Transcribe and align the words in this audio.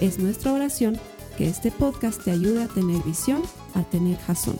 Es 0.00 0.18
nuestra 0.18 0.52
oración 0.52 0.98
que 1.38 1.48
este 1.48 1.70
podcast 1.70 2.22
te 2.22 2.30
ayude 2.30 2.64
a 2.64 2.68
tener 2.68 3.02
visión, 3.02 3.42
a 3.74 3.82
tener 3.84 4.18
jazón. 4.18 4.58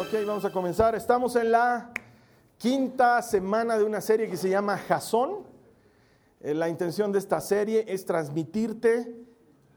Ok, 0.00 0.26
vamos 0.26 0.44
a 0.44 0.52
comenzar. 0.52 0.94
Estamos 0.94 1.34
en 1.36 1.50
la 1.50 1.90
quinta 2.56 3.20
semana 3.22 3.76
de 3.76 3.84
una 3.84 4.00
serie 4.00 4.28
que 4.30 4.36
se 4.36 4.48
llama 4.48 4.78
Jazón. 4.78 5.46
Eh, 6.40 6.54
La 6.54 6.68
intención 6.68 7.10
de 7.10 7.18
esta 7.18 7.40
serie 7.40 7.84
es 7.88 8.04
transmitirte 8.04 9.27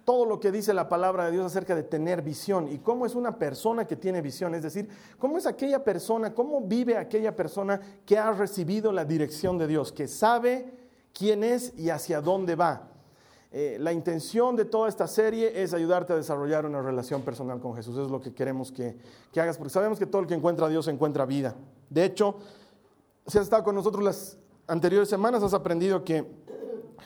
todo 0.06 0.26
lo 0.26 0.40
que 0.40 0.52
dice 0.52 0.74
la 0.74 0.90
palabra 0.90 1.26
de 1.26 1.32
Dios 1.32 1.46
acerca 1.46 1.76
de 1.76 1.84
tener 1.84 2.22
visión 2.22 2.68
y 2.72 2.80
cómo 2.80 3.06
es 3.06 3.16
una 3.16 3.38
persona 3.38 3.86
que 3.86 3.96
tiene 3.96 4.22
visión, 4.22 4.56
es 4.56 4.64
decir, 4.64 4.90
cómo 5.20 5.38
es 5.38 5.46
aquella 5.46 5.84
persona, 5.84 6.34
cómo 6.34 6.62
vive 6.62 6.98
aquella 6.98 7.36
persona 7.36 7.80
que 8.06 8.18
ha 8.18 8.32
recibido 8.32 8.92
la 8.92 9.06
dirección 9.06 9.58
de 9.58 9.68
Dios, 9.68 9.92
que 9.92 10.08
sabe 10.08 10.74
quién 11.14 11.44
es 11.44 11.74
y 11.78 11.90
hacia 11.90 12.22
dónde 12.22 12.56
va. 12.56 12.88
Eh, 13.54 13.78
la 13.80 13.92
intención 13.92 14.56
de 14.56 14.64
toda 14.64 14.88
esta 14.88 15.08
serie 15.08 15.62
es 15.62 15.74
ayudarte 15.74 16.14
a 16.14 16.16
desarrollar 16.16 16.66
una 16.66 16.82
relación 16.82 17.22
personal 17.22 17.60
con 17.60 17.76
Jesús. 17.76 17.98
Es 17.98 18.10
lo 18.10 18.22
que 18.22 18.34
queremos 18.34 18.72
que, 18.72 18.98
que 19.34 19.42
hagas, 19.42 19.58
porque 19.58 19.74
sabemos 19.74 20.00
que 20.00 20.06
todo 20.06 20.22
el 20.22 20.28
que 20.28 20.34
encuentra 20.34 20.68
a 20.68 20.70
Dios 20.70 20.88
encuentra 20.88 21.26
vida. 21.26 21.54
De 21.90 22.06
hecho, 22.06 22.38
si 23.28 23.38
has 23.38 23.44
estado 23.44 23.64
con 23.64 23.76
nosotros 23.76 24.04
las 24.04 24.38
anteriores 24.68 25.10
semanas, 25.10 25.44
has 25.44 25.54
aprendido 25.54 26.04
que 26.06 26.26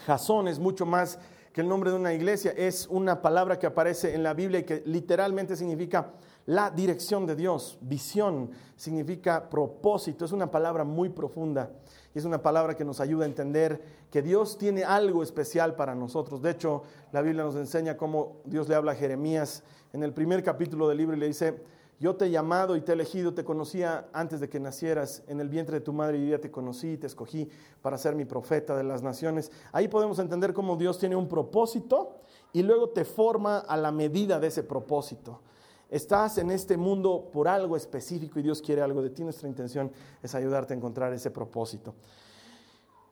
Jasón 0.05 0.47
es 0.47 0.59
mucho 0.59 0.85
más 0.85 1.17
que 1.55 1.61
el 1.61 1.69
nombre 1.69 1.89
de 1.89 1.95
una 1.95 2.13
iglesia. 2.13 2.53
Es 2.57 2.85
una 2.87 3.21
palabra 3.21 3.57
que 3.57 3.65
aparece 3.65 4.13
en 4.13 4.23
la 4.23 4.33
Biblia 4.33 4.59
y 4.59 4.63
que 4.63 4.83
literalmente 4.85 5.55
significa 5.55 6.11
la 6.47 6.69
dirección 6.69 7.25
de 7.25 7.33
Dios. 7.33 7.77
Visión 7.79 8.51
significa 8.75 9.49
propósito. 9.49 10.25
Es 10.25 10.33
una 10.33 10.51
palabra 10.51 10.83
muy 10.83 11.07
profunda 11.07 11.71
y 12.13 12.19
es 12.19 12.25
una 12.25 12.41
palabra 12.41 12.75
que 12.75 12.83
nos 12.83 12.99
ayuda 12.99 13.23
a 13.23 13.29
entender 13.29 13.81
que 14.11 14.21
Dios 14.21 14.57
tiene 14.57 14.83
algo 14.83 15.23
especial 15.23 15.77
para 15.77 15.95
nosotros. 15.95 16.41
De 16.41 16.51
hecho, 16.51 16.83
la 17.13 17.21
Biblia 17.21 17.45
nos 17.45 17.55
enseña 17.55 17.95
cómo 17.95 18.41
Dios 18.43 18.67
le 18.67 18.75
habla 18.75 18.91
a 18.91 18.95
Jeremías 18.95 19.63
en 19.93 20.03
el 20.03 20.11
primer 20.11 20.43
capítulo 20.43 20.89
del 20.89 20.97
libro 20.97 21.15
y 21.15 21.21
le 21.21 21.27
dice, 21.27 21.55
yo 21.99 22.15
te 22.15 22.25
he 22.25 22.29
llamado 22.29 22.75
y 22.75 22.81
te 22.81 22.91
he 22.91 22.95
elegido, 22.95 23.33
te 23.33 23.45
conocía 23.45 24.07
antes 24.11 24.39
de 24.39 24.49
que 24.49 24.59
nacieras, 24.59 25.23
en 25.27 25.39
el 25.39 25.49
vientre 25.49 25.79
de 25.79 25.81
tu 25.81 25.93
madre 25.93 26.17
y 26.17 26.29
ya 26.29 26.39
te 26.39 26.51
conocí 26.51 26.91
y 26.91 26.97
te 26.97 27.07
escogí 27.07 27.49
para 27.81 27.97
ser 27.97 28.15
mi 28.15 28.25
profeta 28.25 28.75
de 28.75 28.83
las 28.83 29.01
naciones. 29.01 29.51
Ahí 29.71 29.87
podemos 29.87 30.19
entender 30.19 30.53
cómo 30.53 30.75
Dios 30.75 30.99
tiene 30.99 31.15
un 31.15 31.29
propósito 31.29 32.17
y 32.51 32.63
luego 32.63 32.89
te 32.89 33.05
forma 33.05 33.59
a 33.59 33.77
la 33.77 33.91
medida 33.91 34.39
de 34.39 34.47
ese 34.47 34.63
propósito. 34.63 35.41
Estás 35.89 36.37
en 36.39 36.51
este 36.51 36.77
mundo 36.77 37.29
por 37.31 37.47
algo 37.47 37.77
específico 37.77 38.39
y 38.39 38.43
Dios 38.43 38.61
quiere 38.61 38.81
algo 38.81 39.01
de 39.01 39.11
ti. 39.11 39.23
Nuestra 39.23 39.47
intención 39.47 39.91
es 40.21 40.35
ayudarte 40.35 40.73
a 40.73 40.77
encontrar 40.77 41.13
ese 41.13 41.31
propósito. 41.31 41.93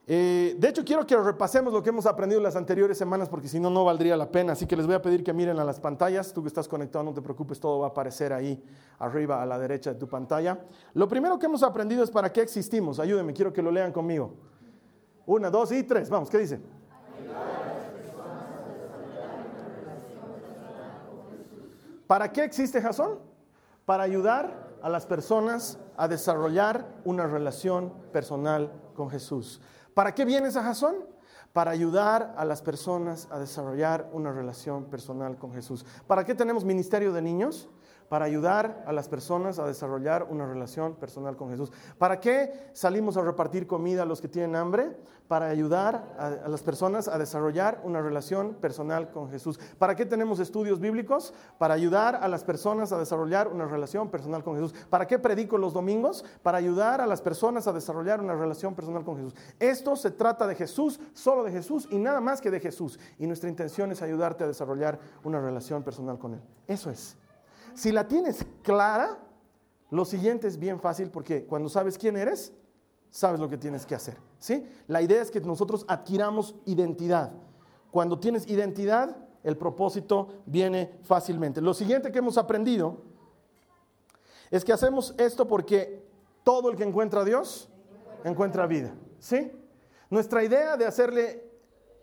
Eh, 0.05 0.55
de 0.57 0.67
hecho, 0.67 0.83
quiero 0.83 1.05
que 1.07 1.15
repasemos 1.15 1.71
lo 1.71 1.81
que 1.81 1.89
hemos 1.89 2.05
aprendido 2.05 2.41
las 2.41 2.57
anteriores 2.57 2.97
semanas, 2.97 3.29
porque 3.29 3.47
si 3.47 3.59
no, 3.59 3.69
no 3.69 3.85
valdría 3.85 4.17
la 4.17 4.29
pena. 4.29 4.53
Así 4.53 4.67
que 4.67 4.75
les 4.75 4.85
voy 4.85 4.95
a 4.95 5.01
pedir 5.01 5.23
que 5.23 5.31
miren 5.31 5.59
a 5.59 5.63
las 5.63 5.79
pantallas. 5.79 6.33
Tú 6.33 6.41
que 6.41 6.49
estás 6.49 6.67
conectado, 6.67 7.05
no 7.05 7.13
te 7.13 7.21
preocupes, 7.21 7.59
todo 7.59 7.79
va 7.79 7.87
a 7.87 7.89
aparecer 7.89 8.33
ahí 8.33 8.61
arriba 8.99 9.41
a 9.41 9.45
la 9.45 9.57
derecha 9.57 9.93
de 9.93 9.99
tu 9.99 10.07
pantalla. 10.07 10.59
Lo 10.93 11.07
primero 11.07 11.39
que 11.39 11.45
hemos 11.45 11.63
aprendido 11.63 12.03
es 12.03 12.11
para 12.11 12.33
qué 12.33 12.41
existimos. 12.41 12.99
Ayúdenme, 12.99 13.33
quiero 13.33 13.53
que 13.53 13.61
lo 13.61 13.71
lean 13.71 13.93
conmigo. 13.93 14.33
Una, 15.25 15.49
dos 15.49 15.71
y 15.71 15.83
tres. 15.83 16.09
Vamos, 16.09 16.29
¿qué 16.29 16.37
dice? 16.39 16.59
¿Para 22.07 22.31
qué 22.31 22.43
existe 22.43 22.81
Jasón? 22.81 23.19
Para 23.85 24.03
ayudar 24.03 24.73
a 24.81 24.89
las 24.89 25.05
personas 25.05 25.79
a 25.95 26.09
desarrollar 26.09 26.85
una 27.05 27.25
relación 27.25 27.93
personal 28.11 28.69
con 28.93 29.09
Jesús. 29.09 29.61
¿Para 29.93 30.15
qué 30.15 30.25
vienes 30.25 30.55
a 30.55 30.63
Jasón? 30.63 30.95
Para 31.51 31.71
ayudar 31.71 32.33
a 32.37 32.45
las 32.45 32.61
personas 32.61 33.27
a 33.31 33.39
desarrollar 33.39 34.09
una 34.11 34.31
relación 34.31 34.85
personal 34.85 35.37
con 35.37 35.53
Jesús. 35.53 35.85
¿Para 36.07 36.25
qué 36.25 36.33
tenemos 36.33 36.65
ministerio 36.65 37.13
de 37.13 37.21
niños? 37.21 37.69
Para 38.13 38.25
ayudar 38.25 38.83
a 38.85 38.93
las 38.93 39.09
personas 39.09 39.57
a 39.57 39.65
desarrollar 39.65 40.27
una 40.29 40.45
relación 40.45 40.93
personal 40.93 41.35
con 41.35 41.49
Jesús. 41.49 41.71
¿Para 41.97 42.19
qué 42.19 42.69
salimos 42.73 43.17
a 43.17 43.23
repartir 43.23 43.65
comida 43.65 44.03
a 44.03 44.05
los 44.05 44.21
que 44.21 44.27
tienen 44.27 44.55
hambre? 44.55 44.95
Para 45.27 45.47
ayudar 45.47 46.13
a, 46.19 46.47
las 46.47 46.61
personas 46.61 47.07
a 47.07 47.17
desarrollar 47.17 47.81
una 47.83 48.03
relación 48.03 48.53
personal 48.53 49.09
con 49.09 49.31
Jesús. 49.31 49.59
¿Para 49.79 49.95
qué 49.95 50.05
tenemos 50.05 50.39
estudios 50.39 50.79
bíblicos? 50.79 51.33
Para 51.57 51.73
ayudar 51.73 52.17
a 52.17 52.27
las 52.27 52.43
personas 52.43 52.91
a 52.91 52.99
desarrollar 52.99 53.47
una 53.47 53.65
relación 53.65 54.11
personal 54.11 54.43
con 54.43 54.53
Jesús. 54.57 54.75
¿Para 54.91 55.07
qué 55.07 55.17
predico 55.17 55.57
los 55.57 55.73
domingos? 55.73 56.23
Para 56.43 56.59
ayudar 56.59 57.01
a 57.01 57.07
las 57.07 57.19
personas 57.19 57.67
a 57.67 57.73
desarrollar 57.73 58.21
una 58.21 58.35
relación 58.35 58.75
personal 58.75 59.03
con 59.03 59.15
Jesús. 59.15 59.33
Esto 59.59 59.95
se 59.95 60.11
trata 60.11 60.45
de 60.45 60.53
Jesús, 60.53 60.99
solo 61.15 61.43
de 61.43 61.51
Jesús 61.51 61.87
y 61.89 61.97
nada 61.97 62.21
más 62.21 62.41
que 62.41 62.51
de 62.51 62.59
Jesús. 62.59 62.99
Y 63.17 63.25
nuestra 63.25 63.49
intención 63.49 63.91
es 63.91 64.03
ayudarte 64.03 64.43
a 64.43 64.47
desarrollar 64.47 64.99
una 65.23 65.41
relación 65.41 65.81
personal 65.81 66.19
con 66.19 66.35
Él. 66.35 66.41
Eso 66.67 66.91
es. 66.91 67.17
Si 67.75 67.91
la 67.91 68.07
tienes 68.07 68.45
clara, 68.61 69.17
lo 69.89 70.05
siguiente 70.05 70.47
es 70.47 70.57
bien 70.57 70.79
fácil 70.79 71.09
porque 71.09 71.45
cuando 71.45 71.69
sabes 71.69 71.97
quién 71.97 72.17
eres, 72.17 72.53
sabes 73.09 73.39
lo 73.39 73.49
que 73.49 73.57
tienes 73.57 73.85
que 73.85 73.95
hacer. 73.95 74.17
¿sí? 74.39 74.65
La 74.87 75.01
idea 75.01 75.21
es 75.21 75.31
que 75.31 75.39
nosotros 75.41 75.85
adquiramos 75.87 76.55
identidad. 76.65 77.31
Cuando 77.91 78.19
tienes 78.19 78.47
identidad, 78.47 79.15
el 79.43 79.57
propósito 79.57 80.29
viene 80.45 80.97
fácilmente. 81.03 81.61
Lo 81.61 81.73
siguiente 81.73 82.11
que 82.11 82.19
hemos 82.19 82.37
aprendido 82.37 83.03
es 84.49 84.63
que 84.63 84.73
hacemos 84.73 85.13
esto 85.17 85.47
porque 85.47 86.03
todo 86.43 86.69
el 86.69 86.75
que 86.75 86.83
encuentra 86.83 87.21
a 87.21 87.25
Dios 87.25 87.69
encuentra 88.23 88.67
vida. 88.67 88.93
¿sí? 89.19 89.51
Nuestra 90.09 90.43
idea 90.43 90.77
de 90.77 90.85
hacerle 90.85 91.51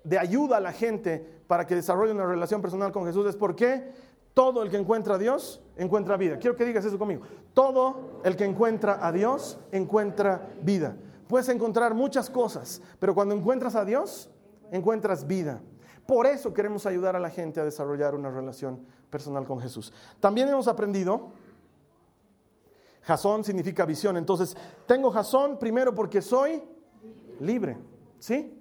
de 0.04 0.18
ayuda 0.18 0.56
a 0.58 0.60
la 0.60 0.72
gente 0.72 1.42
para 1.46 1.66
que 1.66 1.74
desarrolle 1.74 2.12
una 2.12 2.26
relación 2.26 2.62
personal 2.62 2.92
con 2.92 3.04
Jesús 3.04 3.26
es 3.26 3.36
porque 3.36 3.92
todo 4.34 4.62
el 4.62 4.70
que 4.70 4.76
encuentra 4.76 5.16
a 5.16 5.18
Dios 5.18 5.60
encuentra 5.76 6.16
vida. 6.16 6.38
Quiero 6.38 6.56
que 6.56 6.64
digas 6.64 6.84
eso 6.84 6.98
conmigo. 6.98 7.22
Todo 7.54 8.20
el 8.24 8.36
que 8.36 8.44
encuentra 8.44 9.04
a 9.04 9.12
Dios 9.12 9.58
encuentra 9.72 10.50
vida. 10.62 10.96
Puedes 11.26 11.48
encontrar 11.48 11.94
muchas 11.94 12.28
cosas, 12.28 12.82
pero 12.98 13.14
cuando 13.14 13.34
encuentras 13.34 13.74
a 13.74 13.84
Dios, 13.84 14.30
encuentras 14.72 15.26
vida. 15.26 15.60
Por 16.06 16.26
eso 16.26 16.52
queremos 16.52 16.86
ayudar 16.86 17.14
a 17.14 17.20
la 17.20 17.30
gente 17.30 17.60
a 17.60 17.64
desarrollar 17.64 18.14
una 18.14 18.30
relación 18.30 18.84
personal 19.10 19.46
con 19.46 19.60
Jesús. 19.60 19.92
También 20.18 20.48
hemos 20.48 20.66
aprendido, 20.66 21.30
Jasón 23.02 23.44
significa 23.44 23.84
visión. 23.84 24.16
Entonces, 24.16 24.56
tengo 24.86 25.10
Jasón 25.10 25.58
primero 25.58 25.94
porque 25.94 26.20
soy 26.20 26.62
libre. 27.38 27.78
¿Sí? 28.18 28.60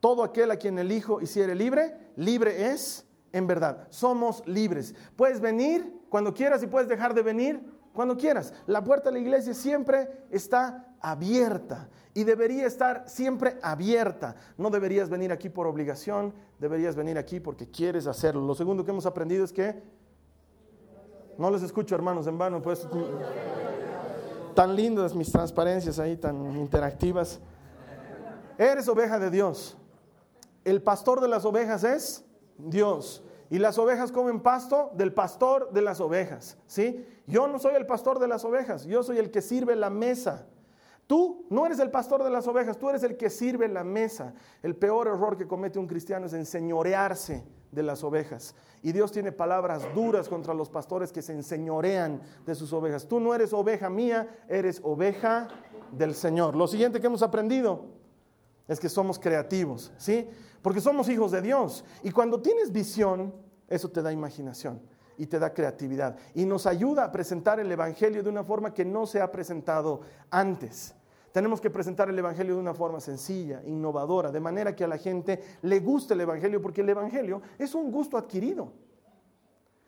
Todo 0.00 0.22
aquel 0.22 0.50
a 0.50 0.56
quien 0.56 0.78
el 0.78 0.92
Hijo 0.92 1.20
hiciere 1.20 1.54
libre, 1.54 2.12
libre 2.16 2.72
es 2.72 3.06
en 3.34 3.48
verdad. 3.48 3.88
Somos 3.90 4.46
libres. 4.46 4.94
Puedes 5.16 5.40
venir 5.40 6.06
cuando 6.08 6.32
quieras 6.32 6.62
y 6.62 6.68
puedes 6.68 6.88
dejar 6.88 7.12
de 7.14 7.22
venir 7.22 7.60
cuando 7.92 8.16
quieras. 8.16 8.54
La 8.66 8.82
puerta 8.82 9.10
de 9.10 9.14
la 9.14 9.18
iglesia 9.18 9.52
siempre 9.52 10.26
está 10.30 10.86
abierta 11.00 11.88
y 12.14 12.22
debería 12.22 12.64
estar 12.64 13.02
siempre 13.08 13.58
abierta. 13.60 14.36
No 14.56 14.70
deberías 14.70 15.10
venir 15.10 15.32
aquí 15.32 15.48
por 15.48 15.66
obligación, 15.66 16.32
deberías 16.60 16.94
venir 16.94 17.18
aquí 17.18 17.40
porque 17.40 17.68
quieres 17.68 18.06
hacerlo. 18.06 18.40
Lo 18.40 18.54
segundo 18.54 18.84
que 18.84 18.92
hemos 18.92 19.04
aprendido 19.04 19.44
es 19.44 19.52
que 19.52 19.82
no 21.36 21.50
les 21.50 21.62
escucho, 21.64 21.96
hermanos, 21.96 22.28
en 22.28 22.38
vano, 22.38 22.62
pues 22.62 22.86
tan 24.54 24.76
lindas 24.76 25.12
mis 25.12 25.32
transparencias 25.32 25.98
ahí, 25.98 26.16
tan 26.16 26.56
interactivas. 26.56 27.40
Eres 28.56 28.86
oveja 28.86 29.18
de 29.18 29.30
Dios. 29.30 29.76
El 30.64 30.80
pastor 30.80 31.20
de 31.20 31.26
las 31.26 31.44
ovejas 31.44 31.82
es 31.82 32.23
Dios. 32.58 33.22
Y 33.50 33.58
las 33.58 33.78
ovejas 33.78 34.10
comen 34.10 34.40
pasto 34.40 34.90
del 34.94 35.12
pastor 35.12 35.70
de 35.72 35.82
las 35.82 36.00
ovejas, 36.00 36.58
¿sí? 36.66 37.06
Yo 37.26 37.46
no 37.46 37.58
soy 37.58 37.74
el 37.74 37.86
pastor 37.86 38.18
de 38.18 38.28
las 38.28 38.44
ovejas, 38.44 38.84
yo 38.84 39.02
soy 39.02 39.18
el 39.18 39.30
que 39.30 39.42
sirve 39.42 39.76
la 39.76 39.90
mesa. 39.90 40.46
Tú 41.06 41.46
no 41.50 41.66
eres 41.66 41.78
el 41.80 41.90
pastor 41.90 42.24
de 42.24 42.30
las 42.30 42.46
ovejas, 42.46 42.78
tú 42.78 42.88
eres 42.88 43.02
el 43.02 43.16
que 43.16 43.28
sirve 43.28 43.68
la 43.68 43.84
mesa. 43.84 44.34
El 44.62 44.74
peor 44.74 45.06
error 45.06 45.36
que 45.36 45.46
comete 45.46 45.78
un 45.78 45.86
cristiano 45.86 46.26
es 46.26 46.32
enseñorearse 46.32 47.44
de 47.70 47.82
las 47.82 48.02
ovejas. 48.02 48.54
Y 48.82 48.92
Dios 48.92 49.12
tiene 49.12 49.30
palabras 49.30 49.82
duras 49.94 50.28
contra 50.28 50.54
los 50.54 50.70
pastores 50.70 51.12
que 51.12 51.20
se 51.20 51.32
enseñorean 51.32 52.22
de 52.46 52.54
sus 52.54 52.72
ovejas. 52.72 53.06
Tú 53.06 53.20
no 53.20 53.34
eres 53.34 53.52
oveja 53.52 53.90
mía, 53.90 54.28
eres 54.48 54.80
oveja 54.82 55.48
del 55.92 56.14
Señor. 56.14 56.56
Lo 56.56 56.66
siguiente 56.66 57.00
que 57.00 57.06
hemos 57.06 57.22
aprendido, 57.22 57.84
es 58.66 58.80
que 58.80 58.88
somos 58.88 59.18
creativos, 59.18 59.92
¿sí? 59.96 60.28
Porque 60.62 60.80
somos 60.80 61.08
hijos 61.08 61.32
de 61.32 61.42
Dios. 61.42 61.84
Y 62.02 62.10
cuando 62.10 62.40
tienes 62.40 62.72
visión, 62.72 63.34
eso 63.68 63.90
te 63.90 64.02
da 64.02 64.12
imaginación 64.12 64.80
y 65.16 65.26
te 65.26 65.38
da 65.38 65.52
creatividad. 65.52 66.16
Y 66.34 66.44
nos 66.44 66.66
ayuda 66.66 67.04
a 67.04 67.12
presentar 67.12 67.60
el 67.60 67.70
Evangelio 67.70 68.22
de 68.22 68.30
una 68.30 68.44
forma 68.44 68.72
que 68.72 68.84
no 68.84 69.06
se 69.06 69.20
ha 69.20 69.30
presentado 69.30 70.00
antes. 70.30 70.94
Tenemos 71.32 71.60
que 71.60 71.70
presentar 71.70 72.08
el 72.08 72.18
Evangelio 72.18 72.54
de 72.54 72.60
una 72.60 72.74
forma 72.74 73.00
sencilla, 73.00 73.60
innovadora, 73.64 74.30
de 74.30 74.40
manera 74.40 74.74
que 74.74 74.84
a 74.84 74.88
la 74.88 74.98
gente 74.98 75.42
le 75.62 75.80
guste 75.80 76.14
el 76.14 76.20
Evangelio, 76.20 76.62
porque 76.62 76.80
el 76.80 76.88
Evangelio 76.88 77.42
es 77.58 77.74
un 77.74 77.90
gusto 77.90 78.16
adquirido. 78.16 78.72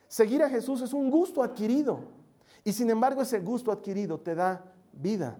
Seguir 0.08 0.42
a 0.42 0.50
Jesús 0.50 0.82
es 0.82 0.92
un 0.92 1.10
gusto 1.10 1.42
adquirido. 1.42 2.00
Y 2.64 2.72
sin 2.72 2.90
embargo 2.90 3.22
ese 3.22 3.38
gusto 3.40 3.70
adquirido 3.70 4.18
te 4.18 4.34
da 4.34 4.72
vida. 4.92 5.36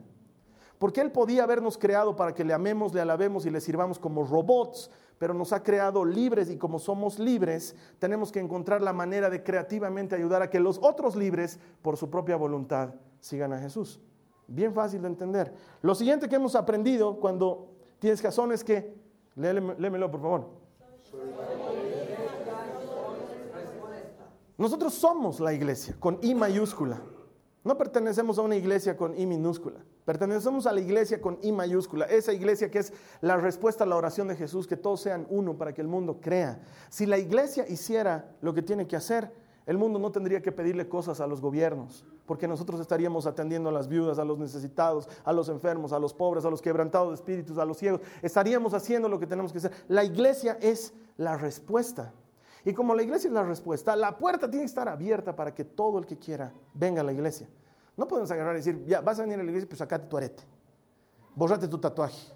Porque 0.79 1.01
Él 1.01 1.11
podía 1.11 1.45
habernos 1.45 1.79
creado 1.79 2.17
para 2.17 2.35
que 2.35 2.45
le 2.45 2.53
amemos, 2.53 2.93
le 2.93 3.01
alabemos 3.01 3.47
y 3.47 3.51
le 3.51 3.61
sirvamos 3.61 3.99
como 3.99 4.25
robots, 4.25 4.91
pero 5.19 5.33
nos 5.33 5.53
ha 5.53 5.63
creado 5.63 6.05
libres 6.05 6.51
y 6.51 6.59
como 6.59 6.79
somos 6.79 7.19
libres, 7.19 7.75
tenemos 7.99 8.31
que 8.31 8.41
encontrar 8.41 8.83
la 8.83 8.93
manera 8.93 9.31
de 9.31 9.43
creativamente 9.43 10.15
ayudar 10.15 10.43
a 10.43 10.51
que 10.51 10.61
los 10.61 10.79
otros 10.83 11.17
libres, 11.17 11.59
por 11.81 11.97
su 11.97 12.11
propia 12.11 12.37
voluntad, 12.37 12.91
sigan 13.21 13.53
a 13.53 13.59
Jesús. 13.59 14.01
Bien 14.47 14.75
fácil 14.75 15.03
de 15.03 15.09
entender. 15.09 15.55
Lo 15.83 15.95
siguiente 15.95 16.29
que 16.29 16.37
hemos 16.37 16.55
aprendido 16.55 17.19
cuando 17.19 17.71
tienes 17.99 18.23
razón 18.23 18.53
es 18.53 18.63
que, 18.63 18.95
léemelo 19.35 20.11
por 20.11 20.21
favor. 20.21 20.51
Nosotros 24.59 24.95
somos 24.95 25.41
la 25.41 25.53
iglesia, 25.53 25.97
con 25.99 26.19
I 26.23 26.35
mayúscula. 26.35 27.03
No 27.65 27.77
pertenecemos 27.77 28.39
a 28.39 28.43
una 28.43 28.57
iglesia 28.57 28.97
con 28.97 29.19
I 29.19 29.27
minúscula. 29.27 29.81
Pertenecemos 30.07 30.69
a 30.69 30.73
la 30.73 30.81
iglesia 30.81 31.21
con 31.21 31.37
I 31.43 31.51
mayúscula. 31.51 32.05
Esa 32.05 32.33
iglesia 32.33 32.71
que 32.71 32.79
es 32.79 32.93
la 33.21 33.37
respuesta 33.37 33.83
a 33.83 33.89
la 33.89 33.97
oración 33.97 34.29
de 34.29 34.37
Jesús, 34.37 34.69
que 34.69 34.77
todos 34.77 35.01
sean 35.01 35.27
uno 35.31 35.59
para 35.59 35.75
que 35.75 35.81
el 35.81 35.89
mundo 35.89 36.21
crea. 36.21 36.61
Si 36.89 37.07
la 37.07 37.19
iglesia 37.19 37.67
hiciera 37.69 38.31
lo 38.41 38.55
que 38.55 38.63
tiene 38.63 38.87
que 38.87 38.95
hacer, 38.95 39.33
el 39.67 39.79
mundo 39.79 39.99
no 39.99 40.13
tendría 40.13 40.41
que 40.41 40.53
pedirle 40.53 40.89
cosas 40.89 41.21
a 41.21 41.27
los 41.27 41.41
gobiernos, 41.41 42.05
porque 42.25 42.47
nosotros 42.47 42.81
estaríamos 42.81 43.27
atendiendo 43.27 43.69
a 43.69 43.73
las 43.73 43.89
viudas, 43.89 44.21
a 44.21 44.25
los 44.25 44.39
necesitados, 44.39 45.09
a 45.25 45.33
los 45.33 45.49
enfermos, 45.49 45.93
a 45.93 45.99
los 45.99 46.15
pobres, 46.15 46.45
a 46.45 46.51
los 46.51 46.63
quebrantados 46.63 47.09
de 47.09 47.15
espíritus, 47.17 47.59
a 47.59 47.65
los 47.65 47.77
ciegos. 47.77 48.01
Estaríamos 48.23 48.75
haciendo 48.75 49.09
lo 49.09 49.19
que 49.19 49.27
tenemos 49.27 49.51
que 49.51 49.59
hacer. 49.59 49.73
La 49.89 50.05
iglesia 50.05 50.57
es 50.61 50.95
la 51.17 51.37
respuesta. 51.37 52.13
Y 52.65 52.75
como 52.75 52.95
la 52.95 53.03
iglesia 53.03 53.27
es 53.27 53.35
la 53.35 53.43
respuesta, 53.43 53.97
la 53.97 54.17
puerta 54.17 54.49
tiene 54.49 54.63
que 54.63 54.69
estar 54.69 54.89
abierta 54.89 55.35
para 55.35 55.53
que 55.53 55.65
todo 55.65 55.99
el 55.99 56.07
que 56.07 56.17
quiera 56.17 56.53
venga 56.73 57.01
a 57.01 57.05
la 57.05 57.13
iglesia. 57.13 57.49
No 57.97 58.07
podemos 58.07 58.31
agarrar 58.31 58.55
y 58.55 58.59
decir, 58.59 58.85
ya, 58.87 59.01
vas 59.01 59.19
a 59.19 59.23
venir 59.23 59.41
a 59.41 59.43
la 59.43 59.49
iglesia, 59.49 59.69
pues 59.69 59.79
sacate 59.79 60.07
tu 60.07 60.17
arete, 60.17 60.43
borrate 61.35 61.67
tu 61.67 61.79
tatuaje, 61.79 62.31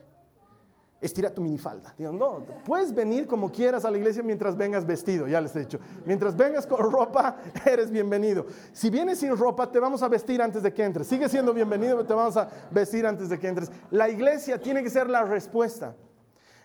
estira 1.01 1.33
tu 1.33 1.43
minifalda. 1.43 1.95
Digo, 1.99 2.13
no, 2.13 2.47
puedes 2.65 2.95
venir 2.95 3.27
como 3.27 3.53
quieras 3.53 3.85
a 3.85 3.91
la 3.91 3.99
iglesia 3.99 4.23
mientras 4.23 4.57
vengas 4.57 4.87
vestido, 4.87 5.29
ya 5.29 5.39
les 5.39 5.55
he 5.57 5.61
dicho. 5.61 5.79
Mientras 6.07 6.35
vengas 6.35 6.67
con 6.67 6.91
ropa, 6.91 7.37
eres 7.67 7.91
bienvenido. 7.91 8.47
Si 8.73 8.89
vienes 8.89 9.19
sin 9.19 9.37
ropa, 9.37 9.71
te 9.71 9.79
vamos 9.79 10.03
a 10.03 10.09
vestir 10.09 10.41
antes 10.41 10.63
de 10.63 10.73
que 10.73 10.83
entres. 10.83 11.07
Sigue 11.07 11.29
siendo 11.29 11.53
bienvenido, 11.53 11.97
pero 11.97 12.07
te 12.07 12.15
vamos 12.15 12.39
a 12.39 12.49
vestir 12.71 13.07
antes 13.07 13.29
de 13.29 13.39
que 13.39 13.49
entres. 13.49 13.71
La 13.91 14.09
iglesia 14.09 14.59
tiene 14.59 14.83
que 14.83 14.89
ser 14.89 15.11
la 15.11 15.25
respuesta. 15.25 15.95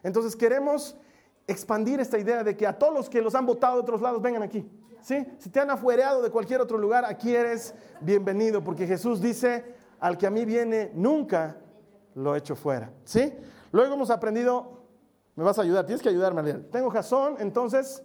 Entonces 0.03 0.37
queremos 0.37 0.95
expandir 1.47 1.99
esta 1.99 2.17
idea 2.17 2.43
de 2.43 2.55
que 2.55 2.65
a 2.65 2.77
todos 2.77 2.93
los 2.93 3.09
que 3.09 3.21
los 3.21 3.35
han 3.35 3.45
votado 3.45 3.75
de 3.75 3.81
otros 3.81 4.01
lados 4.01 4.21
vengan 4.21 4.43
aquí. 4.43 4.69
Si 5.05 5.51
te 5.51 5.59
han 5.59 5.69
afuereado 5.69 6.23
de 6.23 6.31
cualquier 6.31 6.61
otro 6.61 6.79
lugar, 6.79 7.05
aquí 7.05 7.35
eres 7.35 7.75
bienvenido, 8.01 8.63
porque 8.63 8.87
Jesús 8.87 9.21
dice, 9.21 9.75
al 9.99 10.17
que 10.17 10.25
a 10.25 10.31
mí 10.31 10.45
viene, 10.45 10.89
nunca 10.95 11.57
lo 12.15 12.35
echo 12.35 12.55
fuera. 12.55 12.91
¿Sí? 13.03 13.31
Luego 13.71 13.93
hemos 13.93 14.09
aprendido, 14.09 14.81
me 15.35 15.43
vas 15.43 15.59
a 15.59 15.61
ayudar, 15.61 15.85
tienes 15.85 16.01
que 16.01 16.09
ayudarme 16.09 16.39
a 16.39 16.43
leer. 16.43 16.71
Tengo 16.71 16.89
jazón, 16.89 17.35
entonces... 17.37 18.01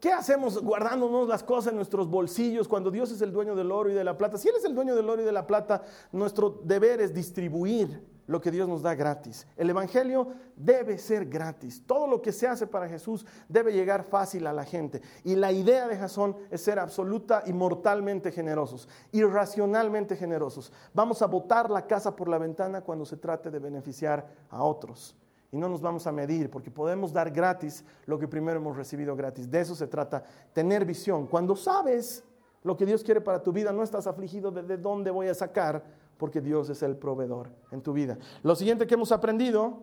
¿Qué 0.00 0.10
hacemos 0.10 0.60
guardándonos 0.60 1.28
las 1.28 1.44
cosas 1.44 1.70
en 1.70 1.76
nuestros 1.76 2.08
bolsillos 2.08 2.66
cuando 2.66 2.90
Dios 2.90 3.12
es 3.12 3.20
el 3.20 3.32
dueño 3.32 3.54
del 3.54 3.70
oro 3.70 3.90
y 3.90 3.94
de 3.94 4.02
la 4.02 4.16
plata? 4.16 4.38
Si 4.38 4.48
Él 4.48 4.54
es 4.56 4.64
el 4.64 4.74
dueño 4.74 4.96
del 4.96 5.08
oro 5.08 5.22
y 5.22 5.24
de 5.24 5.30
la 5.30 5.46
plata, 5.46 5.82
nuestro 6.10 6.58
deber 6.64 7.00
es 7.00 7.14
distribuir 7.14 8.02
lo 8.30 8.40
que 8.40 8.52
Dios 8.52 8.68
nos 8.68 8.82
da 8.82 8.94
gratis. 8.94 9.44
El 9.56 9.70
Evangelio 9.70 10.28
debe 10.54 10.98
ser 10.98 11.26
gratis. 11.26 11.82
Todo 11.84 12.06
lo 12.06 12.22
que 12.22 12.30
se 12.30 12.46
hace 12.46 12.64
para 12.64 12.88
Jesús 12.88 13.26
debe 13.48 13.72
llegar 13.72 14.04
fácil 14.04 14.46
a 14.46 14.52
la 14.52 14.64
gente. 14.64 15.02
Y 15.24 15.34
la 15.34 15.50
idea 15.50 15.88
de 15.88 15.96
Jasón 15.96 16.36
es 16.48 16.60
ser 16.62 16.78
absoluta 16.78 17.42
y 17.44 17.52
mortalmente 17.52 18.30
generosos, 18.30 18.88
irracionalmente 19.10 20.14
generosos. 20.14 20.72
Vamos 20.94 21.22
a 21.22 21.26
botar 21.26 21.70
la 21.70 21.88
casa 21.88 22.14
por 22.14 22.28
la 22.28 22.38
ventana 22.38 22.82
cuando 22.82 23.04
se 23.04 23.16
trate 23.16 23.50
de 23.50 23.58
beneficiar 23.58 24.24
a 24.48 24.62
otros. 24.62 25.16
Y 25.50 25.56
no 25.56 25.68
nos 25.68 25.82
vamos 25.82 26.06
a 26.06 26.12
medir 26.12 26.50
porque 26.50 26.70
podemos 26.70 27.12
dar 27.12 27.32
gratis 27.32 27.84
lo 28.06 28.16
que 28.16 28.28
primero 28.28 28.60
hemos 28.60 28.76
recibido 28.76 29.16
gratis. 29.16 29.50
De 29.50 29.60
eso 29.60 29.74
se 29.74 29.88
trata, 29.88 30.22
tener 30.52 30.84
visión. 30.84 31.26
Cuando 31.26 31.56
sabes 31.56 32.22
lo 32.62 32.76
que 32.76 32.86
Dios 32.86 33.02
quiere 33.02 33.20
para 33.20 33.42
tu 33.42 33.50
vida, 33.50 33.72
no 33.72 33.82
estás 33.82 34.06
afligido 34.06 34.52
de, 34.52 34.62
de 34.62 34.76
dónde 34.76 35.10
voy 35.10 35.26
a 35.26 35.34
sacar 35.34 35.82
porque 36.20 36.42
Dios 36.42 36.68
es 36.68 36.82
el 36.82 36.96
proveedor 36.96 37.48
en 37.72 37.80
tu 37.80 37.94
vida. 37.94 38.18
Lo 38.42 38.54
siguiente 38.54 38.86
que 38.86 38.94
hemos 38.94 39.10
aprendido 39.10 39.80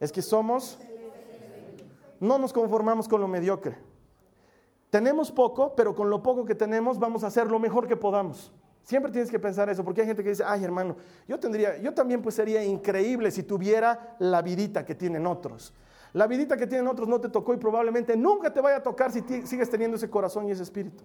es 0.00 0.10
que 0.10 0.20
somos, 0.20 0.76
no 2.18 2.36
nos 2.36 2.52
conformamos 2.52 3.06
con 3.06 3.20
lo 3.20 3.28
mediocre. 3.28 3.78
Tenemos 4.90 5.30
poco, 5.30 5.74
pero 5.76 5.94
con 5.94 6.10
lo 6.10 6.20
poco 6.20 6.44
que 6.44 6.56
tenemos 6.56 6.98
vamos 6.98 7.22
a 7.22 7.28
hacer 7.28 7.48
lo 7.48 7.60
mejor 7.60 7.86
que 7.86 7.96
podamos. 7.96 8.52
Siempre 8.82 9.12
tienes 9.12 9.30
que 9.30 9.38
pensar 9.38 9.70
eso, 9.70 9.84
porque 9.84 10.00
hay 10.00 10.08
gente 10.08 10.24
que 10.24 10.30
dice, 10.30 10.42
ay 10.44 10.64
hermano, 10.64 10.96
yo 11.28 11.38
tendría, 11.38 11.78
yo 11.78 11.94
también 11.94 12.20
pues 12.22 12.34
sería 12.34 12.64
increíble 12.64 13.30
si 13.30 13.44
tuviera 13.44 14.16
la 14.18 14.42
vidita 14.42 14.84
que 14.84 14.96
tienen 14.96 15.26
otros. 15.26 15.72
La 16.12 16.26
vidita 16.26 16.56
que 16.56 16.66
tienen 16.66 16.88
otros 16.88 17.06
no 17.06 17.20
te 17.20 17.28
tocó 17.28 17.54
y 17.54 17.56
probablemente 17.56 18.16
nunca 18.16 18.52
te 18.52 18.60
vaya 18.60 18.78
a 18.78 18.82
tocar 18.82 19.12
si 19.12 19.22
sigues 19.44 19.70
teniendo 19.70 19.96
ese 19.96 20.10
corazón 20.10 20.48
y 20.48 20.50
ese 20.50 20.64
espíritu. 20.64 21.04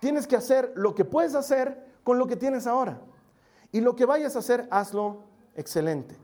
Tienes 0.00 0.26
que 0.26 0.36
hacer 0.36 0.72
lo 0.76 0.94
que 0.94 1.04
puedes 1.04 1.34
hacer 1.34 1.90
con 2.02 2.18
lo 2.18 2.26
que 2.26 2.36
tienes 2.36 2.66
ahora. 2.66 3.00
Y 3.72 3.80
lo 3.80 3.94
que 3.94 4.04
vayas 4.04 4.36
a 4.36 4.40
hacer, 4.40 4.66
hazlo 4.70 5.24
excelente. 5.54 6.16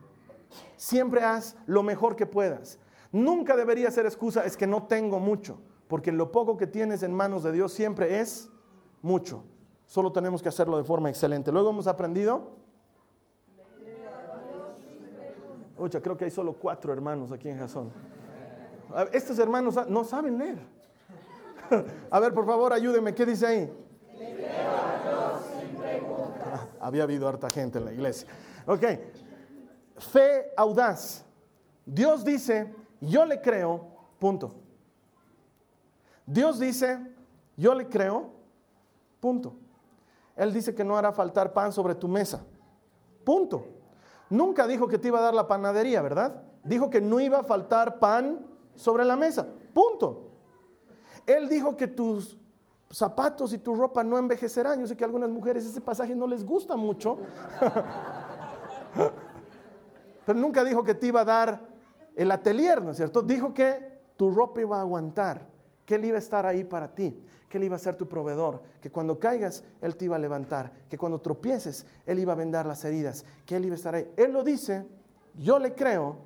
Siempre 0.77 1.23
haz 1.23 1.57
lo 1.67 1.83
mejor 1.83 2.17
que 2.17 2.27
puedas. 2.27 2.79
Nunca 3.13 3.57
debería 3.57 3.91
ser 3.91 4.07
excusa, 4.07 4.45
es 4.45 4.57
que 4.57 4.67
no 4.67 4.85
tengo 4.85 5.21
mucho, 5.21 5.59
porque 5.89 6.13
lo 6.13 6.33
poco 6.33 6.57
que 6.57 6.67
tienes 6.67 7.03
en 7.03 7.15
manos 7.15 7.43
de 7.43 7.53
Dios 7.53 7.73
siempre 7.73 8.21
es 8.21 8.49
mucho. 9.03 9.45
Solo 9.87 10.13
tenemos 10.13 10.43
que 10.43 10.49
hacerlo 10.49 10.77
de 10.77 10.85
forma 10.85 11.09
excelente. 11.09 11.53
Luego 11.53 11.71
hemos 11.71 11.87
aprendido. 11.87 12.57
Oye, 15.79 16.01
creo 16.01 16.17
que 16.17 16.25
hay 16.25 16.31
solo 16.31 16.55
cuatro 16.55 16.93
hermanos 16.93 17.31
aquí 17.31 17.49
en 17.49 17.59
Jasón. 17.59 17.93
Estos 19.13 19.39
hermanos 19.39 19.77
no 19.89 20.05
saben 20.05 20.39
leer. 20.39 20.59
A 22.11 22.21
ver, 22.21 22.33
por 22.33 22.47
favor, 22.47 22.73
ayúdenme. 22.73 23.15
¿Qué 23.15 23.27
dice 23.27 23.47
ahí? 23.47 23.73
Había 26.87 27.03
habido 27.03 27.27
harta 27.27 27.51
gente 27.51 27.79
en 27.79 27.85
la 27.85 27.93
iglesia. 27.93 28.29
Ok, 28.65 28.85
fe 29.99 30.53
audaz. 30.57 31.25
Dios 31.85 32.25
dice, 32.25 32.73
yo 33.01 33.25
le 33.25 33.41
creo, 33.41 33.89
punto. 34.21 34.55
Dios 36.25 36.61
dice, 36.61 36.99
yo 37.57 37.75
le 37.75 37.89
creo, 37.89 38.31
punto. 39.19 39.57
Él 40.37 40.53
dice 40.53 40.77
que 40.77 40.85
no 40.85 40.97
hará 40.97 41.13
faltar 41.13 41.53
pan 41.53 41.73
sobre 41.73 41.97
tu 41.97 42.07
mesa, 42.07 42.45
punto. 43.25 43.67
Nunca 44.31 44.67
dijo 44.69 44.87
que 44.87 44.99
te 44.99 45.09
iba 45.09 45.19
a 45.19 45.23
dar 45.23 45.35
la 45.35 45.49
panadería, 45.49 46.03
¿verdad? 46.03 46.43
Dijo 46.63 46.89
que 46.89 47.01
no 47.01 47.19
iba 47.19 47.39
a 47.39 47.45
faltar 47.45 47.99
pan 47.99 48.47
sobre 48.77 49.05
la 49.05 49.17
mesa, 49.17 49.49
punto. 49.75 50.31
Él 51.27 51.49
dijo 51.49 51.77
que 51.77 51.89
tus 51.89 52.39
zapatos 52.91 53.53
y 53.53 53.59
tu 53.59 53.75
ropa 53.75 54.03
no 54.05 54.19
envejecerán. 54.19 54.81
Yo 54.81 54.87
sé 54.87 54.97
que 54.97 55.05
a 55.05 55.07
algunas 55.07 55.31
mujeres 55.31 55.65
ese 55.67 55.81
pasaje 55.81 56.15
no 56.15 56.27
les 56.27 56.45
gusta 56.45 56.77
mucho, 56.77 57.19
pero 60.25 60.39
nunca 60.39 60.65
dijo 60.65 60.85
que 60.85 60.95
te 60.95 61.09
iba 61.09 61.21
a 61.21 61.25
dar 61.25 61.61
el 62.15 62.31
atelier, 62.31 62.83
¿no 62.83 62.93
es 62.93 62.97
cierto? 62.97 63.23
Dijo 63.23 63.53
que 63.53 63.97
tu 64.17 64.31
ropa 64.31 64.61
iba 64.61 64.79
a 64.79 64.81
aguantar, 64.81 65.47
que 65.85 65.97
Él 65.97 66.07
iba 66.07 66.17
a 66.17 66.21
estar 66.21 66.47
ahí 66.47 66.65
para 66.65 66.95
ti, 66.95 67.23
que 67.49 67.59
Él 67.59 67.65
iba 67.65 67.77
a 67.77 67.79
ser 67.79 67.97
tu 67.97 68.09
proveedor, 68.09 68.63
que 68.81 68.91
cuando 68.91 69.19
caigas 69.19 69.65
Él 69.81 69.97
te 69.97 70.07
iba 70.07 70.17
a 70.17 70.19
levantar, 70.19 70.73
que 70.89 70.97
cuando 70.97 71.21
tropieces 71.21 71.87
Él 72.07 72.19
iba 72.19 72.33
a 72.33 72.37
vendar 72.37 72.67
las 72.67 72.85
heridas, 72.85 73.25
que 73.45 73.57
Él 73.57 73.67
iba 73.67 73.75
a 73.75 73.77
estar 73.77 73.95
ahí. 73.95 74.11
Él 74.17 74.33
lo 74.33 74.43
dice, 74.43 74.87
yo 75.35 75.59
le 75.59 75.75
creo, 75.75 76.17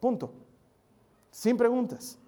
punto. 0.00 0.32
Sin 1.30 1.56
preguntas. 1.56 2.18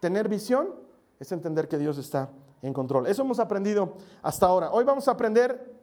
Tener 0.00 0.28
visión 0.28 0.74
es 1.18 1.32
entender 1.32 1.68
que 1.68 1.78
Dios 1.78 1.98
está 1.98 2.30
en 2.62 2.72
control. 2.72 3.06
Eso 3.06 3.22
hemos 3.22 3.38
aprendido 3.40 3.96
hasta 4.22 4.46
ahora. 4.46 4.70
Hoy 4.70 4.84
vamos 4.84 5.08
a 5.08 5.12
aprender 5.12 5.74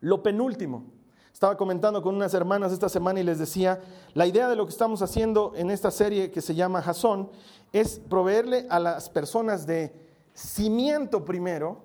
lo 0.00 0.22
penúltimo. 0.22 0.84
Estaba 1.32 1.56
comentando 1.56 2.02
con 2.02 2.16
unas 2.16 2.34
hermanas 2.34 2.72
esta 2.72 2.88
semana 2.88 3.20
y 3.20 3.22
les 3.22 3.38
decía, 3.38 3.80
la 4.14 4.26
idea 4.26 4.48
de 4.48 4.56
lo 4.56 4.66
que 4.66 4.72
estamos 4.72 5.02
haciendo 5.02 5.52
en 5.54 5.70
esta 5.70 5.90
serie 5.90 6.30
que 6.30 6.40
se 6.40 6.54
llama 6.54 6.82
Jasón 6.82 7.30
es 7.72 8.00
proveerle 8.00 8.66
a 8.70 8.80
las 8.80 9.08
personas 9.08 9.66
de 9.66 9.94
cimiento 10.34 11.24
primero, 11.24 11.82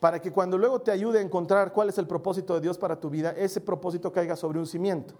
para 0.00 0.20
que 0.20 0.32
cuando 0.32 0.58
luego 0.58 0.80
te 0.80 0.90
ayude 0.90 1.18
a 1.18 1.22
encontrar 1.22 1.72
cuál 1.72 1.88
es 1.88 1.98
el 1.98 2.06
propósito 2.06 2.54
de 2.54 2.60
Dios 2.60 2.76
para 2.76 3.00
tu 3.00 3.08
vida, 3.08 3.30
ese 3.32 3.60
propósito 3.60 4.12
caiga 4.12 4.36
sobre 4.36 4.58
un 4.58 4.66
cimiento. 4.66 5.14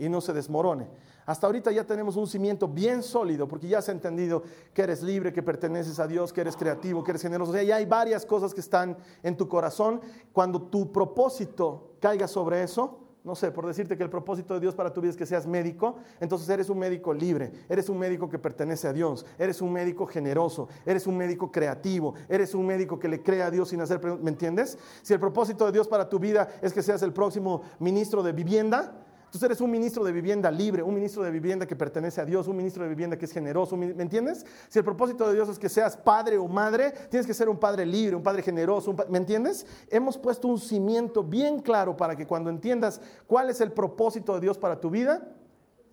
Y 0.00 0.08
no 0.08 0.20
se 0.20 0.32
desmorone. 0.32 0.88
Hasta 1.26 1.46
ahorita 1.46 1.70
ya 1.70 1.84
tenemos 1.84 2.16
un 2.16 2.26
cimiento 2.26 2.66
bien 2.66 3.02
sólido 3.02 3.46
porque 3.46 3.68
ya 3.68 3.78
has 3.78 3.88
entendido 3.90 4.42
que 4.74 4.82
eres 4.82 5.02
libre, 5.02 5.32
que 5.32 5.42
perteneces 5.42 6.00
a 6.00 6.08
Dios, 6.08 6.32
que 6.32 6.40
eres 6.40 6.56
creativo, 6.56 7.04
que 7.04 7.12
eres 7.12 7.22
generoso. 7.22 7.52
O 7.52 7.54
sea, 7.54 7.62
ya 7.62 7.76
hay 7.76 7.86
varias 7.86 8.24
cosas 8.26 8.54
que 8.54 8.60
están 8.60 8.96
en 9.22 9.36
tu 9.36 9.46
corazón. 9.46 10.00
Cuando 10.32 10.62
tu 10.62 10.90
propósito 10.90 11.92
caiga 12.00 12.26
sobre 12.26 12.62
eso, 12.62 12.98
no 13.22 13.34
sé, 13.34 13.50
por 13.50 13.66
decirte 13.66 13.98
que 13.98 14.02
el 14.02 14.08
propósito 14.08 14.54
de 14.54 14.60
Dios 14.60 14.74
para 14.74 14.92
tu 14.92 15.02
vida 15.02 15.10
es 15.10 15.16
que 15.16 15.26
seas 15.26 15.46
médico, 15.46 15.96
entonces 16.20 16.48
eres 16.48 16.70
un 16.70 16.78
médico 16.78 17.12
libre, 17.12 17.52
eres 17.68 17.90
un 17.90 17.98
médico 17.98 18.30
que 18.30 18.38
pertenece 18.38 18.88
a 18.88 18.94
Dios, 18.94 19.26
eres 19.38 19.60
un 19.60 19.72
médico 19.72 20.06
generoso, 20.06 20.68
eres 20.86 21.06
un 21.06 21.18
médico 21.18 21.52
creativo, 21.52 22.14
eres 22.30 22.54
un 22.54 22.64
médico 22.64 22.98
que 22.98 23.08
le 23.08 23.22
cree 23.22 23.42
a 23.42 23.50
Dios 23.50 23.68
sin 23.68 23.82
hacer 23.82 24.00
¿me 24.02 24.30
entiendes? 24.30 24.78
Si 25.02 25.12
el 25.12 25.20
propósito 25.20 25.66
de 25.66 25.72
Dios 25.72 25.86
para 25.86 26.08
tu 26.08 26.18
vida 26.18 26.48
es 26.62 26.72
que 26.72 26.82
seas 26.82 27.02
el 27.02 27.12
próximo 27.12 27.60
ministro 27.78 28.22
de 28.22 28.32
vivienda, 28.32 29.04
entonces 29.30 29.46
eres 29.46 29.60
un 29.60 29.70
ministro 29.70 30.02
de 30.02 30.10
vivienda 30.10 30.50
libre, 30.50 30.82
un 30.82 30.92
ministro 30.92 31.22
de 31.22 31.30
vivienda 31.30 31.64
que 31.64 31.76
pertenece 31.76 32.20
a 32.20 32.24
Dios, 32.24 32.48
un 32.48 32.56
ministro 32.56 32.82
de 32.82 32.88
vivienda 32.88 33.16
que 33.16 33.26
es 33.26 33.32
generoso, 33.32 33.76
¿me 33.76 33.86
entiendes? 34.02 34.44
Si 34.68 34.80
el 34.80 34.84
propósito 34.84 35.28
de 35.28 35.34
Dios 35.34 35.48
es 35.48 35.56
que 35.56 35.68
seas 35.68 35.96
padre 35.96 36.36
o 36.36 36.48
madre, 36.48 36.92
tienes 37.08 37.28
que 37.28 37.32
ser 37.32 37.48
un 37.48 37.56
padre 37.56 37.86
libre, 37.86 38.16
un 38.16 38.24
padre 38.24 38.42
generoso, 38.42 38.92
¿me 39.08 39.18
entiendes? 39.18 39.64
Hemos 39.88 40.18
puesto 40.18 40.48
un 40.48 40.58
cimiento 40.58 41.22
bien 41.22 41.60
claro 41.60 41.96
para 41.96 42.16
que 42.16 42.26
cuando 42.26 42.50
entiendas 42.50 43.00
cuál 43.28 43.50
es 43.50 43.60
el 43.60 43.70
propósito 43.70 44.34
de 44.34 44.40
Dios 44.40 44.58
para 44.58 44.80
tu 44.80 44.90
vida, 44.90 45.28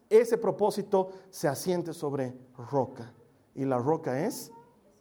ese 0.10 0.40
propósito 0.40 1.12
se 1.30 1.48
asiente 1.48 1.94
sobre 1.94 2.34
roca. 2.72 3.14
Y 3.54 3.66
la 3.66 3.78
roca 3.78 4.26
es 4.26 4.52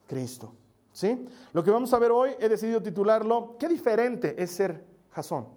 Cristo. 0.06 0.52
¿Sí? 0.92 1.26
Lo 1.54 1.64
que 1.64 1.70
vamos 1.70 1.94
a 1.94 1.98
ver 1.98 2.10
hoy 2.10 2.32
he 2.38 2.50
decidido 2.50 2.82
titularlo 2.82 3.56
¿Qué 3.58 3.66
diferente 3.66 4.34
es 4.42 4.50
ser 4.50 4.84
Jasón? 5.10 5.55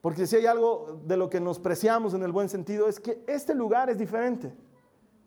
Porque 0.00 0.26
si 0.26 0.36
hay 0.36 0.46
algo 0.46 1.00
de 1.04 1.16
lo 1.16 1.28
que 1.28 1.40
nos 1.40 1.58
preciamos 1.58 2.14
en 2.14 2.22
el 2.22 2.32
buen 2.32 2.48
sentido 2.48 2.88
es 2.88 2.98
que 2.98 3.22
este 3.26 3.54
lugar 3.54 3.90
es 3.90 3.98
diferente. 3.98 4.52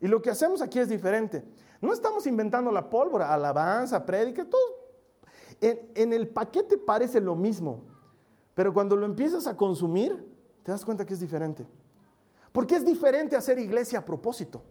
Y 0.00 0.08
lo 0.08 0.20
que 0.20 0.30
hacemos 0.30 0.60
aquí 0.60 0.78
es 0.80 0.88
diferente. 0.88 1.44
No 1.80 1.92
estamos 1.92 2.26
inventando 2.26 2.72
la 2.72 2.90
pólvora, 2.90 3.32
alabanza, 3.32 4.04
prédica, 4.04 4.44
todo. 4.44 4.84
En, 5.60 5.80
en, 5.94 6.12
el 6.12 6.28
paquete 6.28 6.76
parece 6.76 7.20
lo 7.20 7.36
mismo, 7.36 7.84
pero 8.54 8.74
cuando 8.74 8.96
lo 8.96 9.06
empiezas 9.06 9.46
a 9.46 9.56
consumir, 9.56 10.26
te 10.62 10.72
das 10.72 10.84
cuenta 10.84 11.06
que 11.06 11.14
es 11.14 11.20
diferente. 11.20 11.66
Porque 12.52 12.76
es 12.76 12.84
diferente 12.84 13.36
hacer 13.36 13.58
iglesia 13.58 14.00
a 14.00 14.04
propósito. 14.04 14.62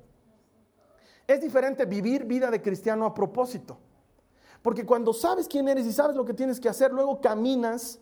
Es 1.25 1.39
diferente 1.39 1.85
vivir 1.85 2.25
vida 2.25 2.51
de 2.51 2.61
cristiano 2.61 3.05
a 3.05 3.13
propósito. 3.13 3.77
Porque 4.61 4.85
cuando 4.85 5.13
sabes 5.13 5.47
quién 5.47 5.67
eres 5.67 5.85
y 5.85 5.93
sabes 5.93 6.15
lo 6.15 6.25
que 6.25 6.33
tienes 6.33 6.59
que 6.59 6.69
hacer, 6.69 6.91
luego 6.91 7.21
caminas 7.21 7.99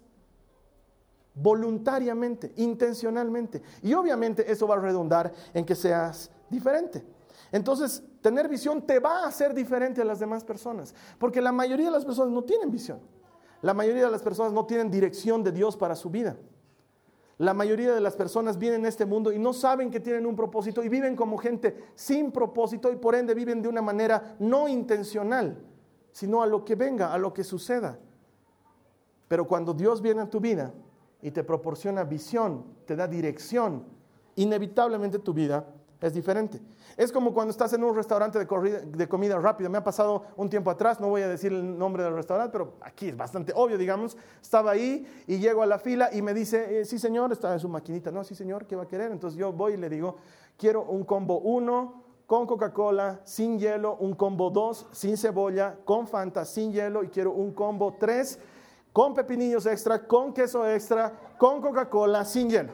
voluntariamente, 1.33 2.53
intencionalmente. 2.57 3.61
Y 3.81 3.93
obviamente 3.93 4.49
eso 4.51 4.67
va 4.67 4.75
a 4.75 4.79
redundar 4.79 5.31
en 5.53 5.65
que 5.65 5.75
seas 5.75 6.31
diferente. 6.49 7.03
Entonces, 7.51 8.03
tener 8.21 8.47
visión 8.47 8.81
te 8.85 8.99
va 8.99 9.23
a 9.23 9.27
hacer 9.27 9.53
diferente 9.53 10.01
a 10.01 10.05
las 10.05 10.19
demás 10.19 10.43
personas, 10.43 10.93
porque 11.17 11.41
la 11.41 11.51
mayoría 11.51 11.87
de 11.87 11.91
las 11.91 12.05
personas 12.05 12.31
no 12.31 12.43
tienen 12.43 12.71
visión. 12.71 12.99
La 13.61 13.73
mayoría 13.73 14.05
de 14.05 14.11
las 14.11 14.23
personas 14.23 14.53
no 14.53 14.65
tienen 14.65 14.89
dirección 14.89 15.43
de 15.43 15.51
Dios 15.51 15.77
para 15.77 15.95
su 15.95 16.09
vida. 16.09 16.37
La 17.37 17.53
mayoría 17.53 17.93
de 17.93 18.01
las 18.01 18.15
personas 18.15 18.57
vienen 18.57 18.85
a 18.85 18.87
este 18.87 19.05
mundo 19.05 19.31
y 19.31 19.39
no 19.39 19.53
saben 19.53 19.89
que 19.89 19.99
tienen 19.99 20.25
un 20.25 20.35
propósito 20.35 20.83
y 20.83 20.89
viven 20.89 21.15
como 21.15 21.37
gente 21.37 21.75
sin 21.95 22.31
propósito 22.31 22.91
y 22.91 22.95
por 22.97 23.15
ende 23.15 23.33
viven 23.33 23.61
de 23.61 23.67
una 23.67 23.81
manera 23.81 24.35
no 24.39 24.67
intencional, 24.67 25.57
sino 26.11 26.43
a 26.43 26.45
lo 26.45 26.63
que 26.63 26.75
venga, 26.75 27.13
a 27.13 27.17
lo 27.17 27.33
que 27.33 27.43
suceda. 27.43 27.97
Pero 29.27 29.47
cuando 29.47 29.73
Dios 29.73 30.01
viene 30.01 30.21
a 30.21 30.29
tu 30.29 30.39
vida, 30.39 30.71
y 31.21 31.31
te 31.31 31.43
proporciona 31.43 32.03
visión, 32.03 32.65
te 32.85 32.95
da 32.95 33.07
dirección, 33.07 33.85
inevitablemente 34.35 35.19
tu 35.19 35.33
vida 35.33 35.65
es 36.01 36.13
diferente. 36.13 36.59
Es 36.97 37.11
como 37.11 37.33
cuando 37.33 37.51
estás 37.51 37.71
en 37.73 37.83
un 37.83 37.95
restaurante 37.95 38.39
de, 38.39 39.07
comida 39.07 39.39
rápida. 39.39 39.69
Me 39.69 39.77
ha 39.77 39.83
pasado 39.83 40.23
un 40.35 40.49
tiempo 40.49 40.71
atrás, 40.71 40.99
no 40.99 41.09
voy 41.09 41.21
a 41.21 41.27
decir 41.27 41.51
el 41.53 41.77
nombre 41.77 42.03
del 42.03 42.15
restaurante, 42.15 42.51
pero 42.51 42.73
aquí 42.81 43.09
es 43.09 43.17
bastante 43.17 43.53
obvio, 43.55 43.77
digamos. 43.77 44.17
Estaba 44.41 44.71
ahí 44.71 45.05
y 45.27 45.37
llego 45.37 45.61
a 45.61 45.67
la 45.67 45.77
fila 45.77 46.09
y 46.11 46.21
me 46.21 46.33
dice, 46.33 46.81
eh, 46.81 46.85
sí 46.85 46.97
señor, 46.97 47.31
está 47.31 47.53
en 47.53 47.59
su 47.59 47.69
maquinita. 47.69 48.11
No, 48.11 48.23
sí 48.23 48.33
señor, 48.33 48.65
¿qué 48.65 48.75
va 48.75 48.83
a 48.83 48.87
querer? 48.87 49.11
Entonces 49.11 49.37
yo 49.37 49.53
voy 49.53 49.73
y 49.73 49.77
le 49.77 49.89
digo, 49.89 50.17
quiero 50.57 50.83
un 50.83 51.03
combo 51.03 51.39
1 51.39 52.03
con 52.25 52.47
Coca-Cola, 52.47 53.21
sin 53.23 53.59
hielo, 53.59 53.97
un 53.97 54.15
combo 54.15 54.49
2 54.49 54.87
sin 54.91 55.17
cebolla, 55.17 55.77
con 55.85 56.07
Fanta, 56.07 56.45
sin 56.45 56.71
hielo 56.71 57.03
y 57.03 57.09
quiero 57.09 57.31
un 57.31 57.53
combo 57.53 57.97
3 57.99 58.39
con 58.93 59.13
pepinillos 59.13 59.65
extra, 59.65 60.05
con 60.05 60.33
queso 60.33 60.67
extra, 60.67 61.13
con 61.37 61.61
Coca-Cola, 61.61 62.25
sin 62.25 62.49
hielo. 62.49 62.73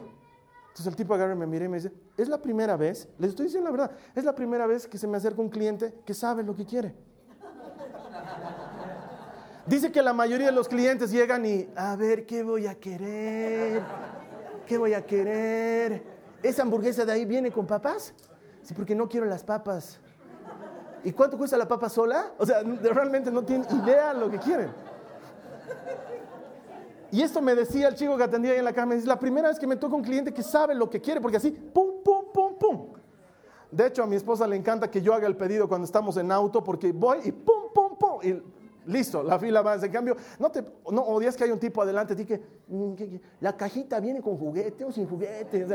Entonces 0.68 0.86
el 0.86 0.96
tipo 0.96 1.14
agarra 1.14 1.34
me 1.34 1.46
mira 1.46 1.64
y 1.64 1.68
me 1.68 1.78
dice, 1.78 1.92
es 2.16 2.28
la 2.28 2.38
primera 2.38 2.76
vez, 2.76 3.08
les 3.18 3.30
estoy 3.30 3.46
diciendo 3.46 3.70
la 3.70 3.76
verdad, 3.76 3.96
es 4.14 4.24
la 4.24 4.34
primera 4.34 4.66
vez 4.66 4.86
que 4.86 4.98
se 4.98 5.06
me 5.06 5.16
acerca 5.16 5.40
un 5.40 5.48
cliente 5.48 5.94
que 6.04 6.14
sabe 6.14 6.42
lo 6.42 6.54
que 6.54 6.64
quiere. 6.64 6.94
Dice 9.66 9.92
que 9.92 10.02
la 10.02 10.12
mayoría 10.12 10.46
de 10.46 10.52
los 10.52 10.66
clientes 10.66 11.10
llegan 11.10 11.44
y, 11.44 11.68
a 11.76 11.94
ver, 11.94 12.24
¿qué 12.24 12.42
voy 12.42 12.66
a 12.66 12.74
querer? 12.74 13.82
¿Qué 14.66 14.78
voy 14.78 14.94
a 14.94 15.04
querer? 15.04 16.02
¿Esa 16.42 16.62
hamburguesa 16.62 17.04
de 17.04 17.12
ahí 17.12 17.24
viene 17.24 17.50
con 17.50 17.66
papas? 17.66 18.14
Sí, 18.62 18.72
porque 18.72 18.94
no 18.94 19.08
quiero 19.08 19.26
las 19.26 19.44
papas. 19.44 20.00
¿Y 21.04 21.12
cuánto 21.12 21.36
cuesta 21.36 21.56
la 21.56 21.68
papa 21.68 21.88
sola? 21.88 22.32
O 22.38 22.46
sea, 22.46 22.62
realmente 22.62 23.30
no 23.30 23.42
tienen 23.44 23.66
idea 23.82 24.12
lo 24.14 24.30
que 24.30 24.38
quieren. 24.38 24.70
Y 27.10 27.22
esto 27.22 27.40
me 27.40 27.54
decía 27.54 27.88
el 27.88 27.94
chico 27.94 28.16
que 28.16 28.22
atendía 28.22 28.52
ahí 28.52 28.58
en 28.58 28.64
la 28.64 28.72
cama, 28.72 28.94
es 28.94 29.06
la 29.06 29.18
primera 29.18 29.48
vez 29.48 29.58
que 29.58 29.66
me 29.66 29.76
toca 29.76 29.96
un 29.96 30.02
cliente 30.02 30.32
que 30.32 30.42
sabe 30.42 30.74
lo 30.74 30.90
que 30.90 31.00
quiere, 31.00 31.20
porque 31.20 31.38
así, 31.38 31.50
pum, 31.50 32.02
pum, 32.04 32.26
pum, 32.32 32.58
pum. 32.58 32.86
De 33.70 33.86
hecho, 33.86 34.02
a 34.02 34.06
mi 34.06 34.16
esposa 34.16 34.46
le 34.46 34.56
encanta 34.56 34.90
que 34.90 35.00
yo 35.00 35.14
haga 35.14 35.26
el 35.26 35.36
pedido 35.36 35.68
cuando 35.68 35.84
estamos 35.84 36.16
en 36.16 36.30
auto, 36.32 36.62
porque 36.62 36.92
voy 36.92 37.18
y 37.24 37.32
pum, 37.32 37.72
pum, 37.74 37.96
pum, 37.98 38.20
y 38.22 38.42
listo, 38.90 39.22
la 39.22 39.38
fila 39.38 39.62
va. 39.62 39.74
En 39.74 39.92
cambio, 39.92 40.16
no, 40.38 40.50
te, 40.50 40.62
no 40.90 41.02
odias 41.02 41.36
que 41.36 41.44
hay 41.44 41.50
un 41.50 41.58
tipo 41.58 41.82
adelante, 41.82 42.40
mm, 42.66 42.94
la 43.40 43.56
cajita 43.56 44.00
viene 44.00 44.20
con 44.20 44.36
juguete 44.36 44.84
o 44.84 44.92
sin 44.92 45.08
juguete. 45.08 45.66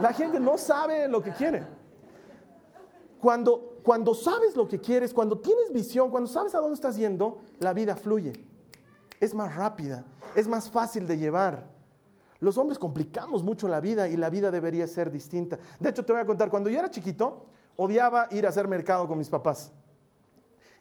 la 0.00 0.12
gente 0.12 0.40
no 0.40 0.58
sabe 0.58 1.08
lo 1.08 1.22
que 1.22 1.32
quiere. 1.32 1.62
Cuando, 3.20 3.78
cuando 3.82 4.14
sabes 4.14 4.56
lo 4.56 4.66
que 4.66 4.80
quieres, 4.80 5.12
cuando 5.12 5.38
tienes 5.38 5.72
visión, 5.72 6.10
cuando 6.10 6.28
sabes 6.28 6.54
a 6.54 6.58
dónde 6.58 6.74
estás 6.74 6.96
yendo, 6.96 7.38
la 7.58 7.74
vida 7.74 7.94
fluye. 7.94 8.49
Es 9.20 9.34
más 9.34 9.54
rápida 9.54 10.04
es 10.34 10.48
más 10.48 10.70
fácil 10.70 11.06
de 11.06 11.18
llevar. 11.18 11.64
Los 12.40 12.56
hombres 12.56 12.78
complicamos 12.78 13.42
mucho 13.42 13.68
la 13.68 13.80
vida 13.80 14.08
y 14.08 14.16
la 14.16 14.30
vida 14.30 14.50
debería 14.50 14.86
ser 14.86 15.10
distinta. 15.10 15.58
De 15.78 15.90
hecho, 15.90 16.04
te 16.04 16.12
voy 16.12 16.22
a 16.22 16.26
contar, 16.26 16.48
cuando 16.48 16.70
yo 16.70 16.78
era 16.78 16.90
chiquito, 16.90 17.46
odiaba 17.76 18.28
ir 18.30 18.46
a 18.46 18.48
hacer 18.48 18.66
mercado 18.66 19.06
con 19.06 19.18
mis 19.18 19.28
papás. 19.28 19.72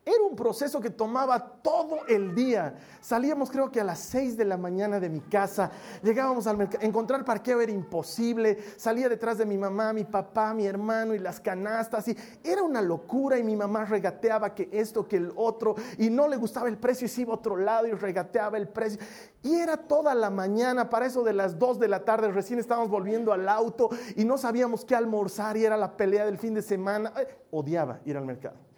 Era 0.06 0.24
un 0.24 0.36
proceso 0.36 0.80
que 0.80 0.90
tomaba 0.90 1.62
todo 1.62 2.08
el 2.08 2.34
día. 2.34 2.76
Salíamos 3.02 3.52
creo 3.52 3.70
que 3.70 3.82
a 3.82 3.84
las 3.84 4.00
6 4.00 4.38
de 4.38 4.46
la 4.46 4.58
mañana 4.58 5.00
de 5.00 5.10
mi 5.10 5.20
casa, 5.20 5.72
llegábamos 6.02 6.48
al 6.48 6.58
mercado, 6.58 6.84
encontrar 6.84 7.24
parqueo 7.26 7.62
era 7.62 7.72
imposible, 7.72 8.58
salía 8.78 9.10
detrás 9.10 9.38
de 9.38 9.46
mi 9.46 9.58
mamá, 9.58 9.94
mi 9.94 10.06
papá, 10.06 10.54
mi 10.54 10.66
hermano 10.66 11.14
y 11.14 11.20
las 11.20 11.40
canastas 11.40 12.08
y 12.08 12.18
era 12.44 12.64
una 12.64 12.82
locura 12.82 13.38
y 13.38 13.44
mi 13.44 13.56
mamá 13.56 13.86
regateaba 13.86 14.56
que 14.56 14.70
esto, 14.72 15.08
que 15.08 15.18
el 15.18 15.32
otro 15.36 15.76
y 15.98 16.10
no 16.10 16.28
le 16.28 16.38
gustaba 16.38 16.70
el 16.70 16.78
precio 16.78 17.06
y 17.06 17.10
se 17.10 17.22
iba 17.22 17.34
a 17.34 17.38
otro 17.38 17.58
lado 17.58 17.86
y 17.86 17.92
regateaba 17.92 18.58
el 18.58 18.70
precio. 18.70 19.00
Y 19.44 19.56
era 19.56 19.78
toda 19.78 20.16
la 20.16 20.30
mañana, 20.30 20.90
para 20.90 21.06
eso 21.06 21.24
de 21.24 21.34
las 21.34 21.60
2 21.60 21.78
de 21.78 21.88
la 21.88 22.04
tarde, 22.06 22.32
recién 22.32 22.60
estábamos 22.60 22.90
volviendo 22.90 23.32
al 23.32 23.48
auto 23.48 23.90
y 24.16 24.26
no 24.26 24.38
sabíamos 24.38 24.86
qué 24.86 24.96
almorzar 24.96 25.58
y 25.58 25.66
era 25.66 25.78
la 25.78 25.96
pelea 25.96 26.26
del 26.26 26.38
fin 26.38 26.54
de 26.54 26.62
semana. 26.62 27.14
Odiaba 27.52 28.00
ir 28.06 28.18
al 28.18 28.26
mercado. 28.26 28.69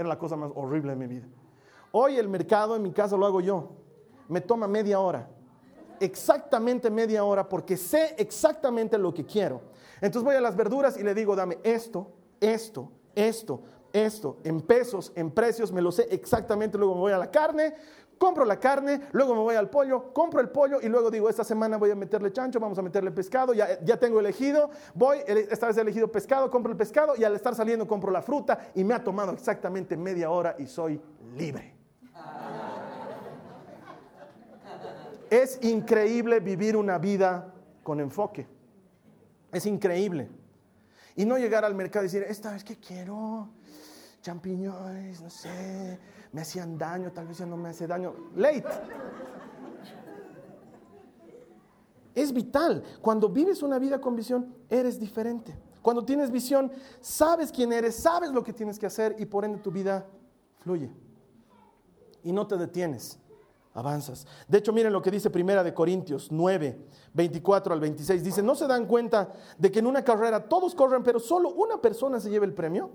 Era 0.00 0.08
la 0.08 0.18
cosa 0.18 0.34
más 0.34 0.50
horrible 0.54 0.92
de 0.92 0.96
mi 0.96 1.06
vida. 1.06 1.26
Hoy 1.92 2.16
el 2.16 2.26
mercado 2.26 2.74
en 2.74 2.80
mi 2.80 2.90
casa 2.90 3.18
lo 3.18 3.26
hago 3.26 3.42
yo. 3.42 3.68
Me 4.28 4.40
toma 4.40 4.66
media 4.66 4.98
hora. 4.98 5.28
Exactamente 6.00 6.88
media 6.88 7.22
hora 7.22 7.46
porque 7.46 7.76
sé 7.76 8.14
exactamente 8.16 8.96
lo 8.96 9.12
que 9.12 9.26
quiero. 9.26 9.60
Entonces 9.96 10.22
voy 10.22 10.36
a 10.36 10.40
las 10.40 10.56
verduras 10.56 10.96
y 10.96 11.02
le 11.02 11.12
digo, 11.12 11.36
dame 11.36 11.58
esto, 11.62 12.10
esto, 12.40 12.90
esto, 13.14 13.60
esto, 13.92 14.38
en 14.42 14.62
pesos, 14.62 15.12
en 15.14 15.30
precios, 15.32 15.70
me 15.70 15.82
lo 15.82 15.92
sé 15.92 16.08
exactamente. 16.10 16.78
Luego 16.78 16.94
me 16.94 17.00
voy 17.02 17.12
a 17.12 17.18
la 17.18 17.30
carne, 17.30 17.74
compro 18.20 18.44
la 18.44 18.60
carne, 18.60 19.00
luego 19.12 19.34
me 19.34 19.40
voy 19.40 19.54
al 19.54 19.70
pollo, 19.70 20.12
compro 20.12 20.42
el 20.42 20.50
pollo 20.50 20.78
y 20.82 20.90
luego 20.90 21.10
digo, 21.10 21.30
esta 21.30 21.42
semana 21.42 21.78
voy 21.78 21.90
a 21.90 21.94
meterle 21.94 22.30
chancho, 22.30 22.60
vamos 22.60 22.78
a 22.78 22.82
meterle 22.82 23.10
pescado, 23.12 23.54
ya, 23.54 23.82
ya 23.82 23.98
tengo 23.98 24.20
elegido, 24.20 24.68
voy, 24.92 25.20
esta 25.26 25.68
vez 25.68 25.78
he 25.78 25.80
elegido 25.80 26.12
pescado, 26.12 26.50
compro 26.50 26.70
el 26.70 26.76
pescado 26.76 27.14
y 27.16 27.24
al 27.24 27.34
estar 27.34 27.54
saliendo 27.54 27.88
compro 27.88 28.10
la 28.10 28.20
fruta 28.20 28.58
y 28.74 28.84
me 28.84 28.92
ha 28.92 29.02
tomado 29.02 29.32
exactamente 29.32 29.96
media 29.96 30.30
hora 30.30 30.54
y 30.58 30.66
soy 30.66 31.00
libre. 31.34 31.74
Es 35.30 35.58
increíble 35.62 36.40
vivir 36.40 36.76
una 36.76 36.98
vida 36.98 37.54
con 37.82 38.00
enfoque. 38.00 38.46
Es 39.50 39.64
increíble. 39.64 40.28
Y 41.16 41.24
no 41.24 41.38
llegar 41.38 41.64
al 41.64 41.74
mercado 41.74 42.04
y 42.04 42.08
decir, 42.08 42.24
esta 42.28 42.52
vez 42.52 42.64
que 42.64 42.76
quiero 42.76 43.48
champiñones, 44.20 45.20
no 45.22 45.30
sé, 45.30 45.98
me 46.32 46.42
hacían 46.42 46.76
daño, 46.76 47.10
tal 47.12 47.26
vez 47.26 47.38
ya 47.38 47.46
no 47.46 47.56
me 47.56 47.70
hace 47.70 47.86
daño. 47.86 48.14
Late. 48.36 48.64
Es 52.14 52.32
vital. 52.32 52.82
Cuando 53.00 53.28
vives 53.28 53.62
una 53.62 53.78
vida 53.78 54.00
con 54.00 54.16
visión, 54.16 54.54
eres 54.68 54.98
diferente. 54.98 55.56
Cuando 55.82 56.04
tienes 56.04 56.30
visión, 56.30 56.70
sabes 57.00 57.50
quién 57.50 57.72
eres, 57.72 57.96
sabes 57.96 58.30
lo 58.30 58.44
que 58.44 58.52
tienes 58.52 58.78
que 58.78 58.86
hacer 58.86 59.16
y 59.18 59.26
por 59.26 59.44
ende 59.44 59.58
tu 59.58 59.70
vida 59.70 60.06
fluye. 60.58 60.90
Y 62.22 62.32
no 62.32 62.46
te 62.46 62.58
detienes, 62.58 63.18
avanzas. 63.72 64.26
De 64.46 64.58
hecho, 64.58 64.74
miren 64.74 64.92
lo 64.92 65.00
que 65.00 65.10
dice 65.10 65.30
Primera 65.30 65.64
de 65.64 65.72
Corintios 65.72 66.30
9, 66.30 66.78
24 67.14 67.72
al 67.72 67.80
26. 67.80 68.22
Dice, 68.22 68.42
¿no 68.42 68.54
se 68.54 68.66
dan 68.66 68.84
cuenta 68.84 69.32
de 69.56 69.70
que 69.70 69.78
en 69.78 69.86
una 69.86 70.04
carrera 70.04 70.46
todos 70.46 70.74
corren, 70.74 71.02
pero 71.02 71.18
solo 71.18 71.48
una 71.48 71.80
persona 71.80 72.20
se 72.20 72.28
lleva 72.28 72.44
el 72.44 72.52
premio? 72.52 72.90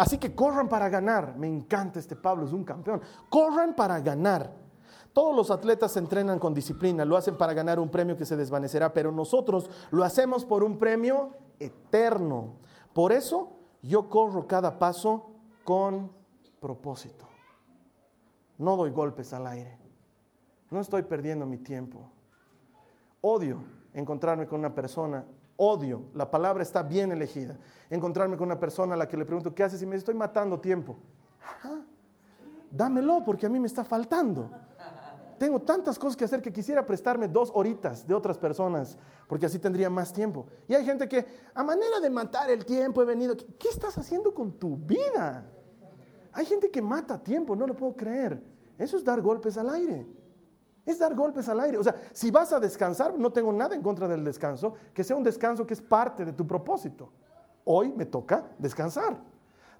Así 0.00 0.16
que 0.16 0.34
corran 0.34 0.66
para 0.66 0.88
ganar. 0.88 1.36
Me 1.36 1.46
encanta 1.46 1.98
este 1.98 2.16
Pablo, 2.16 2.46
es 2.46 2.54
un 2.54 2.64
campeón. 2.64 3.02
Corran 3.28 3.76
para 3.76 4.00
ganar. 4.00 4.50
Todos 5.12 5.36
los 5.36 5.50
atletas 5.50 5.92
se 5.92 5.98
entrenan 5.98 6.38
con 6.38 6.54
disciplina, 6.54 7.04
lo 7.04 7.18
hacen 7.18 7.36
para 7.36 7.52
ganar 7.52 7.78
un 7.78 7.90
premio 7.90 8.16
que 8.16 8.24
se 8.24 8.34
desvanecerá, 8.34 8.94
pero 8.94 9.12
nosotros 9.12 9.68
lo 9.90 10.02
hacemos 10.02 10.46
por 10.46 10.64
un 10.64 10.78
premio 10.78 11.32
eterno. 11.58 12.54
Por 12.94 13.12
eso 13.12 13.58
yo 13.82 14.08
corro 14.08 14.46
cada 14.46 14.78
paso 14.78 15.32
con 15.64 16.10
propósito. 16.60 17.26
No 18.56 18.78
doy 18.78 18.92
golpes 18.92 19.34
al 19.34 19.48
aire. 19.48 19.76
No 20.70 20.80
estoy 20.80 21.02
perdiendo 21.02 21.44
mi 21.44 21.58
tiempo. 21.58 22.10
Odio 23.20 23.62
encontrarme 23.92 24.46
con 24.46 24.60
una 24.60 24.74
persona, 24.74 25.26
odio, 25.62 26.06
la 26.14 26.30
palabra 26.30 26.62
está 26.62 26.82
bien 26.82 27.12
elegida, 27.12 27.56
encontrarme 27.90 28.36
con 28.36 28.46
una 28.46 28.58
persona 28.58 28.94
a 28.94 28.96
la 28.96 29.06
que 29.06 29.16
le 29.16 29.24
pregunto, 29.24 29.54
¿qué 29.54 29.62
haces? 29.62 29.80
Y 29.82 29.86
me 29.86 29.92
dice, 29.92 30.00
estoy 30.00 30.14
matando 30.14 30.58
tiempo. 30.58 30.96
Dámelo 32.70 33.22
porque 33.24 33.46
a 33.46 33.48
mí 33.48 33.60
me 33.60 33.66
está 33.66 33.84
faltando 33.84 34.50
tengo 35.40 35.58
tantas 35.58 35.98
cosas 35.98 36.18
que 36.18 36.26
hacer 36.26 36.42
que 36.42 36.52
quisiera 36.52 36.84
prestarme 36.84 37.26
dos 37.26 37.50
horitas 37.54 38.06
de 38.06 38.12
otras 38.12 38.36
personas, 38.36 38.98
porque 39.26 39.46
así 39.46 39.58
tendría 39.58 39.88
más 39.88 40.12
tiempo. 40.12 40.44
Y 40.68 40.74
hay 40.74 40.84
gente 40.84 41.08
que, 41.08 41.24
a 41.54 41.64
manera 41.64 41.98
de 41.98 42.10
matar 42.10 42.50
el 42.50 42.62
tiempo, 42.66 43.00
he 43.00 43.06
venido. 43.06 43.34
¿Qué 43.58 43.68
estás 43.70 43.96
haciendo 43.96 44.34
con 44.34 44.52
tu 44.52 44.76
vida? 44.76 45.50
Hay 46.34 46.44
gente 46.44 46.70
que 46.70 46.82
mata 46.82 47.18
tiempo, 47.18 47.56
no 47.56 47.66
lo 47.66 47.74
puedo 47.74 47.96
creer. 47.96 48.38
Eso 48.76 48.98
es 48.98 49.02
dar 49.02 49.22
golpes 49.22 49.56
al 49.56 49.70
aire. 49.70 50.06
Es 50.86 50.98
dar 50.98 51.14
golpes 51.14 51.48
al 51.48 51.60
aire. 51.60 51.78
O 51.78 51.84
sea, 51.84 51.94
si 52.12 52.30
vas 52.30 52.52
a 52.52 52.60
descansar, 52.60 53.18
no 53.18 53.30
tengo 53.30 53.52
nada 53.52 53.74
en 53.74 53.82
contra 53.82 54.08
del 54.08 54.24
descanso, 54.24 54.74
que 54.94 55.04
sea 55.04 55.16
un 55.16 55.22
descanso 55.22 55.66
que 55.66 55.74
es 55.74 55.80
parte 55.80 56.24
de 56.24 56.32
tu 56.32 56.46
propósito. 56.46 57.10
Hoy 57.64 57.92
me 57.94 58.06
toca 58.06 58.44
descansar. 58.58 59.16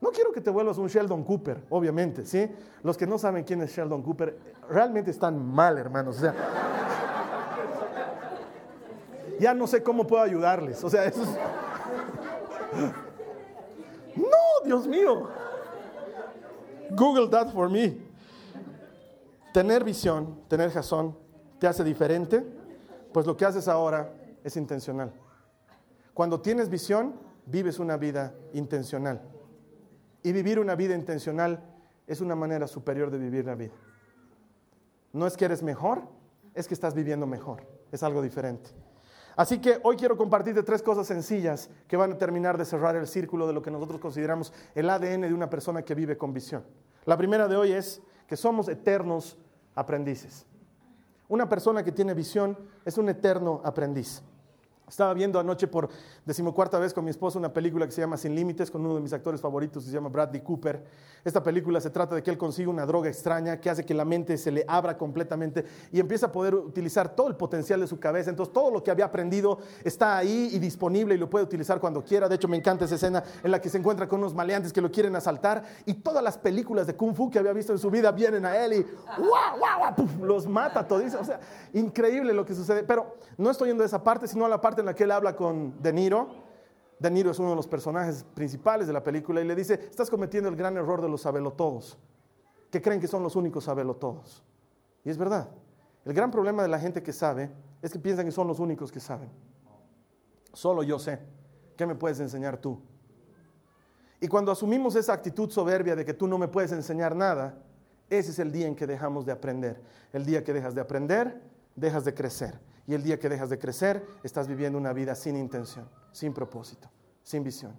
No 0.01 0.11
quiero 0.11 0.33
que 0.33 0.41
te 0.41 0.51
vuelvas 0.51 0.79
un 0.79 0.89
Sheldon 0.89 1.25
Cooper, 1.25 1.65
obviamente, 1.69 2.25
¿sí? 2.25 2.51
Los 2.83 2.97
que 2.97 3.07
no 3.07 3.19
saben 3.19 3.45
quién 3.45 3.61
es 3.61 3.71
Sheldon 3.71 4.03
Cooper 4.03 4.39
realmente 4.69 5.11
están 5.11 5.45
mal, 5.45 5.77
hermanos. 5.77 6.17
O 6.17 6.21
sea, 6.21 6.35
ya 9.41 9.53
no 9.53 9.67
sé 9.67 9.83
cómo 9.83 10.07
puedo 10.07 10.23
ayudarles. 10.23 10.83
O 10.85 10.91
sea, 10.91 11.05
eso 11.05 11.23
es... 11.23 11.29
No, 14.17 14.65
Dios 14.65 14.87
mío. 14.87 15.29
Google 16.91 17.29
that 17.29 17.53
for 17.53 17.71
me. 17.71 18.10
Tener 19.53 19.85
visión, 19.85 20.43
tener 20.49 20.71
jazón, 20.71 21.17
te 21.59 21.67
hace 21.67 21.83
diferente, 21.83 22.45
pues 23.13 23.27
lo 23.27 23.37
que 23.37 23.45
haces 23.45 23.69
ahora 23.69 24.13
es 24.45 24.57
intencional. 24.57 25.13
Cuando 26.15 26.41
tienes 26.41 26.69
visión, 26.69 27.15
vives 27.47 27.79
una 27.79 27.97
vida 27.97 28.35
intencional. 28.53 29.21
Y 30.23 30.33
vivir 30.33 30.59
una 30.59 30.75
vida 30.75 30.95
intencional 30.95 31.63
es 32.07 32.21
una 32.21 32.35
manera 32.35 32.67
superior 32.67 33.11
de 33.11 33.19
vivir 33.19 33.47
la 33.47 33.55
vida. 33.55 33.73
No 35.13 35.27
es 35.27 35.37
que 35.37 35.47
eres 35.47 35.63
mejor, 35.63 36.03
es 36.55 36.69
que 36.69 36.75
estás 36.75 36.95
viviendo 36.95 37.27
mejor. 37.27 37.67
Es 37.91 38.03
algo 38.03 38.23
diferente. 38.23 38.71
Así 39.37 39.61
que 39.61 39.81
hoy 39.83 39.97
quiero 39.97 40.17
compartirte 40.17 40.63
tres 40.63 40.83
cosas 40.83 41.07
sencillas 41.07 41.71
que 41.89 41.97
van 41.97 42.13
a 42.13 42.19
terminar 42.19 42.59
de 42.59 42.65
cerrar 42.65 42.97
el 42.97 43.07
círculo 43.07 43.47
de 43.47 43.53
lo 43.53 43.63
que 43.63 43.71
nosotros 43.71 44.01
consideramos 44.01 44.53
el 44.75 44.91
ADN 44.91 45.23
de 45.23 45.35
una 45.35 45.49
persona 45.49 45.83
que 45.83 45.95
vive 45.95 46.19
con 46.19 46.33
visión. 46.35 46.65
La 47.07 47.17
primera 47.17 47.49
de 47.49 47.57
hoy 47.57 47.73
es 47.73 48.03
que 48.31 48.37
somos 48.37 48.69
eternos 48.69 49.37
aprendices. 49.75 50.47
Una 51.29 51.49
persona 51.49 51.83
que 51.83 51.91
tiene 51.91 52.15
visión 52.15 52.57
es 52.85 52.97
un 52.97 53.09
eterno 53.09 53.61
aprendiz. 53.65 54.23
Estaba 54.91 55.15
viendo 55.15 55.39
anoche 55.39 55.69
por 55.69 55.89
decimocuarta 56.27 56.79
vez 56.79 56.93
con 56.93 57.05
mi 57.05 57.11
esposa 57.11 57.39
una 57.39 57.53
película 57.53 57.87
que 57.87 57.93
se 57.93 58.01
llama 58.01 58.17
Sin 58.17 58.35
Límites, 58.35 58.71
con 58.71 58.85
uno 58.85 58.97
de 58.97 59.01
mis 59.01 59.13
actores 59.13 59.41
favoritos, 59.41 59.85
se 59.85 59.91
llama 59.91 60.09
Bradley 60.09 60.43
Cooper. 60.43 60.85
Esta 61.25 61.43
película 61.43 61.81
se 61.81 61.91
trata 61.91 62.15
de 62.15 62.23
que 62.23 62.31
él 62.31 62.37
consigue 62.37 62.69
una 62.69 62.85
droga 62.87 63.09
extraña 63.09 63.61
que 63.61 63.71
hace 63.71 63.85
que 63.85 63.95
la 63.95 64.05
mente 64.05 64.37
se 64.37 64.51
le 64.51 64.65
abra 64.67 64.99
completamente 64.99 65.65
y 65.93 66.01
empieza 66.01 66.27
a 66.27 66.33
poder 66.33 66.55
utilizar 66.55 67.15
todo 67.15 67.29
el 67.29 67.37
potencial 67.37 67.81
de 67.81 67.87
su 67.87 68.01
cabeza. 68.01 68.31
Entonces 68.31 68.53
todo 68.53 68.71
lo 68.71 68.83
que 68.83 68.91
había 68.91 69.05
aprendido 69.05 69.59
está 69.85 70.17
ahí 70.17 70.51
y 70.53 70.59
disponible 70.59 71.15
y 71.15 71.19
lo 71.19 71.31
puede 71.31 71.45
utilizar 71.45 71.79
cuando 71.79 72.03
quiera. 72.03 72.29
De 72.29 72.35
hecho 72.35 72.49
me 72.49 72.57
encanta 72.57 72.85
esa 72.85 72.97
escena 72.97 73.23
en 73.45 73.51
la 73.51 73.61
que 73.61 73.69
se 73.69 73.79
encuentra 73.79 74.09
con 74.09 74.19
unos 74.19 74.35
maleantes 74.35 74.73
que 74.73 74.81
lo 74.81 74.91
quieren 74.91 75.15
asaltar 75.15 75.63
y 75.87 75.95
todas 75.95 76.23
las 76.25 76.37
películas 76.37 76.87
de 76.87 76.97
Kung 76.97 77.15
Fu 77.15 77.31
que 77.31 77.39
había 77.39 77.53
visto 77.53 77.73
en 77.73 77.79
su 77.79 77.91
vida 77.91 78.11
vienen 78.11 78.45
a 78.45 78.57
él 78.57 78.73
y 78.73 78.87
los 80.21 80.49
mata 80.49 80.87
todo. 80.87 81.01
O 81.21 81.25
sea, 81.25 81.39
increíble 81.75 82.33
lo 82.33 82.45
que 82.45 82.55
sucede. 82.55 82.83
Pero 82.83 83.17
no 83.37 83.51
estoy 83.51 83.69
yendo 83.69 83.83
de 83.83 83.87
esa 83.87 84.03
parte, 84.03 84.27
sino 84.27 84.45
a 84.45 84.49
la 84.49 84.61
en 84.81 84.87
la 84.87 84.95
que 84.95 85.05
él 85.05 85.11
habla 85.11 85.37
con 85.37 85.81
De 85.83 85.93
Niro. 85.93 86.29
De 86.99 87.11
Niro 87.11 87.31
es 87.31 87.39
uno 87.39 87.51
de 87.51 87.57
los 87.57 87.67
personajes 87.67 88.25
principales 88.35 88.87
de 88.87 88.93
la 88.93 89.03
película 89.03 89.41
y 89.41 89.45
le 89.45 89.55
dice, 89.55 89.75
estás 89.75 90.11
cometiendo 90.11 90.49
el 90.49 90.57
gran 90.57 90.77
error 90.77 91.01
de 91.01 91.09
los 91.09 91.23
sabelotodos, 91.23 91.97
que 92.71 92.83
creen 92.83 93.01
que 93.01 93.09
son 93.09 93.23
los 93.23 93.37
únicos 93.37 93.65
sabelotodos. 93.65 94.45
Y 95.05 95.11
es 95.11 95.17
verdad. 95.17 95.49
El 96.05 96.13
gran 96.13 96.31
problema 96.31 96.63
de 96.63 96.69
la 96.69 96.79
gente 96.79 97.03
que 97.03 97.13
sabe 97.13 97.51
es 97.83 97.93
que 97.93 97.99
piensan 97.99 98.27
que 98.27 98.33
son 98.33 98.47
los 98.47 98.59
únicos 98.59 98.91
que 98.91 99.01
saben. 99.01 99.31
Solo 100.53 100.83
yo 100.83 100.99
sé. 100.99 101.21
¿Qué 101.77 101.87
me 101.87 101.95
puedes 101.95 102.21
enseñar 102.21 102.59
tú? 102.59 102.81
Y 104.21 104.29
cuando 104.29 104.53
asumimos 104.53 104.97
esa 104.97 105.15
actitud 105.15 105.51
soberbia 105.51 105.97
de 105.97 106.05
que 106.05 106.13
tú 106.13 106.27
no 106.27 106.37
me 106.37 106.49
puedes 106.49 106.73
enseñar 106.73 107.17
nada, 107.17 107.59
ese 108.11 108.33
es 108.33 108.39
el 108.39 108.53
día 108.53 108.67
en 108.67 108.77
que 108.77 108.87
dejamos 108.87 109.25
de 109.25 109.33
aprender. 109.33 109.81
El 110.13 110.27
día 110.27 110.45
que 110.45 110.53
dejas 110.53 110.75
de 110.75 110.83
aprender, 110.83 111.41
dejas 111.75 112.05
de 112.05 112.13
crecer. 112.13 112.61
Y 112.91 112.95
el 112.95 113.05
día 113.05 113.21
que 113.21 113.29
dejas 113.29 113.49
de 113.49 113.57
crecer, 113.57 114.05
estás 114.25 114.49
viviendo 114.49 114.77
una 114.77 114.93
vida 114.93 115.15
sin 115.15 115.37
intención, 115.37 115.89
sin 116.11 116.35
propósito, 116.35 116.91
sin 117.23 117.45
visión. 117.45 117.73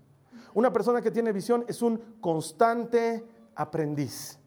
Una 0.54 0.72
persona 0.72 1.02
que 1.02 1.12
tiene 1.12 1.34
visión 1.34 1.66
es 1.68 1.82
un 1.82 1.98
constante 2.22 3.22
aprendiz. 3.54 4.40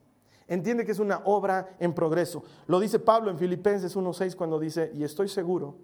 Entiende 0.48 0.87
que 0.87 0.92
es 0.92 1.00
una 1.00 1.20
obra 1.27 1.77
en 1.79 1.92
progreso. 1.92 2.44
Lo 2.66 2.81
dice 2.81 2.98
Pablo 2.98 3.31
en 3.31 3.37
Filipenses 3.37 3.94
1.6 3.94 4.37
cuando 4.37 4.59
dice, 4.59 4.90
y 4.94 5.05
estoy 5.05 5.29
seguro 5.29 5.77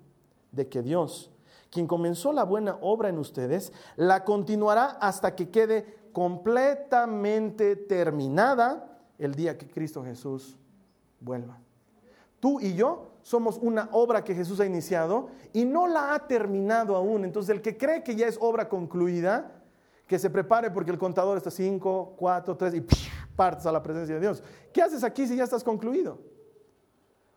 de 0.51 0.67
que 0.71 0.81
Dios, 0.81 1.31
quien 1.71 1.87
comenzó 1.87 2.33
la 2.33 2.45
buena 2.45 2.79
obra 2.81 3.11
en 3.11 3.19
ustedes, 3.19 3.75
la 3.97 4.25
continuará 4.25 4.93
hasta 4.93 5.37
que 5.37 5.51
quede 5.51 6.09
completamente 6.15 7.77
terminada 7.77 8.99
el 9.19 9.35
día 9.35 9.59
que 9.59 9.69
Cristo 9.69 10.03
Jesús 10.03 10.57
vuelva. 11.21 11.61
Tú 12.41 12.59
y 12.61 12.75
yo 12.75 13.13
somos 13.23 13.59
una 13.59 13.89
obra 13.93 14.25
que 14.25 14.35
Jesús 14.35 14.61
ha 14.61 14.67
iniciado 14.67 15.29
y 15.53 15.65
no 15.65 15.87
la 15.87 16.15
ha 16.15 16.27
terminado 16.27 16.97
aún. 16.97 17.25
Entonces 17.25 17.55
el 17.55 17.63
que 17.63 17.77
cree 17.77 18.03
que 18.03 18.17
ya 18.17 18.27
es 18.27 18.39
obra 18.41 18.69
concluida, 18.69 19.63
que 20.07 20.19
se 20.19 20.31
prepare 20.31 20.71
porque 20.71 20.91
el 20.91 20.99
contador 20.99 21.37
está 21.37 21.51
5, 21.51 22.15
4, 22.17 22.57
3 22.57 22.75
y 22.75 22.87
partes 23.37 23.67
a 23.67 23.73
la 23.73 23.83
presencia 23.83 24.15
de 24.17 24.21
Dios. 24.21 24.43
¿Qué 24.73 24.83
haces 24.83 25.05
aquí 25.05 25.27
si 25.27 25.37
ya 25.37 25.45
estás 25.45 25.63
concluido? 25.63 26.19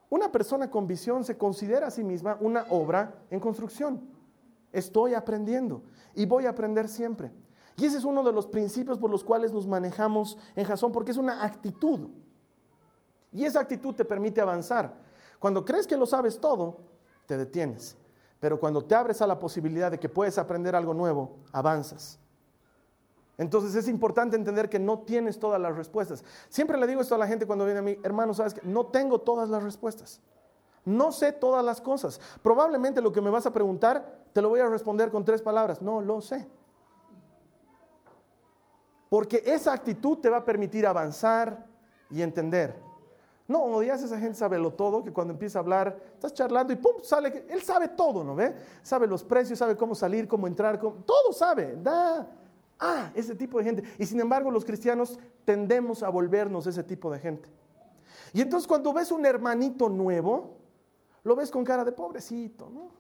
Una 0.10 0.32
persona 0.32 0.72
con 0.72 0.88
visión 0.88 1.24
se 1.24 1.38
considera 1.38 1.88
a 1.88 1.92
sí 1.92 2.04
misma 2.04 2.38
una 2.40 2.66
obra 2.70 3.24
en 3.30 3.40
construcción. 3.40 4.02
Estoy 4.72 5.14
aprendiendo 5.14 5.84
y 6.16 6.26
voy 6.26 6.46
a 6.46 6.52
aprender 6.52 6.88
siempre. 6.88 7.32
Y 7.76 7.86
ese 7.86 7.98
es 7.98 8.04
uno 8.04 8.24
de 8.24 8.32
los 8.32 8.48
principios 8.48 8.98
por 8.98 9.10
los 9.10 9.24
cuales 9.24 9.52
nos 9.52 9.68
manejamos 9.68 10.38
en 10.56 10.66
Jasón, 10.66 10.92
porque 10.92 11.12
es 11.12 11.18
una 11.18 11.44
actitud. 11.44 12.10
Y 13.34 13.46
esa 13.46 13.60
actitud 13.60 13.96
te 13.96 14.06
permite 14.06 14.40
avanzar. 14.40 14.94
Cuando 15.40 15.66
crees 15.66 15.88
que 15.88 15.98
lo 15.98 16.06
sabes 16.06 16.40
todo, 16.40 16.78
te 17.26 17.38
detienes. 17.38 17.98
Pero 18.40 18.60
cuando 18.60 18.84
te 18.84 18.96
abres 18.96 19.22
a 19.22 19.28
la 19.28 19.40
posibilidad 19.40 19.90
de 19.90 20.00
que 20.00 20.10
puedes 20.10 20.38
aprender 20.38 20.76
algo 20.76 20.94
nuevo, 20.94 21.38
avanzas. 21.52 22.20
Entonces 23.38 23.74
es 23.76 23.88
importante 23.88 24.36
entender 24.36 24.70
que 24.70 24.80
no 24.80 25.00
tienes 25.00 25.40
todas 25.40 25.60
las 25.60 25.76
respuestas. 25.76 26.24
Siempre 26.50 26.78
le 26.78 26.86
digo 26.86 27.02
esto 27.02 27.16
a 27.16 27.18
la 27.18 27.28
gente 27.28 27.48
cuando 27.48 27.66
viene 27.66 27.80
a 27.80 27.84
mí, 27.84 27.98
hermano, 28.04 28.34
sabes 28.34 28.54
que 28.54 28.62
no 28.64 28.86
tengo 28.86 29.20
todas 29.22 29.50
las 29.50 29.64
respuestas. 29.64 30.22
No 30.86 31.12
sé 31.12 31.32
todas 31.32 31.64
las 31.64 31.82
cosas. 31.82 32.20
Probablemente 32.42 33.02
lo 33.02 33.12
que 33.12 33.22
me 33.22 33.30
vas 33.30 33.46
a 33.46 33.54
preguntar, 33.54 34.24
te 34.34 34.42
lo 34.42 34.50
voy 34.50 34.60
a 34.60 34.68
responder 34.68 35.10
con 35.10 35.26
tres 35.26 35.42
palabras. 35.42 35.82
No 35.82 36.02
lo 36.02 36.22
sé. 36.22 36.48
Porque 39.10 39.44
esa 39.46 39.74
actitud 39.74 40.18
te 40.18 40.30
va 40.30 40.38
a 40.38 40.46
permitir 40.46 40.86
avanzar 40.86 41.66
y 42.10 42.22
entender. 42.22 42.76
No, 43.48 43.64
odias 43.64 44.02
esa 44.02 44.18
gente 44.20 44.36
sabelo 44.36 44.72
todo, 44.72 45.04
que 45.04 45.12
cuando 45.12 45.34
empieza 45.34 45.60
a 45.60 45.62
hablar, 45.62 46.00
estás 46.14 46.34
charlando 46.34 46.72
y 46.72 46.78
pum, 46.78 46.94
sale, 47.04 47.46
él 47.50 47.62
sabe 47.62 47.90
todo, 47.90 48.24
¿no 48.24 48.36
ve? 48.36 48.56
Sabe 48.82 49.06
los 49.06 49.24
precios, 49.24 49.60
sabe 49.60 49.76
cómo 49.76 49.96
salir, 49.96 50.28
cómo 50.28 50.48
entrar, 50.48 50.80
todo 50.80 51.34
sabe, 51.34 51.78
da, 51.82 52.26
ah, 52.80 53.12
ese 53.14 53.36
tipo 53.36 53.58
de 53.58 53.66
gente. 53.66 53.84
Y 53.98 54.06
sin 54.06 54.20
embargo 54.22 54.50
los 54.50 54.64
cristianos 54.64 55.20
tendemos 55.44 56.04
a 56.04 56.10
volvernos 56.10 56.68
ese 56.68 56.84
tipo 56.84 57.12
de 57.12 57.20
gente. 57.20 57.50
Y 58.32 58.42
entonces 58.42 58.68
cuando 58.68 58.94
ves 58.94 59.12
un 59.12 59.26
hermanito 59.26 59.90
nuevo, 59.90 60.58
lo 61.24 61.36
ves 61.36 61.52
con 61.52 61.64
cara 61.64 61.84
de 61.84 61.92
pobrecito, 61.92 62.70
¿no? 62.70 62.92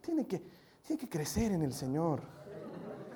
tiene, 0.00 0.26
que, 0.26 0.42
tiene 0.82 0.98
que 0.98 1.08
crecer 1.08 1.52
en 1.52 1.62
el 1.62 1.72
Señor. 1.72 2.20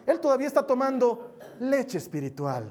Él 0.07 0.21
todavía 0.21 0.47
está 0.47 0.67
tomando 0.67 1.37
leche 1.61 1.99
espiritual. 1.99 2.69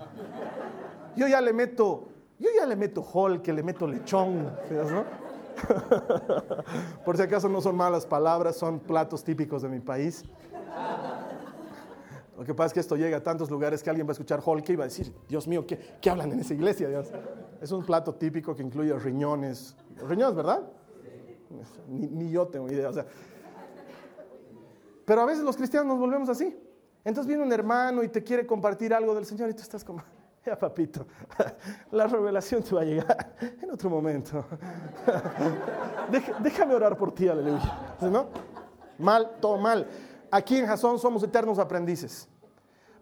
Yo 1.15 1.27
ya 1.27 1.41
le 1.41 1.53
meto, 1.53 2.09
yo 2.41 2.49
ya 2.57 2.65
le 2.65 2.75
meto 2.75 3.03
hall, 3.03 3.41
que 3.41 3.53
le 3.53 3.61
meto 3.61 3.87
lechón, 3.87 4.45
¿no? 4.45 5.05
Por 7.05 7.15
si 7.15 7.23
acaso 7.23 7.47
no 7.47 7.61
son 7.61 7.75
malas 7.75 8.05
palabras, 8.05 8.55
son 8.55 8.79
platos 8.79 9.23
típicos 9.23 9.61
de 9.61 9.69
mi 9.69 9.79
país. 9.79 10.23
Lo 12.35 12.43
que 12.43 12.55
pasa 12.55 12.67
es 12.67 12.73
que 12.73 12.79
esto 12.79 12.95
llega 12.95 13.17
a 13.17 13.23
tantos 13.23 13.51
lugares 13.51 13.83
que 13.83 13.91
alguien 13.91 14.07
va 14.07 14.11
a 14.11 14.13
escuchar 14.13 14.41
Holke 14.43 14.73
y 14.73 14.75
va 14.75 14.85
a 14.85 14.87
decir, 14.87 15.13
Dios 15.29 15.47
mío, 15.47 15.67
¿qué, 15.67 15.77
¿qué, 16.01 16.09
hablan 16.09 16.31
en 16.31 16.39
esa 16.39 16.55
iglesia? 16.55 16.89
Es 17.61 17.71
un 17.71 17.85
plato 17.85 18.15
típico 18.15 18.55
que 18.55 18.63
incluye 18.63 18.91
riñones. 18.97 19.75
Riñones, 20.07 20.35
¿verdad? 20.35 20.63
Ni, 21.87 22.07
ni, 22.07 22.31
yo 22.31 22.47
tengo 22.47 22.67
idea. 22.71 22.89
O 22.89 22.93
sea. 22.93 23.05
Pero 25.05 25.21
a 25.21 25.25
veces 25.25 25.43
los 25.43 25.55
cristianos 25.55 25.89
nos 25.89 25.99
volvemos 25.99 26.29
así. 26.29 26.57
Entonces 27.03 27.27
viene 27.27 27.43
un 27.43 27.51
hermano 27.51 28.03
y 28.03 28.07
te 28.07 28.23
quiere 28.23 28.47
compartir 28.47 28.93
algo 28.93 29.13
del 29.13 29.25
Señor 29.25 29.49
y 29.49 29.53
tú 29.53 29.61
estás 29.61 29.83
como, 29.83 30.01
ya 30.45 30.57
papito, 30.57 31.05
la 31.91 32.07
revelación 32.07 32.63
te 32.63 32.73
va 32.73 32.81
a 32.81 32.85
llegar 32.85 33.35
en 33.61 33.71
otro 33.71 33.89
momento. 33.89 34.45
Déjame 36.41 36.73
orar 36.73 36.97
por 36.97 37.13
ti, 37.13 37.27
aleluya. 37.27 37.95
¿No? 38.01 38.27
Mal, 38.97 39.37
todo 39.39 39.57
mal. 39.57 39.87
Aquí 40.31 40.57
en 40.57 40.65
Jasón 40.65 40.97
somos 40.97 41.23
eternos 41.23 41.59
aprendices. 41.59 42.27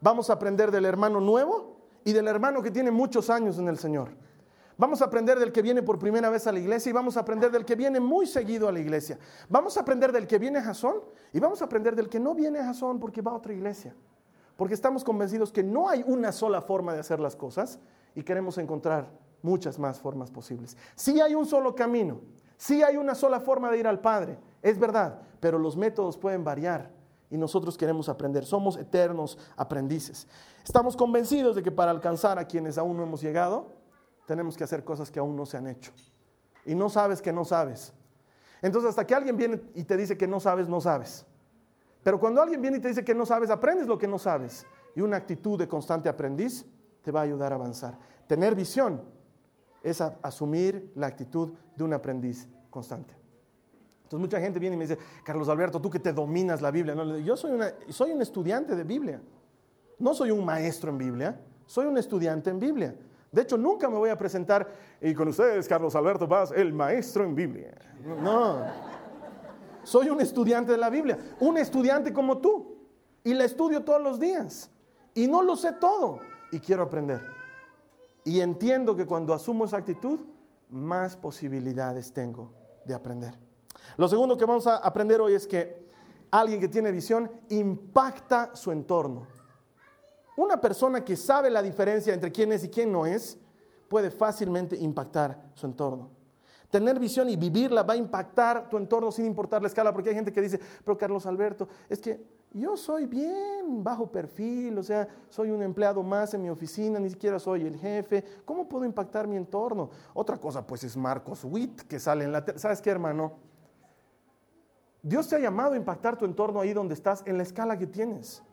Vamos 0.02 0.30
a 0.30 0.34
aprender 0.34 0.72
del 0.72 0.86
hermano 0.86 1.20
nuevo 1.20 1.78
y 2.04 2.14
del 2.14 2.28
hermano 2.28 2.62
que 2.62 2.72
tiene 2.72 2.92
muchos 2.92 3.30
años 3.30 3.58
en 3.58 3.68
el 3.68 3.78
Señor. 3.78 4.10
Vamos 4.78 5.02
a 5.02 5.06
aprender 5.06 5.38
del 5.38 5.52
que 5.52 5.62
viene 5.62 5.84
por 5.84 6.00
primera 6.00 6.30
vez 6.30 6.48
a 6.48 6.54
la 6.54 6.60
iglesia 6.60 6.90
y 6.90 6.94
vamos 6.94 7.18
a 7.18 7.20
aprender 7.20 7.52
del 7.52 7.66
que 7.66 7.76
viene 7.76 8.00
muy 8.00 8.26
seguido 8.26 8.70
a 8.70 8.72
la 8.72 8.80
iglesia. 8.80 9.20
Vamos 9.50 9.76
a 9.76 9.82
aprender 9.82 10.14
del 10.14 10.26
que 10.26 10.40
viene 10.40 10.60
a 10.60 10.64
Jasón 10.64 11.02
y 11.34 11.40
vamos 11.40 11.62
a 11.62 11.66
aprender 11.66 11.96
del 11.98 12.08
que 12.08 12.20
no 12.20 12.34
viene 12.34 12.60
a 12.60 12.66
Jasón 12.66 12.98
porque 12.98 13.22
va 13.22 13.32
a 13.32 13.36
otra 13.36 13.52
iglesia. 13.52 13.94
Porque 14.60 14.74
estamos 14.74 15.06
convencidos 15.06 15.54
que 15.54 15.64
no 15.64 15.88
hay 15.88 16.04
una 16.06 16.34
sola 16.34 16.62
forma 16.62 16.94
de 16.94 17.00
hacer 17.00 17.22
las 17.22 17.34
cosas 17.38 17.80
y 18.14 18.24
queremos 18.24 18.58
encontrar 18.58 19.10
muchas 19.42 19.80
más 19.80 20.02
formas 20.02 20.32
posibles. 20.32 20.76
Sí 20.96 21.22
hay 21.22 21.34
un 21.34 21.46
solo 21.46 21.74
camino, 21.74 22.20
sí 22.58 22.84
hay 22.84 22.98
una 22.98 23.16
sola 23.16 23.40
forma 23.40 23.72
de 23.72 23.80
ir 23.80 23.88
al 23.88 24.02
Padre, 24.02 24.38
es 24.62 24.78
verdad, 24.78 25.22
pero 25.40 25.58
los 25.58 25.78
métodos 25.78 26.18
pueden 26.18 26.44
variar 26.44 26.92
y 27.30 27.38
nosotros 27.38 27.78
queremos 27.78 28.10
aprender. 28.10 28.44
Somos 28.44 28.76
eternos 28.76 29.38
aprendices. 29.56 30.28
Estamos 30.62 30.98
convencidos 30.98 31.56
de 31.56 31.64
que 31.64 31.72
para 31.72 31.92
alcanzar 31.92 32.38
a 32.38 32.44
quienes 32.44 32.78
aún 32.78 32.98
no 32.98 33.04
hemos 33.04 33.22
llegado, 33.22 33.68
tenemos 34.28 34.58
que 34.58 34.66
hacer 34.66 34.84
cosas 34.84 35.10
que 35.10 35.20
aún 35.20 35.38
no 35.38 35.46
se 35.46 35.56
han 35.56 35.68
hecho. 35.68 35.94
Y 36.66 36.76
no 36.76 36.90
sabes 36.90 37.22
que 37.22 37.32
no 37.32 37.46
sabes. 37.46 37.94
Entonces 38.62 38.90
hasta 38.90 39.08
que 39.08 39.16
alguien 39.16 39.38
viene 39.38 39.62
y 39.74 39.86
te 39.86 39.96
dice 39.96 40.18
que 40.18 40.28
no 40.28 40.42
sabes, 40.42 40.68
no 40.68 40.82
sabes. 40.82 41.26
Pero 42.04 42.20
cuando 42.20 42.42
alguien 42.42 42.62
viene 42.62 42.78
y 42.78 42.80
te 42.82 42.88
dice 42.88 43.04
que 43.04 43.14
no 43.14 43.26
sabes, 43.26 43.50
aprendes 43.50 43.88
lo 43.88 43.98
que 43.98 44.08
no 44.08 44.18
sabes. 44.18 44.66
Y 44.96 45.02
una 45.02 45.18
actitud 45.18 45.58
de 45.58 45.68
constante 45.68 46.10
aprendiz 46.10 46.66
te 47.02 47.12
va 47.12 47.22
a 47.22 47.24
ayudar 47.24 47.52
a 47.52 47.56
avanzar. 47.56 47.98
Tener 48.28 48.56
visión 48.56 49.02
es 49.84 50.02
asumir 50.02 50.92
la 50.96 51.08
actitud 51.08 51.54
de 51.76 51.84
un 51.84 51.94
aprendiz 51.94 52.48
constante. 52.70 53.16
Entonces 54.04 54.20
mucha 54.20 54.40
gente 54.40 54.60
viene 54.60 54.76
y 54.76 54.80
me 54.80 54.88
dice, 54.88 54.98
Carlos 55.24 55.50
Alberto, 55.50 55.80
tú 55.80 55.90
que 55.90 56.00
te 56.00 56.12
dominas 56.12 56.62
la 56.62 56.72
Biblia. 56.72 56.96
No, 56.96 57.18
yo 57.20 57.38
soy, 57.38 57.60
soy 57.90 58.12
un 58.12 58.22
estudiante 58.22 58.76
de 58.76 58.84
Biblia. 58.84 59.22
No 60.00 60.14
soy 60.14 60.32
un 60.32 60.44
maestro 60.44 60.90
en 60.90 60.98
Biblia, 60.98 61.40
soy 61.66 61.86
un 61.86 61.98
estudiante 61.98 62.50
en 62.50 62.60
Biblia. 62.60 62.96
De 63.32 63.42
hecho, 63.44 63.58
nunca 63.58 63.88
me 63.90 63.98
voy 63.98 64.10
a 64.10 64.18
presentar 64.18 64.68
y 65.00 65.14
con 65.14 65.28
ustedes, 65.28 65.68
Carlos 65.68 65.94
Alberto 65.96 66.28
Paz, 66.28 66.52
el 66.56 66.74
maestro 66.74 67.24
en 67.24 67.36
Biblia. 67.36 67.78
No. 68.04 68.66
Soy 69.84 70.10
un 70.10 70.22
estudiante 70.22 70.72
de 70.72 70.78
la 70.78 70.90
Biblia, 70.90 71.18
un 71.40 71.58
estudiante 71.58 72.14
como 72.14 72.38
tú. 72.40 72.78
Y 73.24 73.34
la 73.34 73.46
estudio 73.46 73.84
todos 73.84 74.02
los 74.02 74.20
días. 74.20 74.72
Y 75.14 75.28
no 75.28 75.42
lo 75.42 75.56
sé 75.56 75.74
todo. 75.74 76.20
Y 76.52 76.60
quiero 76.60 76.84
aprender. 76.84 77.22
Y 78.24 78.42
entiendo 78.42 78.96
que 78.96 79.06
cuando 79.06 79.34
asumo 79.34 79.66
esa 79.66 79.78
actitud, 79.78 80.20
más 80.70 81.16
posibilidades 81.16 82.14
tengo 82.14 82.52
de 82.86 82.94
aprender. 82.94 83.38
Lo 83.98 84.08
segundo 84.08 84.38
que 84.38 84.46
vamos 84.46 84.68
a 84.68 84.78
aprender 84.78 85.20
hoy 85.20 85.34
es 85.34 85.48
que 85.48 85.90
alguien 86.32 86.60
que 86.60 86.68
tiene 86.68 86.92
visión 86.92 87.30
impacta 87.50 88.56
su 88.56 88.72
entorno. 88.72 89.28
Una 90.38 90.62
persona 90.62 91.04
que 91.04 91.16
sabe 91.16 91.50
la 91.50 91.62
diferencia 91.62 92.14
entre 92.14 92.32
quién 92.32 92.52
es 92.52 92.64
y 92.64 92.70
quién 92.70 92.92
no 92.92 93.06
es, 93.06 93.38
puede 93.90 94.12
fácilmente 94.12 94.76
impactar 94.78 95.52
su 95.54 95.66
entorno. 95.66 96.12
Tener 96.70 97.00
visión 97.00 97.30
y 97.30 97.36
vivirla 97.36 97.82
va 97.82 97.94
a 97.94 97.98
impactar 97.98 98.70
tu 98.70 98.78
entorno 98.78 99.12
sin 99.12 99.26
importar 99.26 99.62
la 99.62 99.68
escala, 99.68 99.92
porque 99.92 100.10
hay 100.10 100.16
gente 100.16 100.32
que 100.32 100.42
dice, 100.42 100.60
pero 100.86 100.98
Carlos 100.98 101.26
Alberto, 101.26 101.68
es 101.90 102.00
que 102.00 102.24
yo 102.52 102.78
soy 102.78 103.08
bien 103.08 103.84
bajo 103.84 104.12
perfil, 104.12 104.78
o 104.78 104.84
sea, 104.84 105.08
soy 105.30 105.50
un 105.50 105.64
empleado 105.64 106.04
más 106.04 106.34
en 106.36 106.44
mi 106.44 106.50
oficina, 106.50 107.00
ni 107.00 107.10
siquiera 107.10 107.40
soy 107.40 107.66
el 107.66 107.76
jefe, 107.76 108.24
¿cómo 108.46 108.70
puedo 108.70 108.86
impactar 108.86 109.28
mi 109.28 109.36
entorno? 109.36 109.90
Otra 110.14 110.38
cosa, 110.38 110.66
pues 110.66 110.84
es 110.84 110.96
Marcos 110.96 111.44
Witt, 111.44 111.82
que 111.82 112.00
sale 112.00 112.26
en 112.26 112.32
la... 112.32 112.46
¿Sabes 112.56 112.82
qué, 112.82 112.92
hermano? 112.92 113.34
Dios 115.02 115.28
te 115.28 115.38
ha 115.38 115.40
llamado 115.40 115.74
a 115.74 115.78
impactar 115.78 116.18
tu 116.18 116.26
entorno 116.26 116.60
ahí 116.60 116.74
donde 116.74 116.94
estás, 116.94 117.24
en 117.26 117.38
la 117.38 117.44
escala 117.44 117.80
que 117.80 117.88
tienes. 117.88 118.44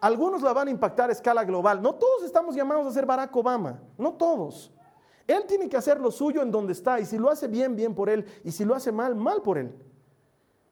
Algunos 0.00 0.42
la 0.42 0.52
van 0.52 0.68
a 0.68 0.70
impactar 0.70 1.10
a 1.10 1.12
escala 1.12 1.44
global. 1.44 1.80
No 1.80 1.94
todos 1.94 2.24
estamos 2.24 2.54
llamados 2.54 2.86
a 2.86 2.92
ser 2.92 3.06
Barack 3.06 3.34
Obama, 3.34 3.80
no 3.96 4.12
todos. 4.14 4.72
Él 5.26 5.44
tiene 5.46 5.68
que 5.68 5.76
hacer 5.76 6.00
lo 6.00 6.10
suyo 6.10 6.42
en 6.42 6.50
donde 6.50 6.72
está 6.72 7.00
y 7.00 7.06
si 7.06 7.18
lo 7.18 7.30
hace 7.30 7.48
bien, 7.48 7.76
bien 7.76 7.94
por 7.94 8.08
él 8.10 8.24
y 8.44 8.52
si 8.52 8.64
lo 8.64 8.74
hace 8.74 8.92
mal, 8.92 9.14
mal 9.14 9.42
por 9.42 9.58
él. 9.58 9.72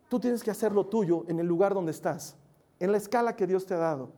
Tú 0.08 0.18
tienes 0.18 0.42
que 0.42 0.50
hacer 0.50 0.72
lo 0.72 0.86
tuyo 0.86 1.24
en 1.28 1.38
el 1.38 1.46
lugar 1.46 1.74
donde 1.74 1.92
estás, 1.92 2.36
en 2.78 2.90
la 2.90 2.98
escala 2.98 3.36
que 3.36 3.46
Dios 3.46 3.64
te 3.64 3.74
ha 3.74 3.78
dado. 3.78 4.10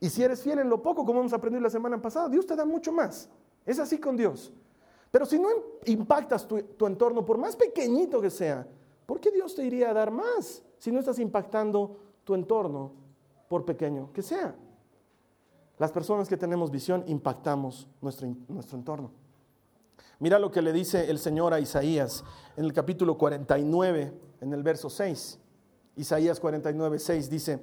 Y 0.00 0.08
si 0.08 0.22
eres 0.22 0.42
fiel 0.42 0.60
en 0.60 0.68
lo 0.68 0.82
poco, 0.82 1.04
como 1.04 1.20
hemos 1.20 1.32
aprendido 1.32 1.62
la 1.62 1.70
semana 1.70 2.00
pasada, 2.00 2.28
Dios 2.28 2.46
te 2.46 2.56
da 2.56 2.64
mucho 2.64 2.92
más. 2.92 3.28
Es 3.66 3.78
así 3.78 3.98
con 3.98 4.16
Dios. 4.16 4.52
Pero 5.10 5.26
si 5.26 5.38
no 5.38 5.48
impactas 5.84 6.46
tu, 6.48 6.86
entorno, 6.86 7.24
por 7.24 7.36
más 7.36 7.56
pequeñito 7.56 8.20
que 8.20 8.30
sea, 8.30 8.66
¿Por 9.06 9.20
qué 9.20 9.30
Dios 9.30 9.54
te 9.54 9.64
iría 9.64 9.90
a 9.90 9.92
dar 9.92 10.10
más 10.10 10.62
si 10.78 10.90
no 10.90 10.98
estás 10.98 11.18
impactando 11.18 11.98
tu 12.24 12.34
entorno, 12.34 12.92
por 13.46 13.64
pequeño 13.64 14.10
que 14.12 14.22
sea? 14.22 14.54
Las 15.78 15.92
personas 15.92 16.28
que 16.28 16.36
tenemos 16.38 16.70
visión 16.70 17.04
impactamos 17.06 17.88
nuestro 18.00 18.78
entorno. 18.78 19.10
Mira 20.22 20.38
lo 20.38 20.50
que 20.50 20.62
le 20.62 20.72
dice 20.72 21.10
el 21.10 21.18
Señor 21.18 21.52
a 21.52 21.60
Isaías 21.60 22.24
en 22.56 22.64
el 22.64 22.72
capítulo 22.72 23.18
49, 23.18 24.12
en 24.40 24.52
el 24.52 24.62
verso 24.62 24.88
6. 24.88 25.38
Isaías 25.96 26.40
49, 26.40 26.98
6 26.98 27.28
dice, 27.28 27.60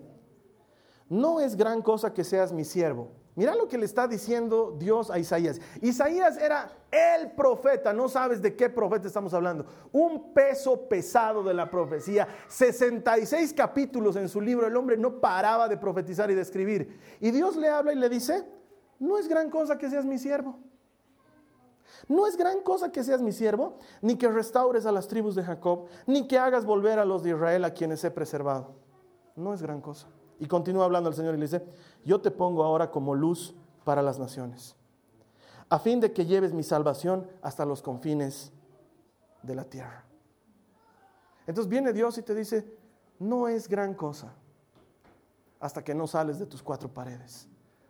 no 1.07 1.39
es 1.39 1.55
gran 1.55 1.81
cosa 1.81 2.13
que 2.13 2.23
seas 2.23 2.53
mi 2.53 2.63
siervo 2.63 3.13
Mira 3.39 3.55
lo 3.55 3.69
que 3.69 3.77
le 3.77 3.85
está 3.85 4.05
diciendo 4.05 4.75
Dios 4.77 5.09
a 5.09 5.17
Isaías. 5.17 5.61
Isaías 5.81 6.37
era 6.37 6.69
el 6.91 7.31
profeta, 7.31 7.93
no 7.93 8.09
sabes 8.09 8.41
de 8.41 8.53
qué 8.53 8.69
profeta 8.69 9.07
estamos 9.07 9.33
hablando. 9.33 9.65
Un 9.93 10.33
peso 10.33 10.89
pesado 10.89 11.41
de 11.41 11.53
la 11.53 11.71
profecía. 11.71 12.27
66 12.49 13.53
capítulos 13.53 14.17
en 14.17 14.27
su 14.27 14.41
libro, 14.41 14.67
el 14.67 14.75
hombre 14.75 14.97
no 14.97 15.21
paraba 15.21 15.69
de 15.69 15.77
profetizar 15.77 16.29
y 16.29 16.35
de 16.35 16.41
escribir. 16.41 16.99
Y 17.21 17.31
Dios 17.31 17.55
le 17.55 17.69
habla 17.69 17.93
y 17.93 17.95
le 17.95 18.09
dice, 18.09 18.43
no 18.99 19.17
es 19.17 19.29
gran 19.29 19.49
cosa 19.49 19.77
que 19.77 19.89
seas 19.89 20.03
mi 20.03 20.17
siervo. 20.17 20.59
No 22.07 22.27
es 22.27 22.37
gran 22.37 22.61
cosa 22.61 22.91
que 22.91 23.03
seas 23.03 23.21
mi 23.21 23.31
siervo, 23.31 23.77
ni 24.01 24.15
que 24.15 24.29
restaures 24.29 24.85
a 24.85 24.91
las 24.91 25.07
tribus 25.07 25.35
de 25.35 25.43
Jacob, 25.43 25.87
ni 26.07 26.27
que 26.27 26.37
hagas 26.37 26.65
volver 26.65 26.99
a 26.99 27.05
los 27.05 27.23
de 27.23 27.31
Israel 27.31 27.65
a 27.65 27.73
quienes 27.73 28.03
he 28.03 28.11
preservado. 28.11 28.75
No 29.35 29.53
es 29.53 29.61
gran 29.61 29.81
cosa. 29.81 30.07
Y 30.39 30.47
continúa 30.47 30.85
hablando 30.85 31.09
el 31.09 31.15
Señor 31.15 31.35
y 31.35 31.37
le 31.37 31.45
dice, 31.45 31.65
yo 32.05 32.21
te 32.21 32.31
pongo 32.31 32.63
ahora 32.63 32.89
como 32.91 33.13
luz 33.13 33.53
para 33.83 34.01
las 34.01 34.19
naciones, 34.19 34.75
a 35.67 35.79
fin 35.79 35.99
de 35.99 36.13
que 36.13 36.25
lleves 36.25 36.53
mi 36.53 36.63
salvación 36.63 37.27
hasta 37.41 37.65
los 37.65 37.81
confines 37.81 38.51
de 39.41 39.55
la 39.55 39.65
tierra. 39.65 40.05
Entonces 41.45 41.69
viene 41.69 41.91
Dios 41.91 42.17
y 42.17 42.21
te 42.21 42.35
dice, 42.35 42.77
no 43.19 43.47
es 43.47 43.67
gran 43.67 43.93
cosa 43.93 44.33
hasta 45.59 45.83
que 45.83 45.93
no 45.93 46.07
sales 46.07 46.39
de 46.39 46.45
tus 46.45 46.63
cuatro 46.63 46.89
paredes, 46.89 47.47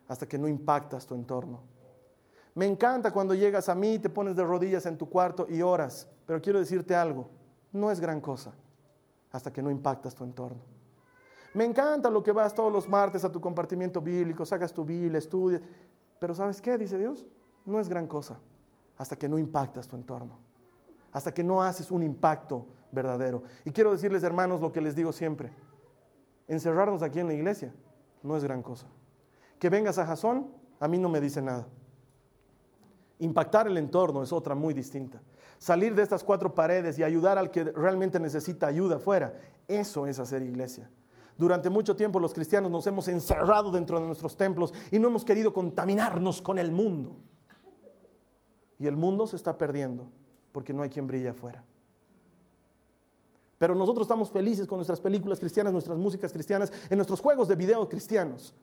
hasta 0.08 0.26
que 0.26 0.38
no 0.38 0.48
impactas 0.48 1.06
tu 1.06 1.14
entorno. 1.14 1.60
Me 2.54 2.66
encanta 2.66 3.12
cuando 3.12 3.34
llegas 3.34 3.68
a 3.68 3.74
mí, 3.74 3.98
te 3.98 4.10
pones 4.10 4.36
de 4.36 4.44
rodillas 4.44 4.86
en 4.86 4.98
tu 4.98 5.08
cuarto 5.08 5.46
y 5.48 5.62
oras, 5.62 6.08
pero 6.26 6.40
quiero 6.40 6.58
decirte 6.58 6.94
algo, 6.94 7.28
no 7.72 7.90
es 7.90 8.00
gran 8.00 8.20
cosa 8.20 8.52
hasta 9.32 9.52
que 9.52 9.62
no 9.62 9.70
impactas 9.70 10.14
tu 10.14 10.24
entorno. 10.24 10.60
Me 11.54 11.64
encanta 11.64 12.10
lo 12.10 12.22
que 12.22 12.32
vas 12.32 12.54
todos 12.54 12.72
los 12.72 12.88
martes 12.88 13.24
a 13.24 13.32
tu 13.32 13.40
compartimiento 13.40 14.00
bíblico, 14.00 14.44
sacas 14.46 14.72
tu 14.72 14.84
Biblia, 14.84 15.18
estudias. 15.18 15.60
Pero 16.18 16.34
¿sabes 16.34 16.60
qué? 16.60 16.78
Dice 16.78 16.98
Dios. 16.98 17.26
No 17.64 17.80
es 17.80 17.88
gran 17.88 18.06
cosa 18.06 18.38
hasta 18.96 19.16
que 19.16 19.28
no 19.28 19.38
impactas 19.38 19.88
tu 19.88 19.96
entorno. 19.96 20.38
Hasta 21.12 21.32
que 21.32 21.42
no 21.42 21.62
haces 21.62 21.90
un 21.90 22.02
impacto 22.02 22.66
verdadero. 22.92 23.42
Y 23.64 23.72
quiero 23.72 23.90
decirles, 23.90 24.22
hermanos, 24.22 24.60
lo 24.60 24.70
que 24.72 24.80
les 24.80 24.94
digo 24.94 25.12
siempre. 25.12 25.50
Encerrarnos 26.46 27.02
aquí 27.02 27.18
en 27.18 27.26
la 27.26 27.34
iglesia 27.34 27.72
no 28.22 28.36
es 28.36 28.44
gran 28.44 28.62
cosa. 28.62 28.86
Que 29.58 29.70
vengas 29.70 29.98
a 29.98 30.06
Jasón, 30.06 30.52
a 30.78 30.86
mí 30.86 30.98
no 30.98 31.08
me 31.08 31.20
dice 31.20 31.42
nada. 31.42 31.66
Impactar 33.20 33.66
el 33.66 33.76
entorno 33.76 34.22
es 34.22 34.32
otra 34.32 34.54
muy 34.54 34.74
distinta. 34.74 35.20
salir 35.58 35.94
de 35.94 36.02
estas 36.02 36.24
cuatro 36.24 36.54
paredes 36.54 36.98
y 36.98 37.02
ayudar 37.02 37.36
al 37.36 37.50
que 37.50 37.64
realmente 37.64 38.18
necesita 38.18 38.66
ayuda 38.66 38.96
afuera. 38.96 39.34
Eso 39.68 40.06
es 40.06 40.18
hacer 40.18 40.42
iglesia. 40.42 40.90
Durante 41.36 41.68
mucho 41.68 41.94
tiempo 41.94 42.18
los 42.18 42.32
cristianos 42.32 42.70
nos 42.70 42.86
hemos 42.86 43.08
encerrado 43.08 43.70
dentro 43.70 44.00
de 44.00 44.06
nuestros 44.06 44.36
templos 44.38 44.72
y 44.90 44.98
no 44.98 45.08
hemos 45.08 45.22
querido 45.22 45.52
contaminarnos 45.52 46.40
con 46.40 46.58
el 46.58 46.72
mundo. 46.72 47.14
Y 48.78 48.86
el 48.86 48.96
mundo 48.96 49.26
se 49.26 49.36
está 49.36 49.56
perdiendo 49.58 50.08
porque 50.50 50.72
no 50.72 50.82
hay 50.82 50.88
quien 50.88 51.06
brille 51.06 51.28
afuera. 51.28 51.62
Pero 53.58 53.74
nosotros 53.74 54.06
estamos 54.06 54.30
felices 54.30 54.66
con 54.66 54.78
nuestras 54.78 55.00
películas 55.00 55.38
cristianas, 55.38 55.74
nuestras 55.74 55.98
músicas 55.98 56.32
cristianas, 56.32 56.72
en 56.88 56.96
nuestros 56.96 57.20
juegos 57.20 57.48
de 57.48 57.56
video 57.56 57.86
cristianos. 57.86 58.54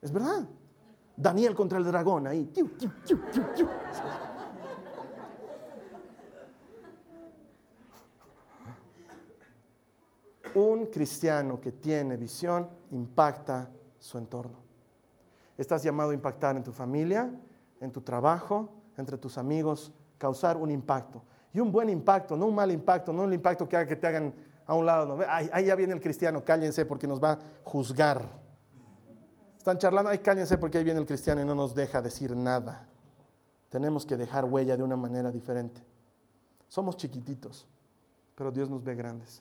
Es 0.00 0.12
verdad. 0.12 0.48
Daniel 1.16 1.54
contra 1.54 1.78
el 1.78 1.84
dragón 1.84 2.26
ahí. 2.26 2.52
Un 10.54 10.86
cristiano 10.86 11.60
que 11.60 11.72
tiene 11.72 12.16
visión 12.16 12.68
impacta 12.90 13.70
su 13.98 14.18
entorno. 14.18 14.58
Estás 15.56 15.82
llamado 15.82 16.10
a 16.10 16.14
impactar 16.14 16.56
en 16.56 16.62
tu 16.62 16.72
familia, 16.72 17.30
en 17.80 17.90
tu 17.90 18.00
trabajo, 18.00 18.68
entre 18.96 19.16
tus 19.16 19.38
amigos, 19.38 19.92
causar 20.18 20.56
un 20.56 20.70
impacto. 20.70 21.22
Y 21.54 21.60
un 21.60 21.70
buen 21.70 21.88
impacto, 21.88 22.36
no 22.36 22.46
un 22.46 22.54
mal 22.54 22.70
impacto, 22.70 23.12
no 23.12 23.22
un 23.22 23.32
impacto 23.32 23.68
que 23.68 23.76
haga 23.76 23.86
que 23.86 23.96
te 23.96 24.06
hagan 24.06 24.34
a 24.66 24.74
un 24.74 24.86
lado. 24.86 25.18
ahí 25.28 25.66
ya 25.66 25.74
viene 25.74 25.92
el 25.92 26.00
cristiano, 26.00 26.44
cállense 26.44 26.86
porque 26.86 27.06
nos 27.06 27.22
va 27.22 27.32
a 27.32 27.38
juzgar. 27.64 28.41
Están 29.62 29.78
charlando, 29.78 30.10
ay, 30.10 30.18
cállense 30.18 30.58
porque 30.58 30.78
ahí 30.78 30.82
viene 30.82 30.98
el 30.98 31.06
cristiano 31.06 31.40
y 31.40 31.44
no 31.44 31.54
nos 31.54 31.72
deja 31.72 32.02
decir 32.02 32.34
nada. 32.34 32.84
Tenemos 33.68 34.04
que 34.04 34.16
dejar 34.16 34.44
huella 34.44 34.76
de 34.76 34.82
una 34.82 34.96
manera 34.96 35.30
diferente. 35.30 35.80
Somos 36.66 36.96
chiquititos, 36.96 37.68
pero 38.34 38.50
Dios 38.50 38.68
nos 38.68 38.82
ve 38.82 38.96
grandes. 38.96 39.40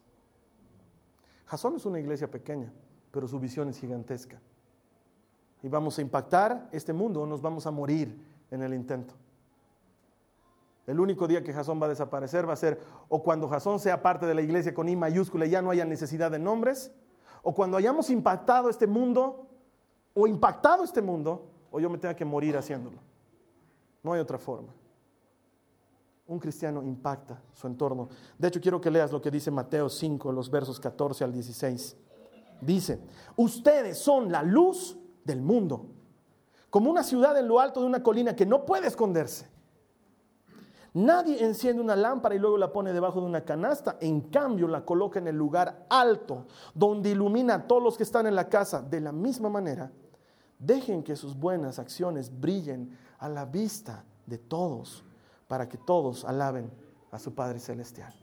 Jasón 1.48 1.76
es 1.76 1.88
una 1.88 2.00
iglesia 2.00 2.30
pequeña, 2.30 2.72
pero 3.10 3.28
su 3.28 3.40
visión 3.40 3.68
es 3.70 3.80
gigantesca. 3.80 4.40
Y 5.64 5.70
vamos 5.70 5.98
a 5.98 6.04
impactar 6.04 6.70
este 6.72 6.94
mundo 6.94 7.24
o 7.24 7.26
nos 7.26 7.42
vamos 7.42 7.66
a 7.66 7.72
morir 7.72 8.16
en 8.52 8.62
el 8.62 8.76
intento. 8.76 9.16
El 10.86 11.00
único 11.00 11.28
día 11.28 11.44
que 11.44 11.52
Jasón 11.52 11.82
va 11.82 11.88
a 11.88 11.90
desaparecer 11.90 12.48
va 12.48 12.54
a 12.54 12.58
ser 12.58 12.80
o 13.10 13.24
cuando 13.24 13.50
Jasón 13.50 13.80
sea 13.80 14.04
parte 14.04 14.28
de 14.28 14.36
la 14.36 14.44
iglesia 14.44 14.72
con 14.72 14.88
I 14.88 14.96
mayúscula 14.96 15.48
y 15.48 15.50
ya 15.50 15.64
no 15.64 15.72
haya 15.72 15.84
necesidad 15.84 16.30
de 16.30 16.38
nombres, 16.38 16.92
o 17.42 17.56
cuando 17.56 17.76
hayamos 17.76 18.12
impactado 18.12 18.70
este 18.70 18.86
mundo 18.86 19.48
o 20.14 20.28
impactado 20.28 20.84
este 20.84 21.02
mundo 21.02 21.48
o 21.72 21.80
yo 21.80 21.90
me 21.90 21.98
tenga 21.98 22.16
que 22.16 22.26
morir 22.26 22.58
haciéndolo. 22.58 22.98
No 24.04 24.14
hay 24.14 24.20
otra 24.20 24.38
forma. 24.38 24.74
Un 26.28 26.40
cristiano 26.40 26.82
impacta 26.84 27.42
su 27.54 27.68
entorno. 27.68 28.10
De 28.38 28.48
hecho, 28.48 28.62
quiero 28.62 28.80
que 28.80 28.92
leas 28.92 29.12
lo 29.12 29.22
que 29.22 29.32
dice 29.32 29.52
Mateo 29.52 29.90
5, 29.90 30.32
los 30.32 30.50
versos 30.50 30.80
14 30.80 31.24
al 31.24 31.34
16. 31.34 31.98
Dice, 32.62 33.00
ustedes 33.36 33.98
son 33.98 34.32
la 34.32 34.44
luz 34.44 34.98
del 35.24 35.42
mundo, 35.42 35.88
como 36.70 36.90
una 36.90 37.04
ciudad 37.04 37.38
en 37.38 37.48
lo 37.48 37.60
alto 37.60 37.82
de 37.82 37.88
una 37.88 38.02
colina 38.02 38.36
que 38.36 38.46
no 38.46 38.66
puede 38.66 38.88
esconderse. 38.88 39.51
Nadie 40.94 41.44
enciende 41.44 41.82
una 41.82 41.96
lámpara 41.96 42.36
y 42.36 42.40
luego 42.40 42.58
la 42.58 42.74
pone 42.74 42.92
debajo 42.92 43.22
de 43.22 43.28
una 43.28 43.46
canasta. 43.46 43.98
En 44.02 44.22
cambio, 44.30 44.68
la 44.68 44.84
coloca 44.84 45.20
en 45.20 45.28
el 45.28 45.38
lugar 45.38 45.86
alto, 45.90 46.48
donde 46.74 47.12
ilumina 47.12 47.56
a 47.56 47.68
todos 47.68 47.82
los 47.82 47.98
que 47.98 48.04
están 48.04 48.28
en 48.28 48.36
la 48.36 48.50
casa. 48.50 48.82
De 48.82 49.00
la 49.00 49.14
misma 49.14 49.50
manera, 49.50 49.92
dejen 50.60 51.02
que 51.02 51.16
sus 51.16 51.38
buenas 51.38 51.80
acciones 51.80 52.40
brillen 52.40 52.98
a 53.20 53.30
la 53.30 53.46
vista 53.46 54.04
de 54.26 54.38
todos, 54.38 55.04
para 55.48 55.70
que 55.70 55.78
todos 55.78 56.26
alaben 56.26 56.72
a 57.12 57.20
su 57.20 57.34
Padre 57.34 57.60
Celestial. 57.60 58.14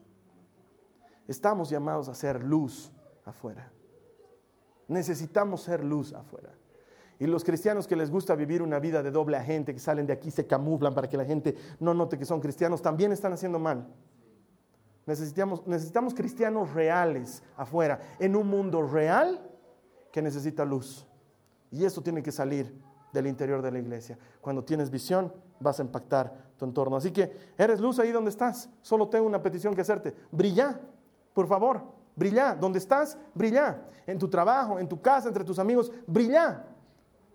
Estamos 1.26 1.70
llamados 1.70 2.08
a 2.08 2.14
ser 2.14 2.42
luz 2.42 2.90
afuera. 3.24 3.70
Necesitamos 4.88 5.62
ser 5.62 5.84
luz 5.84 6.12
afuera. 6.12 6.50
Y 7.20 7.26
los 7.26 7.42
cristianos 7.42 7.86
que 7.86 7.96
les 7.96 8.10
gusta 8.10 8.34
vivir 8.36 8.62
una 8.62 8.78
vida 8.78 9.02
de 9.02 9.10
doble 9.10 9.36
agente, 9.36 9.74
que 9.74 9.80
salen 9.80 10.06
de 10.06 10.12
aquí, 10.12 10.30
se 10.30 10.46
camuflan 10.46 10.94
para 10.94 11.08
que 11.08 11.16
la 11.16 11.24
gente 11.24 11.56
no 11.80 11.92
note 11.92 12.16
que 12.16 12.24
son 12.24 12.40
cristianos, 12.40 12.80
también 12.80 13.10
están 13.10 13.32
haciendo 13.32 13.58
mal. 13.58 13.88
Necesitamos, 15.04 16.14
cristianos 16.14 16.74
reales 16.74 17.42
afuera, 17.56 17.98
en 18.18 18.36
un 18.36 18.46
mundo 18.46 18.82
real 18.82 19.40
que 20.12 20.20
necesita 20.20 20.64
luz. 20.64 21.06
Y 21.70 21.84
eso 21.84 22.02
tiene 22.02 22.22
que 22.22 22.30
salir 22.30 22.78
del 23.12 23.26
interior 23.26 23.62
de 23.62 23.72
la 23.72 23.78
iglesia. 23.78 24.18
Cuando 24.40 24.62
tienes 24.62 24.90
visión, 24.90 25.32
vas 25.58 25.80
a 25.80 25.82
impactar 25.82 26.32
tu 26.58 26.66
entorno. 26.66 26.96
Así 26.96 27.10
que 27.10 27.32
eres 27.56 27.80
luz 27.80 27.98
ahí 27.98 28.12
donde 28.12 28.30
estás. 28.30 28.68
Solo 28.82 29.08
tengo 29.08 29.26
una 29.26 29.42
petición 29.42 29.74
que 29.74 29.80
hacerte. 29.80 30.14
Brilla, 30.30 30.78
por 31.32 31.48
favor. 31.48 31.82
Brilla. 32.14 32.54
Donde 32.54 32.78
estás, 32.78 33.16
brilla. 33.34 33.82
En 34.06 34.18
tu 34.18 34.28
trabajo, 34.28 34.78
en 34.78 34.88
tu 34.88 35.00
casa, 35.00 35.28
entre 35.28 35.42
tus 35.44 35.58
amigos, 35.58 35.90
brilla. 36.06 36.66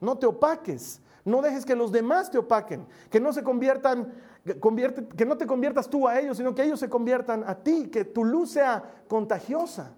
No 0.04 0.18
te 0.18 0.26
opaques. 0.26 1.02
No 1.24 1.42
dejes 1.42 1.66
que 1.66 1.76
los 1.76 1.92
demás 1.92 2.30
te 2.30 2.38
opaquen. 2.38 2.86
Que 3.10 3.20
no 3.20 3.32
se 3.32 3.42
conviertan, 3.42 4.14
que 4.44 5.26
no 5.26 5.38
te 5.38 5.48
conviertas 5.48 5.90
tú 5.90 6.08
a 6.08 6.20
ellos, 6.20 6.38
sino 6.38 6.54
que 6.54 6.64
ellos 6.64 6.80
se 6.80 6.90
conviertan 6.90 7.46
a 7.48 7.56
ti. 7.56 7.88
Que 7.90 8.04
tu 8.04 8.26
luz 8.26 8.52
sea 8.52 9.04
contagiosa. 9.08 9.94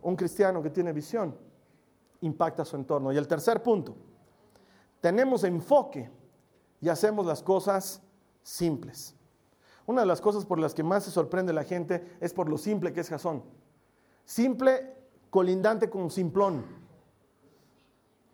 Un 0.00 0.14
cristiano 0.14 0.62
que 0.62 0.70
tiene 0.70 0.92
visión 0.92 1.36
impacta 2.20 2.64
su 2.64 2.76
entorno. 2.76 3.12
Y 3.12 3.16
el 3.16 3.26
tercer 3.26 3.62
punto, 3.62 3.96
tenemos 5.00 5.42
enfoque 5.42 6.08
y 6.80 6.88
hacemos 6.88 7.26
las 7.26 7.42
cosas 7.42 8.00
simples. 8.42 9.16
Una 9.86 10.02
de 10.02 10.06
las 10.06 10.20
cosas 10.20 10.46
por 10.46 10.60
las 10.60 10.72
que 10.72 10.84
más 10.84 11.02
se 11.04 11.10
sorprende 11.10 11.52
la 11.52 11.64
gente 11.64 12.16
es 12.20 12.32
por 12.32 12.48
lo 12.48 12.58
simple 12.58 12.92
que 12.92 13.00
es 13.00 13.08
Jasón. 13.08 13.42
Simple 14.24 14.94
colindante 15.30 15.90
con 15.90 16.10
simplón. 16.10 16.85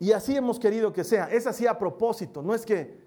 Y 0.03 0.11
así 0.11 0.35
hemos 0.35 0.59
querido 0.59 0.91
que 0.91 1.05
sea. 1.05 1.31
Es 1.31 1.47
así 1.47 1.65
a 1.65 1.79
propósito. 1.79 2.41
No 2.41 2.53
es 2.53 2.65
que 2.65 2.99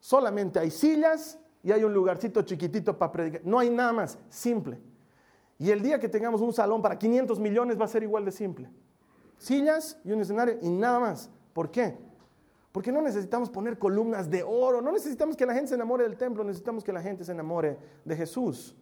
solamente 0.00 0.58
hay 0.58 0.72
sillas 0.72 1.38
y 1.62 1.70
hay 1.70 1.84
un 1.84 1.94
lugarcito 1.94 2.42
chiquitito 2.42 2.98
para 2.98 3.12
predicar. 3.12 3.42
No 3.44 3.60
hay 3.60 3.70
nada 3.70 3.92
más. 3.92 4.18
Simple. 4.28 4.80
Y 5.56 5.70
el 5.70 5.80
día 5.80 6.00
que 6.00 6.08
tengamos 6.08 6.40
un 6.40 6.52
salón 6.52 6.82
para 6.82 6.98
500 6.98 7.38
millones 7.38 7.80
va 7.80 7.84
a 7.84 7.88
ser 7.88 8.02
igual 8.02 8.24
de 8.24 8.32
simple. 8.32 8.68
Sillas 9.36 10.00
y 10.02 10.10
un 10.10 10.20
escenario 10.20 10.58
y 10.60 10.68
nada 10.68 10.98
más. 10.98 11.30
¿Por 11.52 11.70
qué? 11.70 11.96
Porque 12.72 12.90
no 12.90 13.00
necesitamos 13.00 13.48
poner 13.48 13.78
columnas 13.78 14.28
de 14.28 14.42
oro, 14.42 14.82
no 14.82 14.90
necesitamos 14.90 15.36
que 15.36 15.46
la 15.46 15.54
gente 15.54 15.68
se 15.68 15.74
enamore 15.76 16.02
del 16.02 16.16
templo, 16.16 16.42
necesitamos 16.42 16.82
que 16.82 16.92
la 16.92 17.02
gente 17.02 17.24
se 17.24 17.30
enamore 17.30 17.78
de 18.04 18.16
Jesús. 18.16 18.74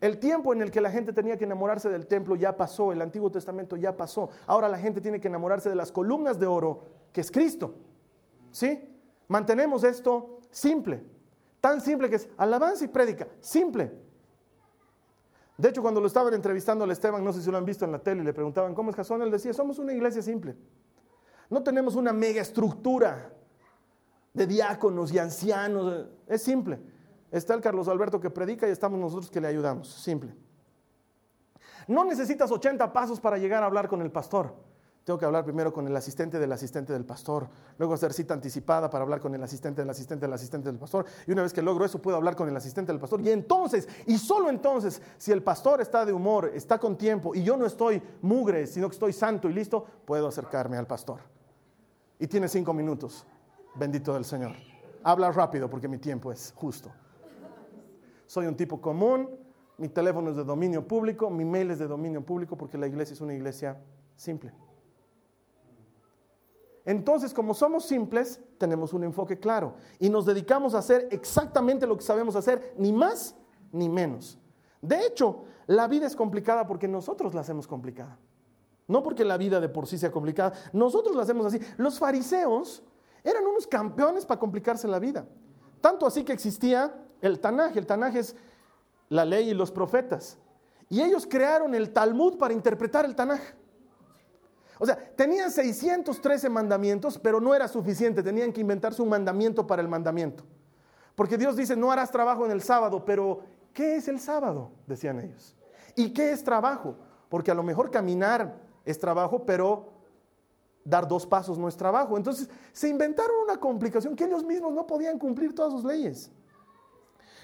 El 0.00 0.18
tiempo 0.18 0.52
en 0.52 0.62
el 0.62 0.70
que 0.70 0.80
la 0.80 0.90
gente 0.90 1.12
tenía 1.12 1.36
que 1.36 1.44
enamorarse 1.44 1.88
del 1.88 2.06
templo 2.06 2.36
ya 2.36 2.56
pasó, 2.56 2.92
el 2.92 3.02
Antiguo 3.02 3.30
Testamento 3.30 3.76
ya 3.76 3.96
pasó. 3.96 4.30
Ahora 4.46 4.68
la 4.68 4.78
gente 4.78 5.00
tiene 5.00 5.20
que 5.20 5.28
enamorarse 5.28 5.68
de 5.68 5.74
las 5.74 5.90
columnas 5.90 6.38
de 6.38 6.46
oro, 6.46 6.82
que 7.12 7.20
es 7.20 7.30
Cristo. 7.30 7.74
¿Sí? 8.52 8.80
Mantenemos 9.26 9.82
esto 9.84 10.38
simple, 10.50 11.02
tan 11.60 11.80
simple 11.80 12.08
que 12.08 12.16
es 12.16 12.28
alabanza 12.36 12.84
y 12.84 12.88
prédica, 12.88 13.28
simple. 13.40 13.92
De 15.56 15.68
hecho, 15.68 15.82
cuando 15.82 16.00
lo 16.00 16.06
estaban 16.06 16.32
entrevistando 16.32 16.84
al 16.84 16.90
Esteban, 16.92 17.24
no 17.24 17.32
sé 17.32 17.42
si 17.42 17.50
lo 17.50 17.58
han 17.58 17.64
visto 17.64 17.84
en 17.84 17.90
la 17.90 17.98
tele, 17.98 18.22
le 18.22 18.32
preguntaban, 18.32 18.74
¿cómo 18.74 18.90
es 18.90 18.96
Jasón? 18.96 19.22
Él 19.22 19.30
decía, 19.30 19.52
somos 19.52 19.80
una 19.80 19.92
iglesia 19.92 20.22
simple. 20.22 20.54
No 21.50 21.62
tenemos 21.64 21.96
una 21.96 22.12
mega 22.12 22.40
estructura 22.40 23.32
de 24.32 24.46
diáconos 24.46 25.12
y 25.12 25.18
ancianos, 25.18 26.06
es 26.28 26.42
simple. 26.42 26.78
Está 27.30 27.54
el 27.54 27.60
Carlos 27.60 27.88
Alberto 27.88 28.20
que 28.20 28.30
predica 28.30 28.66
y 28.66 28.70
estamos 28.70 28.98
nosotros 28.98 29.30
que 29.30 29.40
le 29.40 29.48
ayudamos. 29.48 29.88
Simple. 29.88 30.34
No 31.86 32.04
necesitas 32.04 32.50
80 32.50 32.92
pasos 32.92 33.20
para 33.20 33.38
llegar 33.38 33.62
a 33.62 33.66
hablar 33.66 33.88
con 33.88 34.00
el 34.02 34.10
pastor. 34.10 34.54
Tengo 35.04 35.18
que 35.18 35.24
hablar 35.24 35.42
primero 35.42 35.72
con 35.72 35.86
el 35.86 35.96
asistente 35.96 36.38
del 36.38 36.52
asistente 36.52 36.92
del 36.92 37.06
pastor, 37.06 37.48
luego 37.78 37.94
hacer 37.94 38.12
cita 38.12 38.34
anticipada 38.34 38.90
para 38.90 39.04
hablar 39.04 39.20
con 39.20 39.34
el 39.34 39.42
asistente 39.42 39.80
del 39.80 39.88
asistente 39.88 40.26
del 40.26 40.34
asistente 40.34 40.68
del 40.68 40.78
pastor. 40.78 41.06
Y 41.26 41.32
una 41.32 41.40
vez 41.40 41.54
que 41.54 41.62
logro 41.62 41.86
eso, 41.86 41.98
puedo 42.02 42.18
hablar 42.18 42.36
con 42.36 42.46
el 42.46 42.54
asistente 42.54 42.92
del 42.92 43.00
pastor. 43.00 43.22
Y 43.22 43.30
entonces, 43.30 43.88
y 44.06 44.18
solo 44.18 44.50
entonces, 44.50 45.00
si 45.16 45.32
el 45.32 45.42
pastor 45.42 45.80
está 45.80 46.04
de 46.04 46.12
humor, 46.12 46.50
está 46.54 46.78
con 46.78 46.98
tiempo 46.98 47.34
y 47.34 47.42
yo 47.42 47.56
no 47.56 47.64
estoy 47.64 48.02
mugre, 48.20 48.66
sino 48.66 48.86
que 48.86 48.94
estoy 48.96 49.14
santo 49.14 49.48
y 49.48 49.54
listo, 49.54 49.82
puedo 50.04 50.28
acercarme 50.28 50.76
al 50.76 50.86
pastor. 50.86 51.20
Y 52.18 52.26
tiene 52.26 52.46
cinco 52.46 52.74
minutos. 52.74 53.24
Bendito 53.76 54.12
del 54.12 54.26
Señor. 54.26 54.52
Habla 55.04 55.32
rápido 55.32 55.70
porque 55.70 55.88
mi 55.88 55.96
tiempo 55.96 56.30
es 56.30 56.52
justo 56.54 56.92
soy 58.28 58.46
un 58.46 58.56
tipo 58.56 58.80
común, 58.80 59.30
mi 59.78 59.88
teléfono 59.88 60.30
es 60.30 60.36
de 60.36 60.44
dominio 60.44 60.86
público, 60.86 61.30
mi 61.30 61.46
mail 61.46 61.70
es 61.70 61.78
de 61.78 61.88
dominio 61.88 62.24
público 62.24 62.56
porque 62.56 62.76
la 62.76 62.86
iglesia 62.86 63.14
es 63.14 63.20
una 63.22 63.32
iglesia 63.32 63.80
simple. 64.16 64.52
Entonces, 66.84 67.32
como 67.32 67.54
somos 67.54 67.86
simples, 67.86 68.40
tenemos 68.58 68.92
un 68.92 69.04
enfoque 69.04 69.38
claro 69.38 69.76
y 69.98 70.10
nos 70.10 70.26
dedicamos 70.26 70.74
a 70.74 70.78
hacer 70.78 71.08
exactamente 71.10 71.86
lo 71.86 71.96
que 71.96 72.04
sabemos 72.04 72.36
hacer, 72.36 72.74
ni 72.76 72.92
más 72.92 73.34
ni 73.72 73.88
menos. 73.88 74.38
De 74.82 75.06
hecho, 75.06 75.44
la 75.66 75.88
vida 75.88 76.06
es 76.06 76.14
complicada 76.14 76.66
porque 76.66 76.86
nosotros 76.86 77.32
la 77.34 77.40
hacemos 77.40 77.66
complicada. 77.66 78.18
No 78.86 79.02
porque 79.02 79.24
la 79.24 79.38
vida 79.38 79.58
de 79.58 79.70
por 79.70 79.86
sí 79.86 79.96
sea 79.96 80.12
complicada, 80.12 80.52
nosotros 80.74 81.16
la 81.16 81.22
hacemos 81.22 81.46
así. 81.46 81.58
Los 81.78 81.98
fariseos 81.98 82.82
eran 83.24 83.46
unos 83.46 83.66
campeones 83.66 84.26
para 84.26 84.38
complicarse 84.38 84.86
la 84.86 84.98
vida. 84.98 85.26
Tanto 85.80 86.06
así 86.06 86.24
que 86.24 86.32
existía 86.34 86.94
el 87.20 87.40
Tanaj. 87.40 87.76
El 87.76 87.86
Tanaj 87.86 88.16
es 88.16 88.36
la 89.08 89.24
ley 89.24 89.50
y 89.50 89.54
los 89.54 89.70
profetas. 89.70 90.38
Y 90.88 91.02
ellos 91.02 91.26
crearon 91.26 91.74
el 91.74 91.92
Talmud 91.92 92.38
para 92.38 92.54
interpretar 92.54 93.04
el 93.04 93.14
Tanaj. 93.14 93.40
O 94.78 94.86
sea, 94.86 94.96
tenían 95.16 95.50
613 95.50 96.48
mandamientos, 96.48 97.18
pero 97.18 97.40
no 97.40 97.54
era 97.54 97.66
suficiente, 97.66 98.22
tenían 98.22 98.52
que 98.52 98.60
inventarse 98.60 99.02
un 99.02 99.08
mandamiento 99.08 99.66
para 99.66 99.82
el 99.82 99.88
mandamiento. 99.88 100.44
Porque 101.16 101.36
Dios 101.36 101.56
dice, 101.56 101.74
no 101.74 101.90
harás 101.90 102.12
trabajo 102.12 102.44
en 102.46 102.52
el 102.52 102.62
sábado, 102.62 103.04
pero 103.04 103.40
¿qué 103.72 103.96
es 103.96 104.06
el 104.06 104.20
sábado? 104.20 104.70
Decían 104.86 105.18
ellos. 105.18 105.56
¿Y 105.96 106.12
qué 106.12 106.30
es 106.30 106.44
trabajo? 106.44 106.96
Porque 107.28 107.50
a 107.50 107.54
lo 107.54 107.64
mejor 107.64 107.90
caminar 107.90 108.54
es 108.84 109.00
trabajo, 109.00 109.44
pero 109.44 109.92
dar 110.84 111.08
dos 111.08 111.26
pasos 111.26 111.58
no 111.58 111.66
es 111.66 111.76
trabajo. 111.76 112.16
Entonces 112.16 112.48
se 112.72 112.88
inventaron 112.88 113.34
una 113.42 113.58
complicación 113.58 114.14
que 114.14 114.24
ellos 114.24 114.44
mismos 114.44 114.72
no 114.72 114.86
podían 114.86 115.18
cumplir 115.18 115.54
todas 115.54 115.72
sus 115.72 115.84
leyes. 115.84 116.30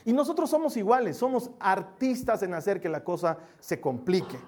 Y 0.04 0.12
nosotros 0.12 0.50
somos 0.50 0.76
iguales, 0.76 1.16
somos 1.16 1.50
artistas 1.58 2.42
en 2.42 2.54
hacer 2.54 2.80
que 2.80 2.88
la 2.88 3.02
cosa 3.02 3.38
se 3.58 3.80
complique. 3.80 4.38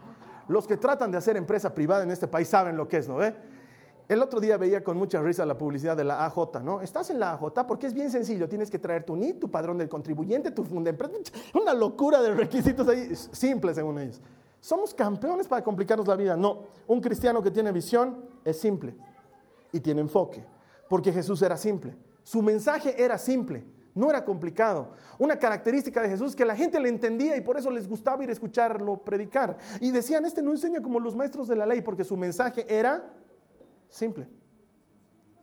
Los 0.48 0.66
que 0.66 0.76
tratan 0.76 1.10
de 1.10 1.18
hacer 1.18 1.36
empresa 1.36 1.74
privada 1.74 2.04
en 2.04 2.10
este 2.10 2.28
país 2.28 2.48
saben 2.48 2.76
lo 2.76 2.86
que 2.86 2.98
es, 2.98 3.08
¿no? 3.08 3.16
ve? 3.16 3.34
El 4.08 4.22
otro 4.22 4.38
día 4.38 4.56
veía 4.56 4.84
con 4.84 4.96
mucha 4.96 5.20
risa 5.20 5.44
la 5.44 5.58
publicidad 5.58 5.96
de 5.96 6.04
la 6.04 6.24
AJ, 6.26 6.62
¿no? 6.62 6.80
Estás 6.80 7.10
en 7.10 7.18
la 7.18 7.32
AJ 7.32 7.66
porque 7.66 7.88
es 7.88 7.94
bien 7.94 8.08
sencillo, 8.08 8.48
tienes 8.48 8.70
que 8.70 8.78
traer 8.78 9.04
tu 9.04 9.16
NIT, 9.16 9.40
tu 9.40 9.50
padrón 9.50 9.78
del 9.78 9.88
contribuyente, 9.88 10.52
tu 10.52 10.62
funda 10.62 10.90
empresa, 10.90 11.12
una 11.60 11.74
locura 11.74 12.22
de 12.22 12.32
requisitos 12.32 12.86
ahí, 12.86 13.16
simples 13.16 13.74
según 13.74 13.98
ellos. 13.98 14.20
Somos 14.60 14.94
campeones 14.94 15.48
para 15.48 15.64
complicarnos 15.64 16.06
la 16.06 16.14
vida. 16.14 16.36
No, 16.36 16.64
un 16.86 17.00
cristiano 17.00 17.42
que 17.42 17.50
tiene 17.50 17.72
visión 17.72 18.24
es 18.44 18.60
simple 18.60 18.94
y 19.72 19.80
tiene 19.80 20.02
enfoque, 20.02 20.44
porque 20.88 21.12
Jesús 21.12 21.42
era 21.42 21.56
simple. 21.56 21.96
Su 22.22 22.42
mensaje 22.42 23.02
era 23.02 23.18
simple, 23.18 23.64
no 23.96 24.10
era 24.10 24.24
complicado. 24.24 24.90
Una 25.18 25.38
característica 25.38 26.02
de 26.02 26.10
Jesús 26.10 26.36
que 26.36 26.44
la 26.44 26.54
gente 26.54 26.78
le 26.78 26.90
entendía 26.90 27.36
y 27.36 27.40
por 27.40 27.56
eso 27.56 27.70
les 27.70 27.88
gustaba 27.88 28.22
ir 28.22 28.28
a 28.28 28.32
escucharlo 28.32 28.98
predicar. 28.98 29.56
Y 29.80 29.90
decían, 29.90 30.26
este 30.26 30.42
no 30.42 30.52
enseña 30.52 30.82
como 30.82 31.00
los 31.00 31.16
maestros 31.16 31.48
de 31.48 31.56
la 31.56 31.66
ley, 31.66 31.80
porque 31.80 32.04
su 32.04 32.16
mensaje 32.16 32.66
era 32.68 33.10
simple. 33.88 34.28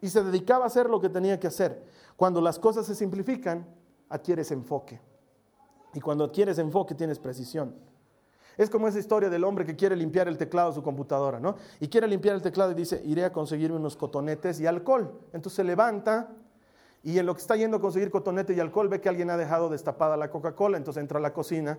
Y 0.02 0.08
se 0.08 0.24
dedicaba 0.24 0.66
a 0.66 0.68
hacer 0.68 0.88
lo 0.88 1.02
que 1.02 1.10
tenía 1.10 1.39
que 1.39 1.48
hacer. 1.48 1.84
Cuando 2.16 2.42
las 2.42 2.60
cosas 2.60 2.86
se 2.86 2.94
simplifican, 2.94 3.66
adquieres 4.08 4.52
enfoque. 4.52 5.02
Y 5.96 6.00
cuando 6.00 6.26
adquieres 6.26 6.60
enfoque, 6.60 6.94
tienes 6.94 7.18
precisión. 7.18 7.76
Es 8.56 8.70
como 8.70 8.88
esa 8.88 9.00
historia 9.00 9.32
del 9.32 9.44
hombre 9.44 9.66
que 9.66 9.76
quiere 9.76 9.96
limpiar 9.96 10.28
el 10.28 10.38
teclado 10.38 10.70
de 10.70 10.76
su 10.76 10.84
computadora, 10.84 11.39
¿no? 11.39 11.56
Y 11.80 11.88
quiere 11.88 12.08
limpiar 12.08 12.36
el 12.36 12.44
teclado 12.44 12.72
y 12.72 12.76
dice, 12.76 13.02
iré 13.04 13.26
a 13.26 13.34
conseguirme 13.34 13.78
unos 13.78 13.98
cotonetes 13.98 14.60
y 14.60 14.68
alcohol. 14.68 15.20
Entonces 15.34 15.56
se 15.56 15.63
levanta 15.63 16.30
y 17.04 17.20
en 17.20 17.26
lo 17.26 17.36
que 17.36 17.42
está 17.42 17.56
yendo 17.58 17.78
a 17.78 17.82
conseguir 17.82 18.10
cotonete 18.10 18.54
y 18.54 18.60
alcohol 18.62 18.88
ve 18.88 19.02
que 19.02 19.10
alguien 19.10 19.30
ha 19.30 19.38
dejado 19.38 19.70
destapada 19.70 20.16
la 20.16 20.30
Coca-Cola, 20.30 20.78
entonces 20.78 21.02
entra 21.02 21.20
a 21.20 21.22
la 21.22 21.34
cocina, 21.34 21.78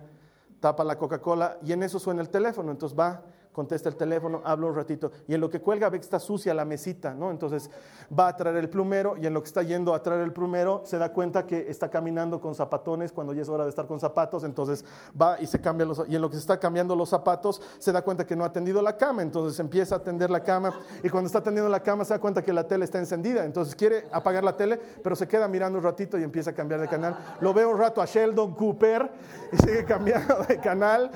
tapa 0.59 0.83
la 0.83 0.97
Coca-Cola 0.97 1.57
y 1.63 1.73
en 1.73 1.81
eso 1.81 1.97
suena 1.97 2.21
el 2.21 2.29
teléfono, 2.29 2.71
entonces 2.71 2.97
va 2.97 3.23
contesta 3.55 3.87
el 3.87 3.95
teléfono, 3.95 4.41
habla 4.43 4.67
un 4.67 4.75
ratito, 4.75 5.11
y 5.27 5.33
en 5.33 5.39
lo 5.39 5.49
que 5.49 5.61
cuelga 5.61 5.89
ve 5.89 5.97
que 5.97 6.03
está 6.03 6.19
sucia 6.19 6.53
la 6.53 6.65
mesita, 6.65 7.13
¿no? 7.13 7.31
Entonces 7.31 7.71
va 8.17 8.27
a 8.27 8.35
traer 8.35 8.57
el 8.57 8.69
plumero, 8.69 9.15
y 9.17 9.25
en 9.25 9.33
lo 9.33 9.41
que 9.41 9.47
está 9.47 9.63
yendo 9.63 9.93
a 9.93 10.03
traer 10.03 10.21
el 10.21 10.33
plumero, 10.33 10.81
se 10.83 10.97
da 10.97 11.13
cuenta 11.13 11.47
que 11.47 11.69
está 11.69 11.89
caminando 11.89 12.41
con 12.41 12.53
zapatones 12.53 13.13
cuando 13.13 13.33
ya 13.33 13.43
es 13.43 13.49
hora 13.49 13.63
de 13.63 13.69
estar 13.69 13.87
con 13.87 13.99
zapatos, 13.99 14.43
entonces 14.43 14.83
va 15.19 15.39
y 15.39 15.47
se 15.47 15.61
cambia 15.61 15.85
los, 15.85 16.03
y 16.07 16.15
en 16.15 16.21
lo 16.21 16.29
que 16.29 16.35
se 16.35 16.41
está 16.41 16.59
cambiando 16.59 16.95
los 16.95 17.07
zapatos, 17.07 17.61
se 17.79 17.93
da 17.93 18.01
cuenta 18.01 18.25
que 18.25 18.35
no 18.35 18.43
ha 18.43 18.47
atendido 18.47 18.81
la 18.81 18.97
cama, 18.97 19.21
entonces 19.21 19.57
empieza 19.59 19.95
a 19.95 19.97
atender 19.99 20.29
la 20.29 20.43
cama, 20.43 20.73
y 21.01 21.09
cuando 21.09 21.27
está 21.27 21.39
atendiendo 21.39 21.69
la 21.69 21.81
cama 21.81 22.03
se 22.03 22.13
da 22.13 22.19
cuenta 22.19 22.43
que 22.43 22.51
la 22.51 22.67
tele 22.67 22.83
está 22.83 22.99
encendida, 22.99 23.45
entonces 23.45 23.73
quiere 23.73 24.07
apagar 24.11 24.43
la 24.43 24.57
tele, 24.57 24.77
pero 25.01 25.15
se 25.15 25.27
queda 25.27 25.47
mirando 25.47 25.77
un 25.77 25.83
ratito 25.83 26.19
y 26.19 26.23
empieza 26.23 26.51
a 26.51 26.53
cambiar 26.53 26.81
de 26.81 26.87
canal. 26.87 27.17
Lo 27.39 27.53
veo 27.53 27.69
un 27.69 27.77
rato 27.77 28.01
a 28.01 28.05
Sheldon 28.05 28.53
Cooper 28.53 29.09
y 29.53 29.57
sigue 29.57 29.85
cambiando 29.85 30.35
de 30.47 30.59
canal 30.59 31.11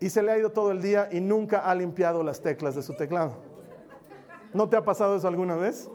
y 0.00 0.08
se 0.08 0.22
le 0.22 0.32
ha 0.32 0.38
ido 0.38 0.50
todo 0.50 0.70
el 0.70 0.80
día 0.80 1.08
y 1.12 1.20
nunca 1.20 1.60
ha 1.60 1.74
limpiado 1.74 2.22
las 2.22 2.40
teclas 2.40 2.74
de 2.74 2.82
su 2.82 2.94
teclado. 2.94 3.34
¿No 4.54 4.68
te 4.68 4.76
ha 4.76 4.82
pasado 4.82 5.14
eso 5.14 5.28
alguna 5.28 5.56
vez? 5.56 5.88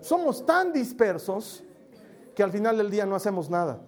Somos 0.00 0.44
tan 0.44 0.72
dispersos 0.72 1.64
que 2.34 2.42
al 2.42 2.52
final 2.52 2.76
del 2.76 2.90
día 2.90 3.06
no 3.06 3.16
hacemos 3.16 3.48
nada. 3.48 3.80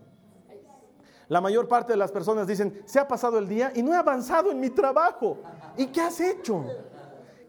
La 1.29 1.42
mayor 1.42 1.68
parte 1.68 1.92
de 1.92 1.98
las 1.98 2.11
personas 2.11 2.46
dicen, 2.46 2.83
se 2.87 2.98
ha 2.98 3.07
pasado 3.07 3.38
el 3.38 3.46
día 3.46 3.70
y 3.74 3.83
no 3.83 3.92
he 3.92 3.96
avanzado 3.96 4.51
en 4.51 4.59
mi 4.59 4.70
trabajo. 4.70 5.37
¿Y 5.77 5.87
qué 5.88 6.01
has 6.01 6.18
hecho? 6.20 6.64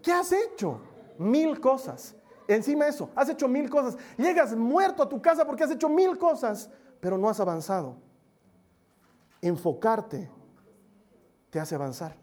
¿Qué 0.03 0.11
has 0.11 0.33
hecho? 0.33 0.81
Mil 1.17 1.59
cosas. 1.61 2.15
Encima 2.49 2.87
eso, 2.87 3.09
has 3.15 3.29
hecho 3.29 3.47
mil 3.47 3.69
cosas. 3.69 3.97
Llegas 4.17 4.53
muerto 4.55 5.03
a 5.03 5.07
tu 5.07 5.21
casa 5.21 5.45
porque 5.45 5.63
has 5.63 5.71
hecho 5.71 5.87
mil 5.87 6.17
cosas, 6.17 6.69
pero 6.99 7.17
no 7.17 7.29
has 7.29 7.39
avanzado. 7.39 7.95
Enfocarte 9.41 10.29
te 11.49 11.59
hace 11.59 11.75
avanzar. 11.75 12.15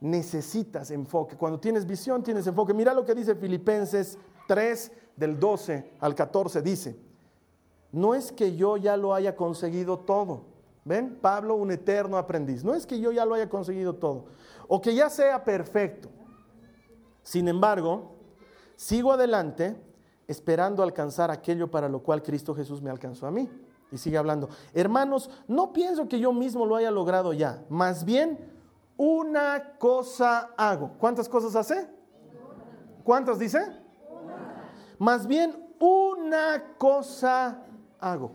Necesitas 0.00 0.90
enfoque. 0.90 1.36
Cuando 1.36 1.60
tienes 1.60 1.86
visión, 1.86 2.22
tienes 2.22 2.46
enfoque. 2.46 2.72
Mira 2.72 2.94
lo 2.94 3.04
que 3.04 3.14
dice 3.14 3.34
Filipenses 3.34 4.18
3, 4.48 4.92
del 5.16 5.38
12 5.38 5.92
al 6.00 6.14
14. 6.14 6.62
Dice, 6.62 6.96
no 7.92 8.14
es 8.14 8.32
que 8.32 8.56
yo 8.56 8.76
ya 8.76 8.96
lo 8.96 9.14
haya 9.14 9.36
conseguido 9.36 9.98
todo. 9.98 10.46
¿Ven? 10.84 11.18
Pablo, 11.20 11.54
un 11.56 11.70
eterno 11.70 12.16
aprendiz. 12.16 12.64
No 12.64 12.74
es 12.74 12.86
que 12.86 12.98
yo 12.98 13.12
ya 13.12 13.24
lo 13.24 13.34
haya 13.34 13.48
conseguido 13.48 13.94
todo. 13.94 14.26
O 14.66 14.80
que 14.80 14.94
ya 14.94 15.10
sea 15.10 15.44
perfecto. 15.44 16.08
Sin 17.22 17.48
embargo, 17.48 18.16
sigo 18.76 19.12
adelante 19.12 19.76
esperando 20.26 20.82
alcanzar 20.82 21.30
aquello 21.30 21.70
para 21.70 21.88
lo 21.88 22.02
cual 22.02 22.22
Cristo 22.22 22.54
Jesús 22.54 22.80
me 22.80 22.90
alcanzó 22.90 23.26
a 23.26 23.30
mí. 23.30 23.48
Y 23.92 23.98
sigue 23.98 24.18
hablando. 24.18 24.48
Hermanos, 24.72 25.30
no 25.48 25.72
pienso 25.72 26.08
que 26.08 26.20
yo 26.20 26.32
mismo 26.32 26.66
lo 26.66 26.76
haya 26.76 26.90
logrado 26.90 27.32
ya. 27.32 27.64
Más 27.68 28.04
bien, 28.04 28.38
una 28.96 29.76
cosa 29.78 30.50
hago. 30.56 30.92
¿Cuántas 30.98 31.28
cosas 31.28 31.56
hace? 31.56 31.88
¿Cuántas 33.02 33.38
dice? 33.38 33.60
Más 34.98 35.26
bien, 35.26 35.74
una 35.80 36.74
cosa 36.76 37.62
hago. 37.98 38.32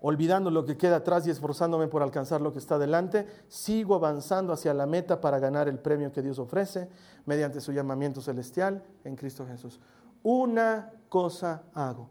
Olvidando 0.00 0.50
lo 0.50 0.64
que 0.64 0.76
queda 0.76 0.96
atrás 0.96 1.26
y 1.26 1.30
esforzándome 1.30 1.88
por 1.88 2.02
alcanzar 2.04 2.40
lo 2.40 2.52
que 2.52 2.60
está 2.60 2.78
delante, 2.78 3.26
sigo 3.48 3.96
avanzando 3.96 4.52
hacia 4.52 4.72
la 4.72 4.86
meta 4.86 5.20
para 5.20 5.40
ganar 5.40 5.68
el 5.68 5.80
premio 5.80 6.12
que 6.12 6.22
Dios 6.22 6.38
ofrece 6.38 6.88
mediante 7.26 7.60
su 7.60 7.72
llamamiento 7.72 8.20
celestial 8.20 8.84
en 9.02 9.16
Cristo 9.16 9.44
Jesús. 9.44 9.80
Una 10.22 10.92
cosa 11.08 11.64
hago, 11.74 12.08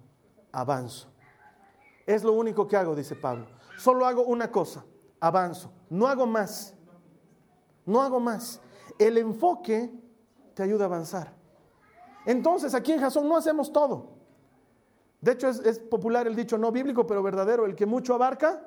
avanzo. 0.52 1.08
Es 2.08 2.24
lo 2.24 2.32
único 2.32 2.68
que 2.68 2.78
hago, 2.78 2.96
dice 2.96 3.16
Pablo. 3.16 3.46
Solo 3.78 4.08
hago 4.08 4.24
una 4.24 4.50
cosa, 4.50 4.84
avanzo. 5.20 5.70
No 5.90 6.08
hago 6.08 6.26
más. 6.26 6.74
No 7.86 8.02
hago 8.02 8.20
más. 8.20 8.62
El 8.98 9.18
enfoque 9.18 9.92
te 10.54 10.64
ayuda 10.64 10.86
a 10.86 10.88
avanzar. 10.88 11.34
Entonces, 12.26 12.74
aquí 12.74 12.94
en 12.94 13.02
Jasón 13.02 13.28
no 13.28 13.38
hacemos 13.38 13.72
todo. 13.72 14.18
De 15.20 15.34
hecho, 15.34 15.50
es, 15.50 15.80
popular 15.80 16.28
el 16.28 16.36
dicho 16.36 16.58
no 16.58 16.72
bíblico, 16.72 17.06
pero 17.06 17.22
verdadero. 17.22 17.66
El 17.66 17.76
que 17.76 17.86
mucho 17.86 18.14
abarca, 18.14 18.66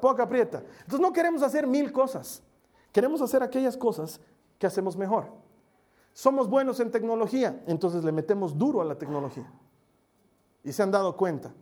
poco 0.00 0.22
aprieta. 0.22 0.62
Entonces, 0.80 1.00
no 1.00 1.12
queremos 1.12 1.42
hacer 1.42 1.66
mil 1.66 1.92
cosas. 1.92 2.42
Queremos 2.90 3.20
hacer 3.20 3.42
aquellas 3.42 3.76
cosas 3.76 4.18
que 4.58 4.66
hacemos 4.66 4.96
mejor. 4.96 5.26
Somos 6.14 6.48
buenos 6.48 6.80
en 6.80 6.90
tecnología, 6.90 7.62
entonces 7.66 8.02
le 8.02 8.12
metemos 8.12 8.58
duro 8.58 8.80
a 8.80 8.84
la 8.84 8.96
tecnología. 8.96 9.48
Y 10.64 10.72
se 10.72 10.82
han 10.82 10.90
dado 10.90 11.16
cuenta. 11.16 11.52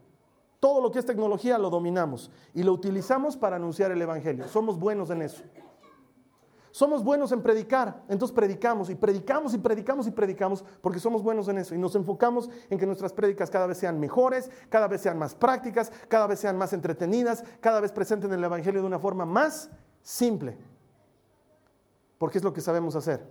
Todo 0.61 0.81
lo 0.81 0.91
que 0.91 0.99
es 0.99 1.07
tecnología 1.07 1.59
lo 1.59 1.71
dominamos 1.71 2.31
y 2.55 2.63
lo 2.63 2.73
utilizamos 2.73 3.37
para 3.37 3.57
anunciar 3.57 3.91
el 3.91 4.01
Evangelio. 4.01 4.49
Somos 4.49 4.79
buenos 4.79 5.11
en 5.11 5.23
eso. 5.23 5.43
Somos 6.77 7.03
buenos 7.03 7.33
en 7.33 7.41
predicar, 7.41 8.03
entonces 8.07 8.35
predicamos 8.35 8.91
y 8.91 8.95
predicamos 8.95 9.55
y 9.55 9.59
predicamos 9.59 10.07
y 10.09 10.11
predicamos 10.11 10.63
porque 10.83 11.01
somos 11.01 11.23
buenos 11.23 11.49
en 11.49 11.57
eso 11.57 11.75
y 11.75 11.79
nos 11.79 11.95
enfocamos 11.95 12.51
en 12.69 12.79
que 12.79 12.85
nuestras 12.85 13.15
prédicas 13.15 13.49
cada 13.49 13.67
vez 13.67 13.79
sean 13.79 13.99
mejores, 13.99 14.51
cada 14.69 14.87
vez 14.87 15.01
sean 15.01 15.19
más 15.19 15.35
prácticas, 15.35 15.91
cada 16.09 16.27
vez 16.27 16.39
sean 16.39 16.59
más 16.59 16.75
entretenidas, 16.75 17.45
cada 17.61 17.81
vez 17.81 17.93
presenten 17.93 18.31
el 18.31 18.45
Evangelio 18.45 18.83
de 18.83 18.87
una 18.87 18.99
forma 18.99 19.25
más 19.25 19.71
simple, 20.03 20.59
porque 22.19 22.37
es 22.37 22.45
lo 22.45 22.53
que 22.53 22.61
sabemos 22.61 22.95
hacer. 22.95 23.27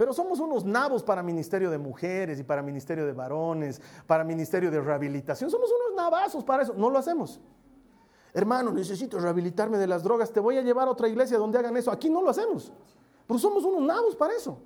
Pero 0.00 0.14
somos 0.14 0.40
unos 0.40 0.64
nabos 0.64 1.02
para 1.02 1.22
ministerio 1.22 1.70
de 1.70 1.76
mujeres 1.76 2.40
y 2.40 2.42
para 2.42 2.62
ministerio 2.62 3.04
de 3.04 3.12
varones, 3.12 3.82
para 4.06 4.24
ministerio 4.24 4.70
de 4.70 4.80
rehabilitación. 4.80 5.50
Somos 5.50 5.68
unos 5.70 5.94
navazos 5.94 6.42
para 6.42 6.62
eso. 6.62 6.72
No 6.72 6.88
lo 6.88 6.98
hacemos. 6.98 7.38
Hermano, 8.32 8.72
necesito 8.72 9.18
rehabilitarme 9.18 9.76
de 9.76 9.86
las 9.86 10.02
drogas. 10.02 10.32
Te 10.32 10.40
voy 10.40 10.56
a 10.56 10.62
llevar 10.62 10.88
a 10.88 10.92
otra 10.92 11.06
iglesia 11.06 11.36
donde 11.36 11.58
hagan 11.58 11.76
eso. 11.76 11.90
Aquí 11.90 12.08
no 12.08 12.22
lo 12.22 12.30
hacemos. 12.30 12.72
Pero 13.26 13.38
somos 13.38 13.62
unos 13.62 13.82
nabos 13.82 14.16
para 14.16 14.34
eso. 14.34 14.62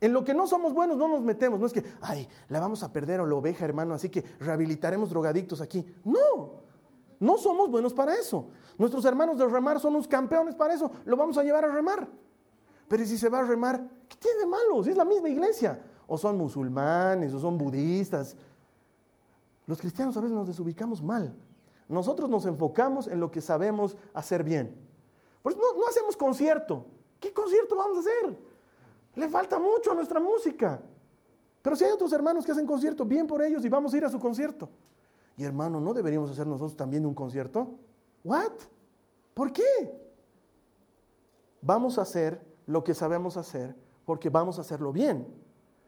En 0.00 0.12
lo 0.12 0.24
que 0.24 0.34
no 0.34 0.48
somos 0.48 0.74
buenos 0.74 0.96
no 0.96 1.06
nos 1.06 1.22
metemos. 1.22 1.60
No 1.60 1.66
es 1.66 1.72
que, 1.72 1.84
ay, 2.00 2.28
la 2.48 2.58
vamos 2.58 2.82
a 2.82 2.92
perder 2.92 3.20
a 3.20 3.24
la 3.24 3.36
oveja, 3.36 3.64
hermano, 3.64 3.94
así 3.94 4.08
que 4.08 4.24
rehabilitaremos 4.40 5.10
drogadictos 5.10 5.60
aquí. 5.60 5.86
No, 6.02 6.54
no 7.20 7.38
somos 7.38 7.70
buenos 7.70 7.94
para 7.94 8.16
eso. 8.16 8.48
Nuestros 8.78 9.04
hermanos 9.04 9.38
de 9.38 9.46
remar 9.46 9.78
son 9.78 9.94
unos 9.94 10.08
campeones 10.08 10.56
para 10.56 10.74
eso. 10.74 10.90
Lo 11.04 11.16
vamos 11.16 11.38
a 11.38 11.44
llevar 11.44 11.64
a 11.66 11.68
remar. 11.68 12.08
Pero 12.88 13.04
si 13.04 13.16
se 13.18 13.28
va 13.28 13.40
a 13.40 13.44
remar, 13.44 13.88
¿qué 14.08 14.16
tiene 14.16 14.40
de 14.40 14.46
malo? 14.46 14.82
Si 14.82 14.90
es 14.90 14.96
la 14.96 15.04
misma 15.04 15.28
iglesia. 15.28 15.82
o 16.06 16.18
son 16.18 16.36
musulmanes, 16.36 17.32
o 17.32 17.40
son 17.40 17.56
budistas. 17.56 18.36
Los 19.66 19.78
cristianos 19.78 20.16
a 20.16 20.20
veces 20.20 20.36
nos 20.36 20.46
desubicamos 20.46 21.02
mal. 21.02 21.34
Nosotros 21.88 22.28
nos 22.28 22.44
enfocamos 22.44 23.06
en 23.06 23.20
lo 23.20 23.30
que 23.30 23.40
sabemos 23.40 23.96
hacer 24.12 24.44
bien. 24.44 24.76
Pues 25.42 25.56
no, 25.56 25.74
no 25.74 25.86
hacemos 25.88 26.16
concierto. 26.16 26.84
¿Qué 27.20 27.32
concierto 27.32 27.76
vamos 27.76 27.96
a 27.96 28.00
hacer? 28.00 28.38
Le 29.14 29.28
falta 29.28 29.58
mucho 29.58 29.92
a 29.92 29.94
nuestra 29.94 30.20
música. 30.20 30.80
Pero 31.62 31.76
si 31.76 31.84
hay 31.84 31.92
otros 31.92 32.12
hermanos 32.12 32.44
que 32.44 32.52
hacen 32.52 32.66
concierto, 32.66 33.06
bien 33.06 33.26
por 33.26 33.42
ellos 33.42 33.64
y 33.64 33.68
vamos 33.70 33.94
a 33.94 33.96
ir 33.96 34.04
a 34.04 34.10
su 34.10 34.18
concierto. 34.18 34.68
Y 35.36 35.44
hermano, 35.44 35.80
¿no 35.80 35.94
deberíamos 35.94 36.30
hacer 36.30 36.46
nosotros 36.46 36.76
también 36.76 37.06
un 37.06 37.14
concierto? 37.14 37.78
¿What? 38.22 38.52
¿Por 39.32 39.52
qué? 39.52 39.62
Vamos 41.62 41.98
a 41.98 42.02
hacer 42.02 42.40
lo 42.66 42.84
que 42.84 42.94
sabemos 42.94 43.36
hacer 43.36 43.74
porque 44.04 44.30
vamos 44.30 44.58
a 44.58 44.62
hacerlo 44.62 44.92
bien. 44.92 45.26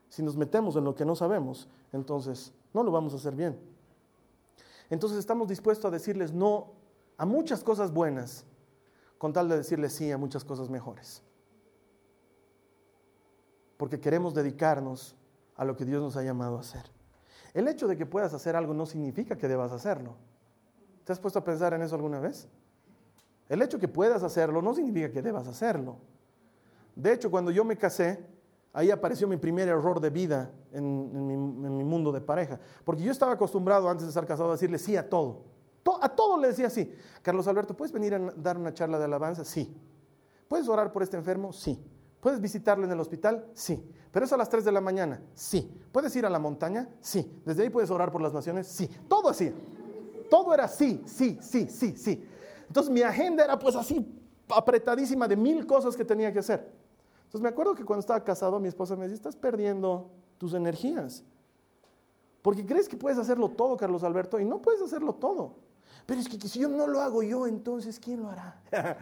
Si 0.08 0.22
nos 0.22 0.36
metemos 0.36 0.76
en 0.76 0.84
lo 0.84 0.94
que 0.94 1.04
no 1.04 1.16
sabemos, 1.16 1.68
entonces 1.92 2.52
no 2.72 2.82
lo 2.82 2.90
vamos 2.90 3.12
a 3.12 3.16
hacer 3.16 3.34
bien. 3.34 3.58
Entonces 4.90 5.18
estamos 5.18 5.48
dispuestos 5.48 5.86
a 5.86 5.90
decirles 5.90 6.32
no 6.32 6.72
a 7.16 7.26
muchas 7.26 7.64
cosas 7.64 7.92
buenas 7.92 8.44
con 9.18 9.32
tal 9.32 9.48
de 9.48 9.56
decirles 9.56 9.94
sí 9.94 10.10
a 10.12 10.18
muchas 10.18 10.44
cosas 10.44 10.70
mejores. 10.70 11.22
Porque 13.76 14.00
queremos 14.00 14.34
dedicarnos 14.34 15.16
a 15.56 15.64
lo 15.64 15.76
que 15.76 15.84
Dios 15.84 16.02
nos 16.02 16.16
ha 16.16 16.22
llamado 16.22 16.56
a 16.56 16.60
hacer. 16.60 16.84
El 17.54 17.68
hecho 17.68 17.88
de 17.88 17.96
que 17.96 18.06
puedas 18.06 18.34
hacer 18.34 18.54
algo 18.54 18.74
no 18.74 18.86
significa 18.86 19.36
que 19.36 19.48
debas 19.48 19.72
hacerlo. 19.72 20.14
¿Te 21.04 21.12
has 21.12 21.20
puesto 21.20 21.38
a 21.38 21.44
pensar 21.44 21.72
en 21.72 21.82
eso 21.82 21.94
alguna 21.94 22.20
vez? 22.20 22.48
El 23.48 23.62
hecho 23.62 23.78
de 23.78 23.82
que 23.82 23.88
puedas 23.88 24.22
hacerlo 24.22 24.60
no 24.60 24.74
significa 24.74 25.10
que 25.10 25.22
debas 25.22 25.46
hacerlo. 25.46 25.96
De 26.96 27.12
hecho, 27.12 27.30
cuando 27.30 27.50
yo 27.50 27.64
me 27.64 27.76
casé, 27.76 28.26
ahí 28.72 28.90
apareció 28.90 29.28
mi 29.28 29.36
primer 29.36 29.68
error 29.68 30.00
de 30.00 30.10
vida 30.10 30.50
en, 30.72 31.26
mi, 31.26 31.84
mundo 31.84 32.10
de 32.10 32.22
pareja. 32.22 32.58
Porque 32.84 33.02
yo 33.02 33.12
estaba 33.12 33.32
acostumbrado 33.32 33.88
antes 33.88 34.06
de 34.06 34.08
estar 34.08 34.26
casado 34.26 34.48
a 34.48 34.52
decirle 34.52 34.78
sí 34.78 34.96
a 34.96 35.08
todo. 35.08 35.44
A 36.00 36.08
todo 36.08 36.40
le 36.40 36.48
decía 36.48 36.68
sí. 36.68 36.92
Carlos 37.22 37.46
Alberto, 37.46 37.76
¿puedes 37.76 37.92
venir 37.92 38.14
a 38.14 38.18
dar 38.18 38.56
una 38.56 38.74
charla 38.74 38.98
de 38.98 39.04
alabanza? 39.04 39.44
Sí. 39.44 39.72
¿Puedes 40.48 40.68
orar 40.68 40.90
por 40.90 41.02
este 41.02 41.16
enfermo? 41.16 41.52
Sí. 41.52 41.78
¿Puedes 42.20 42.40
visitarlo 42.40 42.84
en 42.84 42.90
el 42.90 42.98
hospital? 42.98 43.46
Sí. 43.54 43.88
¿Pero 44.10 44.24
es 44.24 44.32
a 44.32 44.36
las 44.36 44.48
3 44.48 44.64
de 44.64 44.72
la 44.72 44.80
mañana? 44.80 45.22
Sí. 45.34 45.70
¿Puedes 45.92 46.16
ir 46.16 46.26
a 46.26 46.30
la 46.30 46.38
montaña? 46.38 46.88
Sí. 47.00 47.40
¿Desde 47.44 47.62
ahí 47.62 47.70
puedes 47.70 47.90
orar 47.90 48.10
por 48.10 48.22
las 48.22 48.32
naciones? 48.32 48.66
Sí. 48.66 48.90
Todo 49.06 49.28
así. 49.28 49.52
Todo 50.30 50.54
era 50.54 50.66
sí, 50.66 51.02
sí, 51.06 51.38
sí, 51.40 51.68
sí, 51.68 51.96
sí. 51.96 52.26
Entonces 52.66 52.92
mi 52.92 53.02
agenda 53.02 53.44
era 53.44 53.58
pues 53.58 53.76
así 53.76 54.12
apretadísima 54.48 55.28
de 55.28 55.36
mil 55.36 55.66
cosas 55.66 55.96
que 55.96 56.04
tenía 56.04 56.32
que 56.32 56.40
hacer. 56.40 56.68
Entonces 57.26 57.42
me 57.42 57.48
acuerdo 57.48 57.74
que 57.74 57.84
cuando 57.84 58.00
estaba 58.00 58.22
casado 58.24 58.58
mi 58.58 58.68
esposa 58.68 58.96
me 58.96 59.02
decía, 59.02 59.16
estás 59.16 59.36
perdiendo 59.36 60.10
tus 60.38 60.54
energías. 60.54 61.24
Porque 62.40 62.64
crees 62.64 62.88
que 62.88 62.96
puedes 62.96 63.18
hacerlo 63.18 63.50
todo, 63.50 63.76
Carlos 63.76 64.04
Alberto, 64.04 64.38
y 64.38 64.44
no 64.44 64.62
puedes 64.62 64.80
hacerlo 64.80 65.14
todo. 65.14 65.54
Pero 66.06 66.20
es 66.20 66.28
que 66.28 66.38
si 66.48 66.60
yo 66.60 66.68
no 66.68 66.86
lo 66.86 67.00
hago 67.00 67.22
yo, 67.22 67.46
entonces 67.46 67.98
¿quién 67.98 68.22
lo 68.22 68.30
hará? 68.30 68.60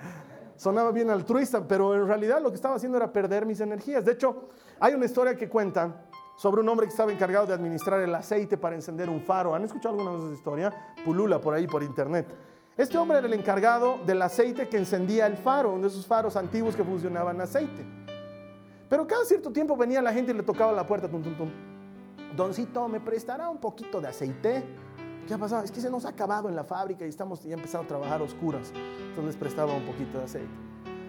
Sonaba 0.56 0.90
bien 0.92 1.10
altruista, 1.10 1.66
pero 1.66 1.94
en 1.94 2.06
realidad 2.06 2.40
lo 2.40 2.48
que 2.48 2.56
estaba 2.56 2.76
haciendo 2.76 2.96
era 2.96 3.12
perder 3.12 3.44
mis 3.44 3.60
energías. 3.60 4.04
De 4.04 4.12
hecho, 4.12 4.48
hay 4.80 4.94
una 4.94 5.04
historia 5.04 5.36
que 5.36 5.48
cuenta 5.48 6.06
sobre 6.36 6.62
un 6.62 6.68
hombre 6.68 6.86
que 6.86 6.92
estaba 6.92 7.12
encargado 7.12 7.46
de 7.46 7.52
administrar 7.52 8.00
el 8.00 8.14
aceite 8.14 8.56
para 8.56 8.74
encender 8.74 9.10
un 9.10 9.20
faro. 9.20 9.54
¿Han 9.54 9.64
escuchado 9.64 9.94
alguna 9.94 10.16
vez 10.16 10.24
esa 10.24 10.34
historia? 10.34 10.94
Pulula 11.04 11.40
por 11.40 11.52
ahí, 11.52 11.66
por 11.66 11.82
internet. 11.82 12.26
Este 12.76 12.96
hombre 12.96 13.18
era 13.18 13.26
el 13.26 13.34
encargado 13.34 13.98
del 14.06 14.22
aceite 14.22 14.68
que 14.68 14.78
encendía 14.78 15.26
el 15.26 15.36
faro, 15.36 15.72
uno 15.72 15.82
de 15.82 15.88
esos 15.88 16.06
faros 16.06 16.34
antiguos 16.36 16.74
que 16.74 16.82
funcionaban 16.82 17.40
aceite. 17.40 18.03
Pero 18.88 19.06
cada 19.06 19.24
cierto 19.24 19.50
tiempo 19.50 19.76
venía 19.76 20.02
la 20.02 20.12
gente 20.12 20.32
y 20.32 20.34
le 20.34 20.42
tocaba 20.42 20.72
la 20.72 20.86
puerta. 20.86 21.08
Tum, 21.08 21.22
tum, 21.22 21.36
tum. 21.36 21.50
Doncito, 22.36 22.88
¿me 22.88 23.00
prestará 23.00 23.48
un 23.48 23.58
poquito 23.58 24.00
de 24.00 24.08
aceite? 24.08 24.64
¿Qué 25.26 25.34
ha 25.34 25.38
pasado? 25.38 25.64
Es 25.64 25.70
que 25.70 25.80
se 25.80 25.88
nos 25.90 26.04
ha 26.04 26.10
acabado 26.10 26.48
en 26.48 26.56
la 26.56 26.64
fábrica 26.64 27.06
y 27.06 27.08
estamos 27.08 27.42
ya 27.44 27.54
empezando 27.54 27.84
a 27.84 27.88
trabajar 27.88 28.20
a 28.20 28.24
oscuras. 28.24 28.72
Entonces 29.08 29.24
les 29.24 29.36
prestaba 29.36 29.72
un 29.72 29.84
poquito 29.84 30.18
de 30.18 30.24
aceite. 30.24 30.48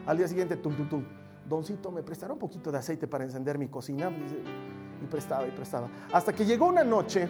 Al 0.05 0.17
día 0.17 0.27
siguiente, 0.27 0.55
tum, 0.55 0.75
tum, 0.75 0.87
tum. 0.87 1.03
Doncito, 1.47 1.91
¿me 1.91 2.01
prestará 2.01 2.33
un 2.33 2.39
poquito 2.39 2.71
de 2.71 2.77
aceite 2.77 3.07
para 3.07 3.23
encender 3.23 3.57
mi 3.57 3.67
cocina? 3.67 4.09
Y 4.09 5.05
prestaba 5.07 5.47
y 5.47 5.51
prestaba. 5.51 5.89
Hasta 6.11 6.33
que 6.33 6.45
llegó 6.45 6.67
una 6.67 6.83
noche 6.83 7.27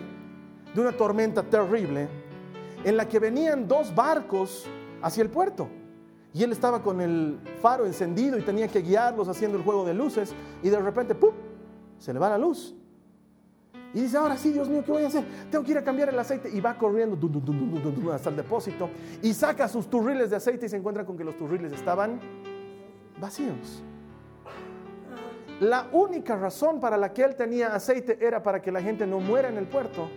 de 0.74 0.82
una 0.82 0.91
tormenta 0.91 1.41
terrible 1.41 2.08
en 2.84 2.98
la 2.98 3.08
que 3.08 3.20
venían 3.20 3.68
dos 3.68 3.93
barcos 3.96 4.66
hacia 5.02 5.24
el 5.24 5.30
puerto. 5.30 5.68
Y 6.36 6.43
él 6.43 6.51
estaba 6.51 6.83
con 6.83 6.99
el 6.99 7.39
faro 7.61 7.86
encendido 7.86 8.38
y 8.38 8.41
tenía 8.41 8.67
que 8.67 8.81
guiarlos 8.81 9.29
haciendo 9.29 9.57
el 9.57 9.63
juego 9.63 9.86
de 9.86 9.93
luces. 9.93 10.36
Y 10.61 10.67
de 10.67 10.77
repente, 10.81 11.15
¡pum! 11.15 11.31
Se 11.97 12.11
le 12.11 12.19
va 12.19 12.27
la 12.27 12.38
luz. 12.38 12.75
Y 13.93 14.01
dice, 14.01 14.17
ahora 14.17 14.36
sí, 14.36 14.51
Dios 14.51 14.67
mío, 14.67 14.83
¿qué 14.86 14.91
voy 14.91 15.03
a 15.05 15.07
hacer? 15.07 15.23
Tengo 15.49 15.63
que 15.63 15.71
ir 15.71 15.77
a 15.77 15.83
cambiar 15.86 16.09
el 16.09 16.19
aceite. 16.19 16.49
Y 16.49 16.59
va 16.59 16.77
corriendo 16.77 17.17
hasta 18.11 18.29
el 18.31 18.36
depósito. 18.36 18.89
Y 19.21 19.33
saca 19.33 19.69
sus 19.69 19.89
turriles 19.89 20.29
de 20.29 20.36
aceite 20.36 20.65
y 20.65 20.69
se 20.69 20.75
encuentra 20.75 21.05
con 21.05 21.15
que 21.15 21.23
los 21.23 21.38
turriles 21.38 21.71
estaban 21.71 22.19
vacíos. 23.17 23.81
La 25.61 25.88
única 25.93 26.36
razón 26.36 26.81
para 26.81 26.97
la 26.97 27.13
que 27.13 27.23
él 27.23 27.36
tenía 27.36 27.73
aceite 27.73 28.17
era 28.19 28.43
para 28.43 28.61
que 28.61 28.73
la 28.73 28.81
gente 28.81 29.07
no 29.07 29.21
muera 29.21 29.47
en 29.47 29.57
el 29.57 29.67
puerto. 29.67 30.09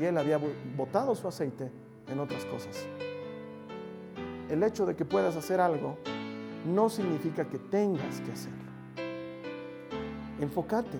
Y 0.00 0.04
él 0.04 0.16
había 0.16 0.38
botado 0.76 1.12
su 1.16 1.26
aceite 1.26 1.72
en 2.06 2.20
otras 2.20 2.44
cosas. 2.44 2.86
El 4.48 4.62
hecho 4.62 4.86
de 4.86 4.94
que 4.94 5.04
puedas 5.04 5.36
hacer 5.36 5.60
algo 5.60 5.98
no 6.66 6.88
significa 6.88 7.44
que 7.44 7.58
tengas 7.58 8.20
que 8.20 8.32
hacerlo. 8.32 8.66
Enfócate. 10.40 10.98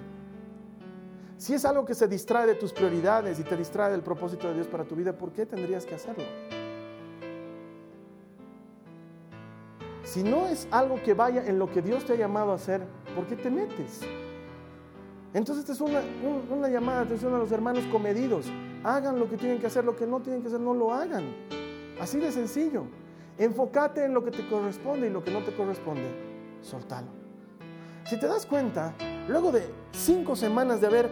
Si 1.36 1.53
es 1.53 1.64
algo 1.64 1.84
que 1.84 1.94
se 1.94 2.09
distrae 2.09 2.47
de 2.47 2.55
tus 2.55 2.72
prioridades 2.72 3.38
y 3.38 3.42
te 3.42 3.57
distrae 3.57 3.90
del 3.90 4.03
propósito 4.03 4.49
de 4.49 4.55
Dios 4.55 4.66
para 4.66 4.84
tu 4.84 4.97
vida, 4.97 5.12
¿por 5.12 5.32
qué 5.32 5.44
tendrías 5.44 5.84
que 5.84 5.94
hacerlo? 5.94 6.24
Si 10.03 10.22
no 10.22 10.47
es 10.47 10.66
algo 10.70 11.03
que 11.03 11.14
vaya 11.14 11.44
en 11.47 11.59
lo 11.59 11.70
que 11.70 11.82
Dios 11.82 12.07
te 12.07 12.14
ha 12.14 12.16
llamado 12.16 12.53
a 12.53 12.55
hacer, 12.55 12.80
¿por 13.14 13.26
qué 13.26 13.36
te 13.36 13.51
metes? 13.51 14.01
Entonces 15.34 15.68
esta 15.68 15.74
es 15.74 15.80
una, 15.82 16.68
llamada 16.68 17.01
de 17.01 17.05
atención 17.05 17.34
a 17.34 17.38
los 17.38 17.53
hermanos 17.53 17.84
comedidos. 17.92 18.47
Hagan 18.82 19.18
lo 19.18 19.28
que 19.28 19.36
tienen 19.36 19.59
que 19.59 19.66
hacer, 19.66 19.84
lo 19.84 19.94
que 19.94 20.07
no 20.07 20.20
tienen 20.20 20.40
que 20.40 20.49
hacer, 20.49 20.61
no 20.61 20.72
lo 20.72 20.94
hagan. 20.94 21.24
Así 22.01 22.18
de 22.18 22.32
sencillo. 22.32 22.84
Enfócate 23.39 24.05
en 24.05 24.14
lo 24.14 24.24
que 24.24 24.30
te 24.30 24.47
corresponde 24.49 25.09
y 25.09 25.11
lo 25.11 25.22
que 25.22 25.30
no 25.30 25.41
te 25.41 25.55
corresponde, 25.55 26.09
soltalo. 26.62 27.09
Si 28.05 28.18
te 28.18 28.26
das 28.26 28.47
cuenta, 28.47 28.95
luego 29.28 29.53
de 29.53 29.68
cinco 29.93 30.37
semanas 30.37 30.80
de 30.80 30.87
haber 30.87 31.11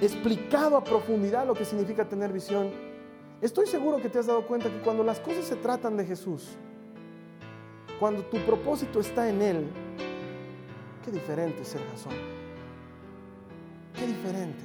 explicado 0.00 0.76
a 0.76 0.84
profundidad 0.84 1.46
lo 1.46 1.54
que 1.54 1.64
significa 1.64 2.08
tener 2.08 2.32
visión, 2.32 2.70
estoy 3.40 3.66
seguro 3.66 3.98
que 3.98 4.08
te 4.08 4.18
has 4.18 4.26
dado 4.26 4.46
cuenta 4.46 4.70
que 4.70 4.80
cuando 4.80 5.02
las 5.02 5.20
cosas 5.20 5.44
se 5.44 5.56
tratan 5.56 5.96
de 5.96 6.06
Jesús, 6.06 6.56
cuando 8.00 8.22
tu 8.24 8.38
propósito 8.38 9.00
está 9.00 9.28
en 9.28 9.42
Él, 9.42 9.66
qué 11.04 11.10
diferente 11.10 11.62
es 11.62 11.68
ser 11.68 11.82
razón. 11.90 12.12
Qué 13.94 14.06
diferente. 14.06 14.62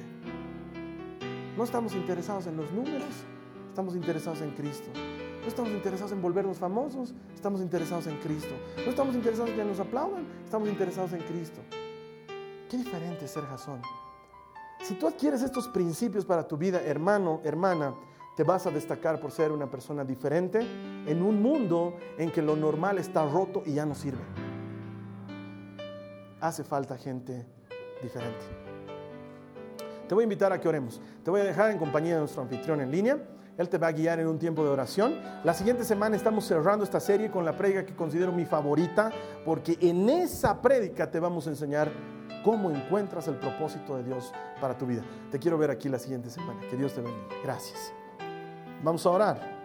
No 1.56 1.64
estamos 1.64 1.94
interesados 1.94 2.46
en 2.46 2.56
los 2.56 2.70
números, 2.72 3.08
estamos 3.68 3.94
interesados 3.94 4.40
en 4.42 4.50
Cristo. 4.50 4.90
No 5.42 5.48
estamos 5.48 5.72
interesados 5.72 6.12
en 6.12 6.22
volvernos 6.22 6.56
famosos, 6.58 7.12
estamos 7.34 7.60
interesados 7.60 8.06
en 8.06 8.16
Cristo. 8.18 8.54
No 8.76 8.90
estamos 8.90 9.14
interesados 9.16 9.50
en 9.50 9.56
que 9.56 9.64
nos 9.64 9.80
aplaudan, 9.80 10.24
estamos 10.44 10.68
interesados 10.68 11.12
en 11.12 11.20
Cristo. 11.20 11.60
Qué 12.70 12.76
diferente 12.76 13.24
es 13.24 13.32
ser 13.32 13.44
Jasón. 13.44 13.82
Si 14.82 14.94
tú 14.94 15.08
adquieres 15.08 15.42
estos 15.42 15.68
principios 15.68 16.24
para 16.24 16.46
tu 16.46 16.56
vida, 16.56 16.80
hermano, 16.80 17.40
hermana, 17.42 17.94
te 18.36 18.44
vas 18.44 18.66
a 18.66 18.70
destacar 18.70 19.18
por 19.20 19.32
ser 19.32 19.50
una 19.52 19.68
persona 19.68 20.04
diferente 20.04 20.60
en 21.06 21.22
un 21.22 21.42
mundo 21.42 21.96
en 22.18 22.30
que 22.30 22.40
lo 22.40 22.56
normal 22.56 22.98
está 22.98 23.26
roto 23.26 23.62
y 23.66 23.74
ya 23.74 23.84
no 23.84 23.94
sirve. 23.94 24.22
Hace 26.40 26.62
falta 26.64 26.96
gente 26.96 27.46
diferente. 28.00 28.44
Te 30.08 30.14
voy 30.14 30.22
a 30.22 30.24
invitar 30.24 30.52
a 30.52 30.60
que 30.60 30.68
oremos. 30.68 31.00
Te 31.24 31.30
voy 31.30 31.40
a 31.40 31.44
dejar 31.44 31.70
en 31.70 31.78
compañía 31.78 32.14
de 32.14 32.20
nuestro 32.20 32.42
anfitrión 32.42 32.80
en 32.80 32.90
línea. 32.90 33.18
Él 33.58 33.68
te 33.68 33.78
va 33.78 33.88
a 33.88 33.92
guiar 33.92 34.18
en 34.18 34.26
un 34.26 34.38
tiempo 34.38 34.64
de 34.64 34.70
oración. 34.70 35.14
La 35.44 35.54
siguiente 35.54 35.84
semana 35.84 36.16
estamos 36.16 36.44
cerrando 36.46 36.84
esta 36.84 37.00
serie 37.00 37.30
con 37.30 37.44
la 37.44 37.56
prédica 37.56 37.84
que 37.84 37.94
considero 37.94 38.32
mi 38.32 38.46
favorita, 38.46 39.10
porque 39.44 39.76
en 39.80 40.08
esa 40.08 40.60
prédica 40.60 41.10
te 41.10 41.20
vamos 41.20 41.46
a 41.46 41.50
enseñar 41.50 41.92
cómo 42.44 42.70
encuentras 42.70 43.28
el 43.28 43.36
propósito 43.36 43.96
de 43.96 44.04
Dios 44.04 44.32
para 44.60 44.76
tu 44.76 44.86
vida. 44.86 45.02
Te 45.30 45.38
quiero 45.38 45.58
ver 45.58 45.70
aquí 45.70 45.88
la 45.88 45.98
siguiente 45.98 46.30
semana. 46.30 46.60
Que 46.70 46.76
Dios 46.76 46.94
te 46.94 47.02
bendiga. 47.02 47.26
Gracias. 47.42 47.92
Vamos 48.82 49.04
a 49.06 49.10
orar. 49.10 49.62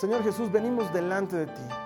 Señor 0.00 0.22
Jesús, 0.22 0.52
venimos 0.52 0.92
delante 0.92 1.36
de 1.36 1.46
ti 1.46 1.85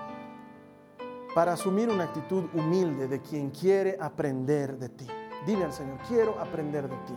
para 1.33 1.53
asumir 1.53 1.89
una 1.89 2.05
actitud 2.05 2.45
humilde 2.53 3.07
de 3.07 3.21
quien 3.21 3.51
quiere 3.51 3.97
aprender 3.99 4.77
de 4.77 4.89
ti. 4.89 5.07
Dile 5.45 5.65
al 5.65 5.73
Señor, 5.73 5.97
quiero 6.07 6.39
aprender 6.39 6.89
de 6.89 6.95
ti. 6.97 7.13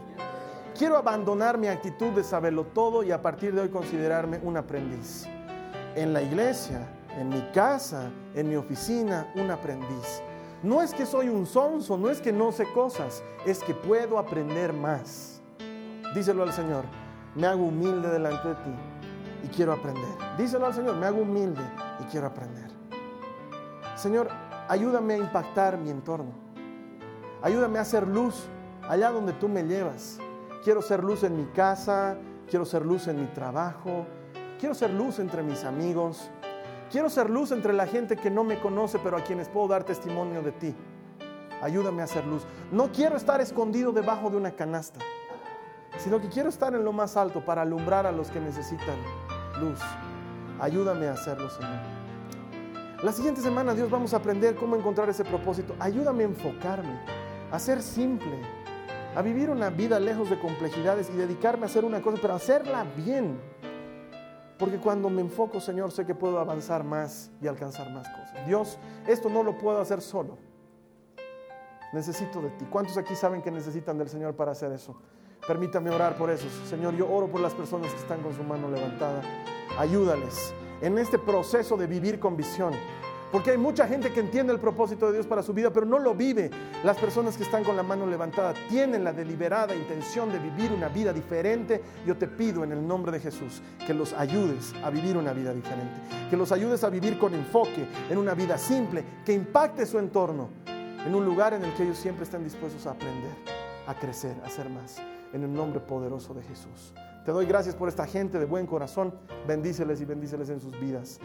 Quiero 0.76 0.96
abandonar 0.96 1.58
mi 1.58 1.68
actitud 1.68 2.12
de 2.12 2.24
saberlo 2.24 2.64
todo 2.64 3.02
y 3.02 3.12
a 3.12 3.22
partir 3.22 3.54
de 3.54 3.60
hoy 3.60 3.68
considerarme 3.68 4.40
un 4.42 4.56
aprendiz. 4.56 5.26
En 5.94 6.12
la 6.12 6.22
iglesia, 6.22 6.88
en 7.16 7.28
mi 7.28 7.40
casa, 7.52 8.10
en 8.34 8.48
mi 8.48 8.56
oficina, 8.56 9.32
un 9.36 9.50
aprendiz. 9.50 10.22
No 10.62 10.82
es 10.82 10.94
que 10.94 11.06
soy 11.06 11.28
un 11.28 11.46
sonso, 11.46 11.96
no 11.96 12.10
es 12.10 12.20
que 12.20 12.32
no 12.32 12.50
sé 12.50 12.64
cosas, 12.72 13.22
es 13.46 13.62
que 13.62 13.74
puedo 13.74 14.18
aprender 14.18 14.72
más. 14.72 15.42
Díselo 16.14 16.42
al 16.42 16.52
Señor, 16.52 16.84
me 17.34 17.46
hago 17.46 17.64
humilde 17.64 18.08
delante 18.08 18.48
de 18.48 18.54
ti 18.54 18.74
y 19.44 19.48
quiero 19.48 19.72
aprender. 19.72 20.16
Díselo 20.38 20.66
al 20.66 20.74
Señor, 20.74 20.96
me 20.96 21.06
hago 21.06 21.22
humilde 21.22 21.62
y 22.00 22.04
quiero 22.04 22.26
aprender. 22.26 22.73
Señor, 23.94 24.28
ayúdame 24.68 25.14
a 25.14 25.18
impactar 25.18 25.78
mi 25.78 25.90
entorno. 25.90 26.32
Ayúdame 27.42 27.78
a 27.78 27.82
hacer 27.82 28.06
luz 28.08 28.48
allá 28.88 29.10
donde 29.10 29.32
tú 29.34 29.48
me 29.48 29.62
llevas. 29.62 30.18
Quiero 30.64 30.82
ser 30.82 31.04
luz 31.04 31.22
en 31.22 31.36
mi 31.36 31.44
casa, 31.46 32.16
quiero 32.48 32.64
ser 32.64 32.84
luz 32.84 33.06
en 33.06 33.20
mi 33.20 33.26
trabajo, 33.26 34.06
quiero 34.58 34.74
ser 34.74 34.90
luz 34.90 35.18
entre 35.18 35.42
mis 35.42 35.64
amigos, 35.64 36.30
quiero 36.90 37.10
ser 37.10 37.28
luz 37.28 37.52
entre 37.52 37.72
la 37.72 37.86
gente 37.86 38.16
que 38.16 38.30
no 38.30 38.44
me 38.44 38.58
conoce, 38.58 38.98
pero 38.98 39.16
a 39.16 39.22
quienes 39.22 39.48
puedo 39.48 39.68
dar 39.68 39.84
testimonio 39.84 40.42
de 40.42 40.52
ti. 40.52 40.74
Ayúdame 41.62 42.02
a 42.02 42.04
hacer 42.04 42.26
luz. 42.26 42.42
No 42.72 42.90
quiero 42.92 43.16
estar 43.16 43.40
escondido 43.40 43.92
debajo 43.92 44.30
de 44.30 44.36
una 44.36 44.52
canasta, 44.52 45.00
sino 45.98 46.20
que 46.20 46.28
quiero 46.28 46.48
estar 46.48 46.74
en 46.74 46.84
lo 46.84 46.92
más 46.92 47.16
alto 47.16 47.44
para 47.44 47.62
alumbrar 47.62 48.06
a 48.06 48.12
los 48.12 48.30
que 48.30 48.40
necesitan 48.40 48.96
luz. 49.60 49.80
Ayúdame 50.60 51.08
a 51.08 51.12
hacerlo, 51.12 51.48
Señor. 51.50 51.93
La 53.04 53.12
siguiente 53.12 53.42
semana, 53.42 53.74
Dios, 53.74 53.90
vamos 53.90 54.14
a 54.14 54.16
aprender 54.16 54.56
cómo 54.56 54.76
encontrar 54.76 55.10
ese 55.10 55.26
propósito. 55.26 55.76
Ayúdame 55.78 56.22
a 56.24 56.28
enfocarme, 56.28 56.98
a 57.50 57.58
ser 57.58 57.82
simple, 57.82 58.32
a 59.14 59.20
vivir 59.20 59.50
una 59.50 59.68
vida 59.68 60.00
lejos 60.00 60.30
de 60.30 60.40
complejidades 60.40 61.10
y 61.10 61.12
dedicarme 61.12 61.64
a 61.64 61.66
hacer 61.66 61.84
una 61.84 62.00
cosa, 62.00 62.16
pero 62.22 62.32
hacerla 62.32 62.86
bien. 62.96 63.38
Porque 64.58 64.78
cuando 64.78 65.10
me 65.10 65.20
enfoco, 65.20 65.60
Señor, 65.60 65.92
sé 65.92 66.06
que 66.06 66.14
puedo 66.14 66.38
avanzar 66.38 66.82
más 66.82 67.30
y 67.42 67.46
alcanzar 67.46 67.90
más 67.90 68.08
cosas. 68.08 68.46
Dios, 68.46 68.78
esto 69.06 69.28
no 69.28 69.42
lo 69.42 69.58
puedo 69.58 69.82
hacer 69.82 70.00
solo. 70.00 70.38
Necesito 71.92 72.40
de 72.40 72.48
ti. 72.52 72.64
¿Cuántos 72.70 72.96
aquí 72.96 73.14
saben 73.14 73.42
que 73.42 73.50
necesitan 73.50 73.98
del 73.98 74.08
Señor 74.08 74.34
para 74.34 74.52
hacer 74.52 74.72
eso? 74.72 74.96
Permítame 75.46 75.90
orar 75.90 76.16
por 76.16 76.30
eso. 76.30 76.46
Señor, 76.70 76.96
yo 76.96 77.06
oro 77.12 77.28
por 77.28 77.42
las 77.42 77.52
personas 77.52 77.92
que 77.92 77.98
están 77.98 78.22
con 78.22 78.34
su 78.34 78.42
mano 78.42 78.70
levantada. 78.70 79.20
Ayúdales 79.78 80.54
en 80.80 80.98
este 80.98 81.18
proceso 81.18 81.76
de 81.76 81.86
vivir 81.86 82.18
con 82.18 82.36
visión. 82.36 82.74
Porque 83.34 83.50
hay 83.50 83.58
mucha 83.58 83.88
gente 83.88 84.12
que 84.12 84.20
entiende 84.20 84.52
el 84.52 84.60
propósito 84.60 85.06
de 85.06 85.14
Dios 85.14 85.26
para 85.26 85.42
su 85.42 85.52
vida, 85.52 85.72
pero 85.72 85.84
no 85.84 85.98
lo 85.98 86.14
vive. 86.14 86.52
Las 86.84 86.96
personas 86.96 87.36
que 87.36 87.42
están 87.42 87.64
con 87.64 87.74
la 87.74 87.82
mano 87.82 88.06
levantada 88.06 88.54
tienen 88.68 89.02
la 89.02 89.12
deliberada 89.12 89.74
intención 89.74 90.30
de 90.30 90.38
vivir 90.38 90.70
una 90.70 90.88
vida 90.88 91.12
diferente. 91.12 91.82
Yo 92.06 92.16
te 92.16 92.28
pido 92.28 92.62
en 92.62 92.70
el 92.70 92.86
nombre 92.86 93.10
de 93.10 93.18
Jesús 93.18 93.60
que 93.84 93.92
los 93.92 94.12
ayudes 94.12 94.72
a 94.84 94.90
vivir 94.90 95.16
una 95.16 95.32
vida 95.32 95.52
diferente. 95.52 96.00
Que 96.30 96.36
los 96.36 96.52
ayudes 96.52 96.84
a 96.84 96.90
vivir 96.90 97.18
con 97.18 97.34
enfoque, 97.34 97.88
en 98.08 98.18
una 98.18 98.34
vida 98.34 98.56
simple, 98.56 99.04
que 99.26 99.32
impacte 99.32 99.84
su 99.84 99.98
entorno, 99.98 100.50
en 101.04 101.12
un 101.12 101.24
lugar 101.24 101.54
en 101.54 101.64
el 101.64 101.74
que 101.74 101.82
ellos 101.82 101.98
siempre 101.98 102.22
están 102.22 102.44
dispuestos 102.44 102.86
a 102.86 102.92
aprender, 102.92 103.34
a 103.88 103.94
crecer, 103.94 104.36
a 104.44 104.48
ser 104.48 104.70
más. 104.70 105.02
En 105.32 105.42
el 105.42 105.52
nombre 105.52 105.80
poderoso 105.80 106.34
de 106.34 106.42
Jesús. 106.44 106.94
Te 107.24 107.32
doy 107.32 107.46
gracias 107.46 107.74
por 107.74 107.88
esta 107.88 108.06
gente 108.06 108.38
de 108.38 108.44
buen 108.44 108.66
corazón. 108.66 109.14
Bendíceles 109.48 110.00
y 110.00 110.04
bendíceles 110.04 110.50
en 110.50 110.60
sus 110.60 110.78
vidas 110.78 111.18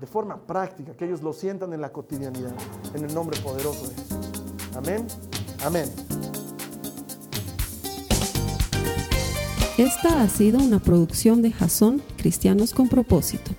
de 0.00 0.06
forma 0.06 0.38
práctica, 0.46 0.94
que 0.94 1.04
ellos 1.04 1.22
lo 1.22 1.34
sientan 1.34 1.74
en 1.74 1.82
la 1.82 1.92
cotidianidad, 1.92 2.54
en 2.94 3.04
el 3.04 3.14
nombre 3.14 3.38
poderoso 3.40 3.86
de 3.86 3.94
Jesús. 3.94 4.16
Amén, 4.74 5.06
amén. 5.62 5.90
Esta 9.76 10.22
ha 10.22 10.28
sido 10.28 10.58
una 10.58 10.78
producción 10.78 11.42
de 11.42 11.52
Jason 11.52 12.00
Cristianos 12.16 12.72
con 12.72 12.88
Propósito. 12.88 13.50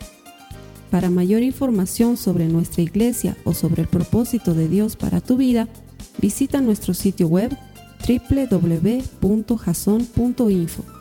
Para 0.89 1.11
mayor 1.11 1.43
información 1.43 2.17
sobre 2.17 2.47
nuestra 2.47 2.81
iglesia 2.81 3.37
o 3.43 3.53
sobre 3.53 3.83
el 3.83 3.87
propósito 3.87 4.55
de 4.55 4.67
Dios 4.67 4.95
para 4.95 5.21
tu 5.21 5.37
vida, 5.37 5.67
visita 6.19 6.59
nuestro 6.59 6.95
sitio 6.95 7.27
web 7.27 7.55
www.jason.info. 8.07 11.00